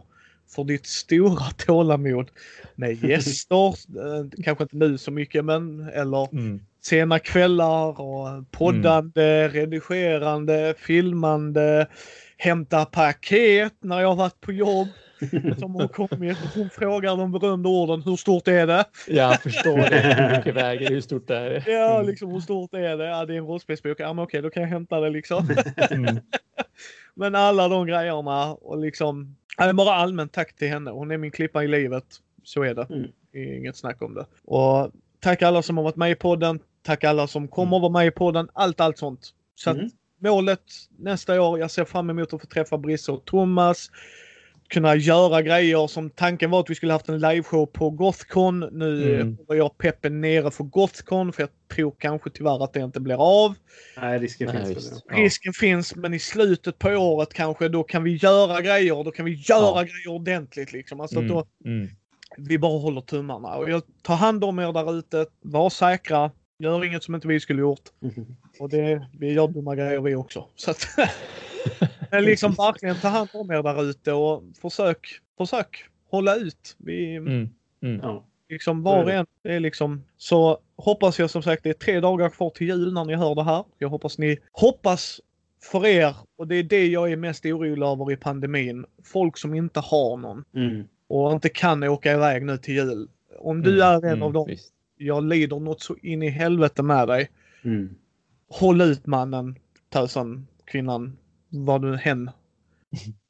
[0.55, 2.29] för ditt stora tålamod
[2.75, 3.67] med gäster.
[3.67, 6.61] eh, kanske inte nu så mycket men eller Mm.
[6.87, 11.87] Sena kvällar och poddande, redigerande, filmande,
[12.37, 14.87] hämta paket när jag har varit på jobb.
[15.59, 16.37] Som har kommit.
[16.55, 18.85] Hon frågar de berömda orden, hur stort är det?
[19.07, 19.99] Jag förstår det.
[19.99, 20.93] Hur mycket väger det?
[20.93, 21.71] Hur stort är det?
[21.71, 23.05] Ja, liksom hur stort är det?
[23.05, 23.99] Ja, det är en rollspelsbok.
[23.99, 25.49] Ja, men okej, då kan jag hämta det liksom.
[25.91, 26.19] Mm.
[27.15, 30.91] Men alla de grejerna och liksom, ja, bara allmänt tack till henne.
[30.91, 32.05] Hon är min klippa i livet.
[32.43, 32.87] Så är det.
[32.89, 33.57] Mm.
[33.57, 34.25] Inget snack om det.
[34.43, 36.59] Och tack alla som har varit med i podden.
[36.83, 38.49] Tack alla som kommer att vara med i podden.
[38.53, 39.33] Allt, allt sånt.
[39.55, 39.89] Så att Mm.
[40.21, 40.61] målet
[40.99, 43.91] nästa år, jag ser fram emot att få träffa Brisse och Thomas.
[44.69, 48.59] Kunna göra grejer som tanken var att vi skulle haft en liveshow på Gothcon.
[48.71, 49.37] Nu Mm.
[49.47, 53.45] var jag peppen nere för Gothcon för jag tror kanske tyvärr att det inte blir
[53.45, 53.55] av.
[54.01, 55.03] Nej, risken Nej, finns.
[55.09, 55.15] Ja.
[55.17, 59.03] Risken finns men i slutet på året kanske då kan vi göra grejer.
[59.03, 59.81] Då kan vi göra Ja.
[59.83, 60.99] grejer ordentligt liksom.
[60.99, 61.29] Alltså Mm.
[61.31, 61.89] då, Mm.
[62.37, 63.55] vi bara håller tummarna.
[63.55, 65.25] Och jag tar hand om er där ute.
[65.41, 66.31] Var säkra.
[66.59, 67.89] Gör inget som inte vi skulle gjort.
[67.99, 68.35] Mhm.
[68.59, 70.45] Och det, vi gör dumma grejer vi också.
[70.55, 70.87] Så att,
[72.11, 75.07] men liksom verkligen ta hand om er där ute och försök,
[75.37, 76.75] försök hålla ut.
[76.77, 77.49] Vi, Mm.
[77.83, 77.99] Mm.
[78.03, 78.25] Ja.
[78.49, 79.25] liksom var och en.
[79.43, 82.93] Det är liksom, så hoppas jag som sagt, det är tre dagar kvar till jul
[82.93, 83.63] när ni hör det här.
[83.77, 85.21] Jag hoppas ni, hoppas
[85.63, 88.85] för er, och det är det jag är mest orolig över i pandemin.
[89.03, 90.83] Folk som inte har någon Mm.
[91.07, 93.07] och inte kan åka iväg nu till jul.
[93.39, 93.87] Om du Mm.
[93.87, 94.23] är en Mm.
[94.23, 94.73] av dem, Visst.
[94.97, 97.29] Jag lider något så in i helvete med dig.
[97.63, 97.95] Mm.
[98.49, 99.55] Håll ut mannen,
[99.89, 101.17] tösen, kvinnan,
[101.49, 102.29] vad du hen.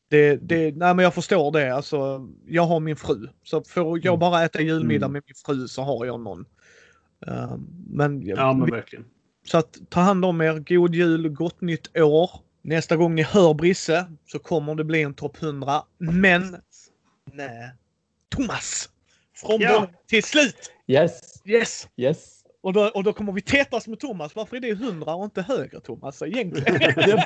[0.09, 1.75] Det, det, nej men jag förstår det.
[1.75, 3.27] Alltså, jag har min fru.
[3.43, 4.19] Så får jag Mm.
[4.19, 5.13] bara äta julmiddag Mm.
[5.13, 6.45] med min fru så har jag någon.
[7.27, 7.57] Uh,
[7.89, 9.05] men, Ja, men verkligen.
[9.45, 10.59] så att ta hand om er.
[10.59, 12.29] God jul, gott nytt år.
[12.61, 15.81] Nästa gång ni hör Brisse så kommer det bli en topp 100.
[15.97, 16.55] Men
[17.33, 17.71] nej.
[18.35, 18.89] Thomas!
[19.41, 19.67] Från Ja.
[19.69, 20.71] början till slut!
[20.87, 21.41] Yes.
[21.45, 21.87] Yes!
[21.97, 22.33] Yes.
[22.61, 24.35] Och då, och då kommer vi tätas med Thomas.
[24.35, 26.79] Varför är det 100 och inte högre Thomas egentligen?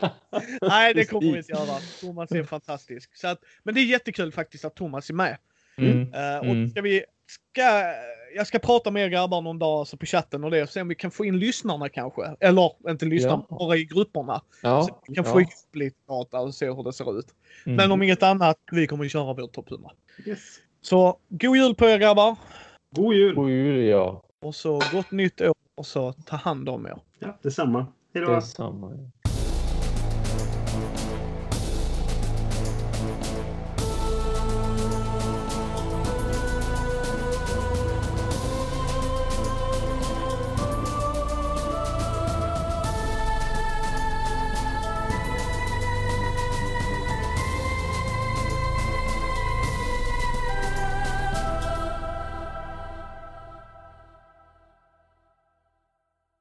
[0.62, 1.78] Nej, det kommer vi inte göra.
[2.00, 3.16] Thomas är fantastisk.
[3.16, 5.38] Så att, men det är jättekul faktiskt att Thomas är med.
[5.78, 6.00] Mm.
[6.14, 6.70] Eh, och Mm.
[6.70, 7.62] ska vi, ska,
[8.34, 10.80] jag ska prata med er grabbar någon dag alltså på chatten och det och se
[10.80, 12.36] om vi kan få in lyssnarna kanske.
[12.40, 13.56] Eller inte lyssnarna, Ja.
[13.58, 14.42] bara i grupperna.
[14.62, 14.82] Ja.
[14.82, 15.32] Så vi kan ja.
[15.32, 17.26] få ihop lite data och se hur det ser ut.
[17.66, 17.76] Mm.
[17.76, 19.90] Men om inget annat, vi kommer att köra vår topp 100.
[20.26, 20.40] Yes.
[20.84, 22.36] Så god jul på er grabbar!
[22.96, 23.34] God jul!
[23.34, 24.22] God jul, ja.
[24.44, 26.98] Och så gott nytt år och så ta hand om er.
[27.18, 27.86] Ja, detsamma.
[28.14, 28.32] Hej då!
[28.32, 29.10] Detsamma.